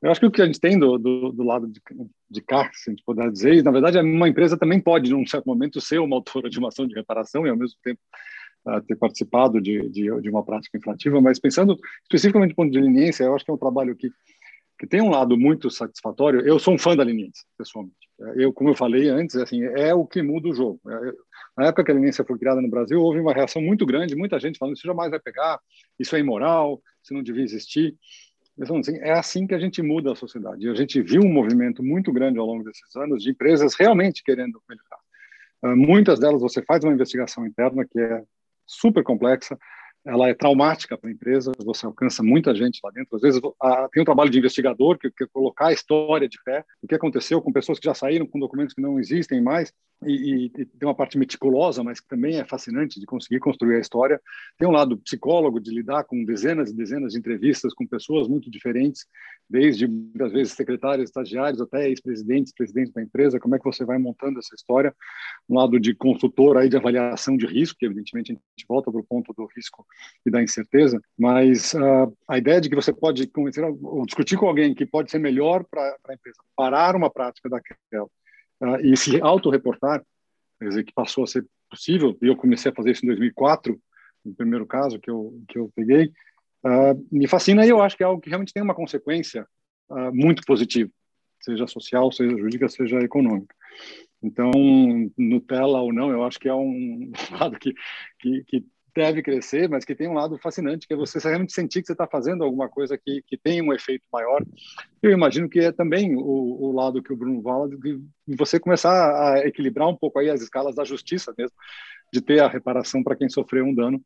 Eu 0.04 0.10
acho 0.10 0.20
que 0.20 0.26
o 0.26 0.30
que 0.30 0.42
a 0.42 0.44
gente 0.44 0.60
tem 0.60 0.78
do, 0.78 0.98
do, 0.98 1.32
do 1.32 1.42
lado 1.42 1.66
de, 1.66 1.80
de 2.30 2.42
cá, 2.42 2.70
se 2.74 2.90
a 2.90 2.92
gente 2.92 3.02
puder 3.06 3.30
dizer, 3.30 3.54
e, 3.54 3.62
na 3.62 3.70
verdade, 3.70 3.98
uma 3.98 4.28
empresa 4.28 4.54
também 4.54 4.78
pode, 4.78 5.10
num 5.10 5.26
certo 5.26 5.46
momento, 5.46 5.80
ser 5.80 5.98
uma 5.98 6.14
autora 6.14 6.50
de 6.50 6.58
uma 6.58 6.68
ação 6.68 6.86
de 6.86 6.94
reparação 6.94 7.46
e, 7.46 7.48
ao 7.48 7.56
mesmo 7.56 7.78
tempo, 7.82 7.98
uh, 8.66 8.82
ter 8.82 8.96
participado 8.96 9.62
de, 9.62 9.88
de, 9.88 10.20
de, 10.20 10.28
uma 10.28 10.44
prática 10.44 10.76
infrativa, 10.76 11.22
mas 11.22 11.40
pensando 11.40 11.74
especificamente 12.02 12.50
do 12.50 12.54
ponto 12.54 12.70
de 12.70 12.78
leniência, 12.78 13.24
eu 13.24 13.34
acho 13.34 13.46
que 13.46 13.50
é 13.50 13.54
um 13.54 13.58
trabalho 13.58 13.96
que, 13.96 14.10
que 14.78 14.86
tem 14.86 15.00
um 15.00 15.08
lado 15.08 15.38
muito 15.38 15.70
satisfatório. 15.70 16.40
Eu 16.40 16.58
sou 16.58 16.74
um 16.74 16.78
fã 16.78 16.94
da 16.94 17.02
leniência, 17.02 17.42
pessoalmente. 17.56 17.96
Eu, 18.36 18.52
como 18.52 18.68
eu 18.68 18.74
falei 18.74 19.08
antes, 19.08 19.36
assim, 19.36 19.64
é 19.64 19.94
o 19.94 20.06
que 20.06 20.20
muda 20.20 20.50
o 20.50 20.54
jogo. 20.54 20.78
É, 20.86 21.12
na 21.56 21.66
época 21.68 21.82
que 21.82 21.90
a 21.90 21.94
leniência 21.94 22.24
foi 22.26 22.38
criada 22.38 22.60
no 22.60 22.68
Brasil, 22.68 23.00
houve 23.00 23.20
uma 23.20 23.32
reação 23.32 23.62
muito 23.62 23.86
grande, 23.86 24.14
muita 24.14 24.38
gente 24.38 24.58
falando 24.58 24.76
isso 24.76 24.86
jamais 24.86 25.10
vai 25.10 25.18
pegar, 25.18 25.58
isso 25.98 26.14
é 26.14 26.20
imoral, 26.20 26.82
isso 27.02 27.14
não 27.14 27.22
devia 27.22 27.42
existir. 27.42 27.96
Assim, 28.60 28.98
é 28.98 29.12
assim 29.12 29.46
que 29.46 29.54
a 29.54 29.58
gente 29.58 29.82
muda 29.82 30.12
a 30.12 30.16
sociedade. 30.16 30.66
E 30.66 30.70
a 30.70 30.74
gente 30.74 31.00
viu 31.02 31.22
um 31.22 31.32
movimento 31.32 31.82
muito 31.82 32.12
grande 32.12 32.38
ao 32.38 32.46
longo 32.46 32.62
desses 32.62 32.94
anos 32.96 33.22
de 33.22 33.30
empresas 33.30 33.74
realmente 33.74 34.22
querendo 34.22 34.62
melhorar. 34.68 34.98
Uh, 35.62 35.76
muitas 35.76 36.20
delas 36.20 36.40
você 36.40 36.62
faz 36.62 36.84
uma 36.84 36.92
investigação 36.92 37.46
interna 37.46 37.84
que 37.84 37.98
é 37.98 38.22
super 38.66 39.02
complexa, 39.02 39.58
ela 40.04 40.28
é 40.28 40.34
traumática 40.34 40.98
para 40.98 41.08
a 41.08 41.12
empresa, 41.12 41.52
você 41.58 41.86
alcança 41.86 42.22
muita 42.22 42.54
gente 42.54 42.78
lá 42.84 42.90
dentro. 42.90 43.16
Às 43.16 43.22
vezes 43.22 43.40
a, 43.60 43.88
tem 43.90 44.02
um 44.02 44.04
trabalho 44.04 44.30
de 44.30 44.38
investigador 44.38 44.98
que 44.98 45.10
quer 45.10 45.28
colocar 45.32 45.68
a 45.68 45.72
história 45.72 46.28
de 46.28 46.40
fé, 46.42 46.64
o 46.82 46.86
que 46.86 46.94
aconteceu 46.94 47.40
com 47.40 47.52
pessoas 47.52 47.78
que 47.78 47.86
já 47.86 47.94
saíram 47.94 48.26
com 48.26 48.38
documentos 48.38 48.74
que 48.74 48.82
não 48.82 48.98
existem 48.98 49.40
mais, 49.40 49.72
e, 50.06 50.12
e, 50.12 50.44
e, 50.46 50.66
tem 50.66 50.86
uma 50.86 50.94
parte 50.94 51.16
meticulosa, 51.16 51.82
mas 51.82 52.00
que 52.00 52.08
também 52.08 52.38
é 52.38 52.44
fascinante 52.44 53.00
de 53.00 53.06
conseguir 53.06 53.38
construir 53.38 53.76
a 53.76 53.80
história. 53.80 54.20
Tem 54.58 54.68
um 54.68 54.72
lado 54.72 54.98
psicólogo 54.98 55.58
de 55.58 55.70
lidar 55.70 56.04
com 56.04 56.24
dezenas 56.24 56.70
e 56.70 56.76
dezenas 56.76 57.12
de 57.12 57.18
entrevistas 57.18 57.72
com 57.72 57.86
pessoas 57.86 58.28
muito 58.28 58.50
diferentes, 58.50 59.06
desde 59.48 59.86
muitas 59.86 60.32
vezes 60.32 60.52
secretários, 60.52 61.08
estagiários, 61.08 61.60
até 61.60 61.88
ex-presidentes, 61.88 62.52
presidentes 62.52 62.92
da 62.92 63.02
empresa. 63.02 63.40
Como 63.40 63.54
é 63.54 63.58
que 63.58 63.64
você 63.64 63.84
vai 63.84 63.98
montando 63.98 64.38
essa 64.38 64.54
história? 64.54 64.94
Um 65.48 65.56
lado 65.56 65.80
de 65.80 65.94
consultor 65.94 66.58
aí 66.58 66.68
de 66.68 66.76
avaliação 66.76 67.36
de 67.36 67.46
risco, 67.46 67.78
que 67.78 67.86
evidentemente 67.86 68.32
a 68.32 68.34
gente 68.34 68.66
volta 68.68 68.90
para 68.90 69.00
o 69.00 69.04
ponto 69.04 69.32
do 69.32 69.48
risco 69.56 69.86
e 70.24 70.30
da 70.30 70.42
incerteza, 70.42 71.00
mas 71.18 71.74
uh, 71.74 72.16
a 72.28 72.38
ideia 72.38 72.60
de 72.60 72.68
que 72.68 72.74
você 72.74 72.92
pode 72.92 73.26
convencer 73.26 73.64
ou 73.64 74.06
discutir 74.06 74.36
com 74.36 74.46
alguém 74.46 74.74
que 74.74 74.86
pode 74.86 75.10
ser 75.10 75.18
melhor 75.18 75.64
para 75.64 75.96
a 76.08 76.14
empresa, 76.14 76.38
parar 76.56 76.96
uma 76.96 77.10
prática 77.10 77.48
daquela 77.48 78.04
uh, 78.04 78.80
e 78.82 78.96
se 78.96 79.20
autorreportar, 79.20 80.02
quer 80.58 80.68
dizer, 80.68 80.84
que 80.84 80.92
passou 80.92 81.24
a 81.24 81.26
ser 81.26 81.44
possível, 81.70 82.16
e 82.22 82.26
eu 82.26 82.36
comecei 82.36 82.70
a 82.70 82.74
fazer 82.74 82.92
isso 82.92 83.04
em 83.04 83.08
2004, 83.08 83.78
no 84.24 84.34
primeiro 84.34 84.66
caso 84.66 84.98
que 84.98 85.10
eu, 85.10 85.38
que 85.48 85.58
eu 85.58 85.70
peguei, 85.74 86.06
uh, 86.64 87.06
me 87.12 87.28
fascina 87.28 87.66
e 87.66 87.68
eu 87.68 87.82
acho 87.82 87.96
que 87.96 88.02
é 88.02 88.06
algo 88.06 88.20
que 88.20 88.30
realmente 88.30 88.52
tem 88.52 88.62
uma 88.62 88.74
consequência 88.74 89.46
muito 90.14 90.42
positiva, 90.46 90.90
seja 91.42 91.66
social, 91.66 92.10
seja 92.10 92.34
jurídica, 92.38 92.70
seja 92.70 92.98
econômica. 93.00 93.54
Então, 94.22 94.50
Nutella 95.18 95.82
ou 95.82 95.92
não, 95.92 96.10
eu 96.10 96.24
acho 96.24 96.40
que 96.40 96.48
é 96.48 96.54
um 96.54 97.12
lado 97.38 97.58
que, 97.58 97.74
que, 98.18 98.42
que 98.44 98.64
deve 98.94 99.22
crescer, 99.22 99.68
mas 99.68 99.84
que 99.84 99.94
tem 99.94 100.08
um 100.08 100.14
lado 100.14 100.38
fascinante, 100.38 100.86
que 100.86 100.94
é 100.94 100.96
você 100.96 101.18
realmente 101.18 101.52
sentir 101.52 101.80
que 101.80 101.86
você 101.86 101.92
está 101.92 102.06
fazendo 102.06 102.44
alguma 102.44 102.68
coisa 102.68 102.96
que, 102.96 103.22
que 103.26 103.36
tem 103.36 103.60
um 103.60 103.72
efeito 103.72 104.04
maior. 104.12 104.44
Eu 105.02 105.10
imagino 105.10 105.48
que 105.48 105.58
é 105.58 105.72
também 105.72 106.14
o, 106.16 106.20
o 106.20 106.72
lado 106.72 107.02
que 107.02 107.12
o 107.12 107.16
Bruno 107.16 107.42
fala, 107.42 107.68
de 107.68 108.00
você 108.28 108.60
começar 108.60 109.34
a 109.34 109.46
equilibrar 109.46 109.88
um 109.88 109.96
pouco 109.96 110.18
aí 110.18 110.30
as 110.30 110.40
escalas 110.40 110.76
da 110.76 110.84
justiça 110.84 111.34
mesmo, 111.36 111.56
de 112.12 112.20
ter 112.20 112.40
a 112.40 112.48
reparação 112.48 113.02
para 113.02 113.16
quem 113.16 113.28
sofreu 113.28 113.64
um 113.64 113.74
dano, 113.74 114.00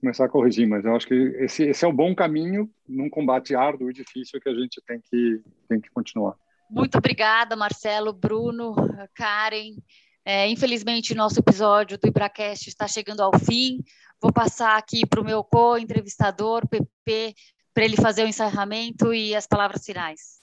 começar 0.00 0.24
a 0.24 0.28
corrigir. 0.28 0.66
Mas 0.66 0.84
eu 0.84 0.96
acho 0.96 1.06
que 1.06 1.14
esse, 1.14 1.64
esse 1.64 1.84
é 1.84 1.88
o 1.88 1.92
bom 1.92 2.14
caminho 2.14 2.70
num 2.88 3.10
combate 3.10 3.54
árduo 3.54 3.90
e 3.90 3.94
difícil 3.94 4.40
que 4.40 4.48
a 4.48 4.54
gente 4.54 4.80
tem 4.86 5.00
que, 5.00 5.42
tem 5.68 5.80
que 5.80 5.90
continuar. 5.90 6.34
Muito 6.70 6.96
obrigada, 6.96 7.56
Marcelo, 7.56 8.12
Bruno, 8.12 8.74
Karen. 9.14 9.74
É, 10.24 10.48
infelizmente, 10.48 11.14
nosso 11.14 11.40
episódio 11.40 11.98
do 11.98 12.06
Ibracast 12.06 12.68
está 12.68 12.86
chegando 12.86 13.22
ao 13.22 13.38
fim. 13.38 13.82
Vou 14.20 14.32
passar 14.32 14.76
aqui 14.76 15.06
para 15.06 15.20
o 15.20 15.24
meu 15.24 15.42
co-entrevistador, 15.42 16.68
PP, 16.68 17.34
para 17.72 17.84
ele 17.84 17.96
fazer 17.96 18.24
o 18.24 18.28
encerramento 18.28 19.14
e 19.14 19.34
as 19.34 19.46
palavras 19.46 19.84
finais. 19.84 20.40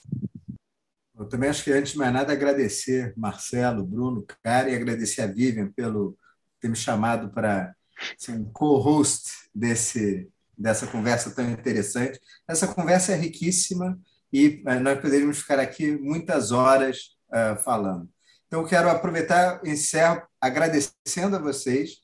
Eu 1.16 1.26
também 1.28 1.50
acho 1.50 1.64
que, 1.64 1.72
antes 1.72 1.92
de 1.92 1.98
mais 1.98 2.12
nada, 2.12 2.32
agradecer 2.32 3.12
Marcelo, 3.16 3.84
Bruno, 3.84 4.24
Karen, 4.42 4.70
e 4.70 4.76
agradecer 4.76 5.22
a 5.22 5.26
Vivian 5.26 5.70
pelo 5.72 6.16
ter 6.60 6.68
me 6.68 6.76
chamado 6.76 7.30
para 7.30 7.74
ser 8.16 8.32
um 8.32 8.44
co-host 8.52 9.30
desse, 9.54 10.28
dessa 10.56 10.86
conversa 10.86 11.34
tão 11.34 11.48
interessante. 11.50 12.20
Essa 12.46 12.68
conversa 12.68 13.12
é 13.12 13.16
riquíssima 13.16 13.98
e 14.32 14.62
eh, 14.66 14.80
nós 14.80 15.00
poderíamos 15.00 15.38
ficar 15.38 15.58
aqui 15.58 15.96
muitas 15.98 16.52
horas 16.52 17.16
uh, 17.30 17.56
falando. 17.62 18.08
Então, 18.48 18.64
quero 18.64 18.88
aproveitar, 18.88 19.60
encerro 19.62 20.22
agradecendo 20.40 21.36
a 21.36 21.38
vocês 21.38 21.98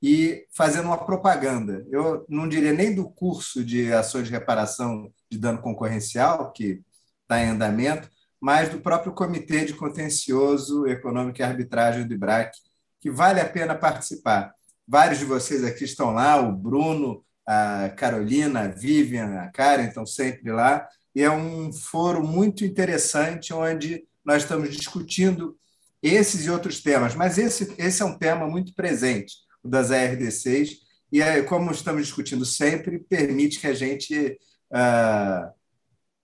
e 0.00 0.46
fazendo 0.54 0.86
uma 0.86 1.04
propaganda. 1.04 1.84
Eu 1.90 2.24
não 2.28 2.48
diria 2.48 2.72
nem 2.72 2.94
do 2.94 3.10
curso 3.10 3.64
de 3.64 3.92
ações 3.92 4.26
de 4.26 4.32
reparação 4.32 5.12
de 5.28 5.36
dano 5.36 5.60
concorrencial, 5.60 6.52
que 6.52 6.80
está 7.22 7.42
em 7.42 7.48
andamento, 7.48 8.08
mas 8.40 8.68
do 8.68 8.78
próprio 8.78 9.12
Comitê 9.12 9.64
de 9.64 9.74
Contencioso 9.74 10.86
Econômico 10.86 11.40
e 11.40 11.42
Arbitragem 11.42 12.06
do 12.06 12.14
IBRAC, 12.14 12.52
que 13.00 13.10
vale 13.10 13.40
a 13.40 13.48
pena 13.48 13.74
participar. 13.74 14.54
Vários 14.86 15.18
de 15.18 15.24
vocês 15.24 15.64
aqui 15.64 15.82
estão 15.82 16.12
lá, 16.12 16.40
o 16.40 16.52
Bruno, 16.52 17.24
a 17.44 17.88
Carolina, 17.88 18.60
a 18.60 18.68
Vivian, 18.68 19.40
a 19.40 19.50
Karen 19.50 19.88
estão 19.88 20.06
sempre 20.06 20.52
lá, 20.52 20.86
e 21.12 21.22
é 21.22 21.30
um 21.30 21.72
foro 21.72 22.22
muito 22.22 22.64
interessante 22.64 23.52
onde 23.52 24.04
nós 24.24 24.44
estamos 24.44 24.70
discutindo 24.70 25.58
esses 26.02 26.46
e 26.46 26.50
outros 26.50 26.80
temas, 26.80 27.14
mas 27.14 27.38
esse, 27.38 27.74
esse 27.78 28.02
é 28.02 28.04
um 28.04 28.16
tema 28.16 28.46
muito 28.46 28.74
presente, 28.74 29.34
o 29.62 29.68
das 29.68 29.90
ARDCs, 29.90 30.78
e 31.10 31.22
é, 31.22 31.42
como 31.42 31.70
estamos 31.70 32.02
discutindo 32.02 32.44
sempre, 32.44 32.98
permite 32.98 33.58
que 33.58 33.66
a 33.66 33.74
gente 33.74 34.38
uh, 34.70 35.52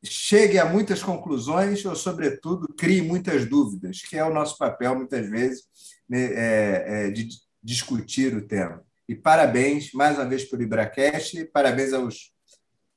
chegue 0.05 0.59
a 0.59 0.67
muitas 0.67 1.03
conclusões 1.03 1.85
ou, 1.85 1.97
sobretudo, 1.97 2.69
crie 2.77 3.01
muitas 3.01 3.47
dúvidas, 3.47 4.03
que 4.03 4.17
é 4.17 4.25
o 4.25 4.33
nosso 4.33 4.59
papel, 4.59 4.95
muitas 4.95 5.29
vezes, 5.29 5.65
né, 6.09 6.25
é, 6.25 6.85
é, 6.87 7.11
de 7.11 7.29
discutir 7.63 8.37
o 8.37 8.47
tema. 8.47 8.85
E 9.09 9.15
parabéns, 9.15 9.93
mais 9.93 10.19
uma 10.19 10.29
vez, 10.29 10.45
pelo 10.45 10.63
Ibracast, 10.63 11.45
parabéns 11.47 11.93
aos 11.93 12.33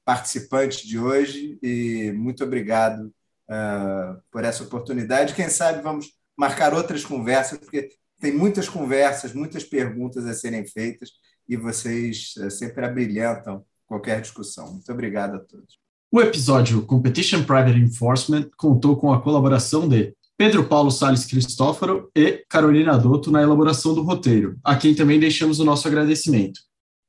participantes 0.05 0.85
de 0.85 0.99
hoje 0.99 1.57
e 1.61 2.11
muito 2.13 2.43
obrigado 2.43 3.13
uh, 3.49 4.21
por 4.31 4.43
essa 4.43 4.63
oportunidade. 4.63 5.33
Quem 5.33 5.49
sabe 5.49 5.81
vamos 5.81 6.16
marcar 6.37 6.73
outras 6.73 7.03
conversas, 7.03 7.57
porque 7.57 7.89
tem 8.19 8.31
muitas 8.31 8.69
conversas, 8.69 9.33
muitas 9.33 9.63
perguntas 9.63 10.25
a 10.25 10.33
serem 10.33 10.65
feitas 10.65 11.11
e 11.47 11.55
vocês 11.55 12.33
uh, 12.37 12.51
sempre 12.51 12.85
abrilhantam 12.85 13.63
qualquer 13.85 14.21
discussão. 14.21 14.73
Muito 14.73 14.91
obrigado 14.91 15.35
a 15.35 15.39
todos. 15.39 15.79
O 16.11 16.21
episódio 16.21 16.85
Competition 16.85 17.43
Private 17.43 17.79
Enforcement 17.79 18.49
contou 18.55 18.95
com 18.97 19.11
a 19.11 19.21
colaboração 19.21 19.87
de 19.87 20.13
Pedro 20.37 20.65
Paulo 20.65 20.91
Sales 20.91 21.25
Cristófaro 21.25 22.09
e 22.15 22.45
Carolina 22.47 22.97
Dotto 22.97 23.31
na 23.31 23.41
elaboração 23.41 23.93
do 23.93 24.03
roteiro, 24.03 24.57
a 24.63 24.75
quem 24.75 24.93
também 24.93 25.19
deixamos 25.19 25.59
o 25.59 25.65
nosso 25.65 25.87
agradecimento. 25.87 26.59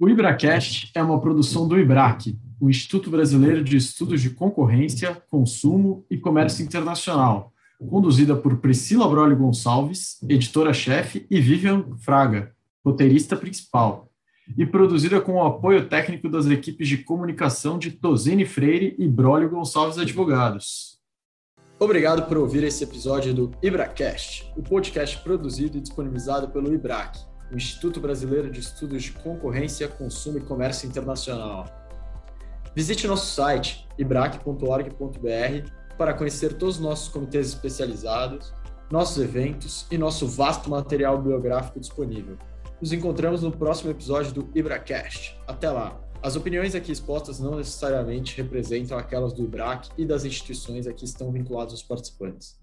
O 0.01 0.09
IbraCast 0.09 0.91
é 0.95 1.03
uma 1.03 1.20
produção 1.20 1.68
do 1.68 1.79
IBRAC, 1.79 2.39
o 2.61 2.70
Instituto 2.70 3.11
Brasileiro 3.11 3.62
de 3.62 3.76
Estudos 3.76 4.22
de 4.22 4.31
Concorrência, 4.31 5.22
Consumo 5.29 6.07
e 6.11 6.16
Comércio 6.16 6.64
Internacional, 6.64 7.53
conduzida 7.87 8.35
por 8.35 8.59
Priscila 8.59 9.09
Brolio 9.09 9.37
Gonçalves, 9.37 10.18
editora-chefe, 10.29 11.26
e 11.31 11.41
Vivian 11.41 11.97
Fraga, 11.99 12.53
roteirista 12.85 13.37
principal, 13.37 14.11
e 14.57 14.64
produzida 14.64 15.20
com 15.20 15.35
o 15.35 15.45
apoio 15.45 15.89
técnico 15.89 16.29
das 16.29 16.47
equipes 16.47 16.89
de 16.89 16.99
comunicação 16.99 17.79
de 17.79 17.91
Tosini 17.91 18.47
Freire 18.47 18.97
e 18.99 19.07
Brolio 19.07 19.51
Gonçalves 19.51 19.99
Advogados. 19.99 20.99
Obrigado 21.79 22.26
por 22.26 22.39
ouvir 22.39 22.64
esse 22.64 22.83
episódio 22.83 23.33
do 23.33 23.53
IbraCast, 23.62 24.53
o 24.57 24.62
podcast 24.62 25.16
produzido 25.22 25.79
e 25.79 25.81
disponibilizado 25.81 26.49
pelo 26.49 26.74
IBRAC, 26.74 27.18
o 27.53 27.57
Instituto 27.57 28.01
Brasileiro 28.01 28.51
de 28.51 28.59
Estudos 28.59 29.05
de 29.05 29.12
Concorrência, 29.12 29.87
Consumo 29.87 30.39
e 30.39 30.41
Comércio 30.41 30.89
Internacional. 30.89 31.66
Visite 32.74 33.07
nosso 33.07 33.33
site 33.33 33.87
ibrac.org.br 33.97 35.78
para 35.99 36.15
conhecer 36.15 36.55
todos 36.55 36.77
os 36.77 36.81
nossos 36.81 37.09
comitês 37.09 37.49
especializados, 37.49 38.55
nossos 38.91 39.19
eventos 39.19 39.85
e 39.91 39.99
nosso 39.99 40.27
vasto 40.27 40.71
material 40.71 41.21
biográfico 41.21 41.81
disponível. 41.81 42.39
Nos 42.81 42.93
encontramos 42.93 43.43
no 43.43 43.51
próximo 43.51 43.91
episódio 43.91 44.33
do 44.33 44.49
IbraCast. 44.55 45.37
Até 45.47 45.69
lá! 45.69 46.01
As 46.23 46.37
opiniões 46.37 46.75
aqui 46.75 46.91
expostas 46.91 47.39
não 47.39 47.57
necessariamente 47.57 48.37
representam 48.37 48.97
aquelas 48.97 49.33
do 49.33 49.45
IBRAC 49.45 49.89
e 49.99 50.05
das 50.05 50.25
instituições 50.25 50.87
a 50.87 50.93
que 50.93 51.05
estão 51.05 51.31
vinculados 51.31 51.75
os 51.75 51.83
participantes. 51.83 52.59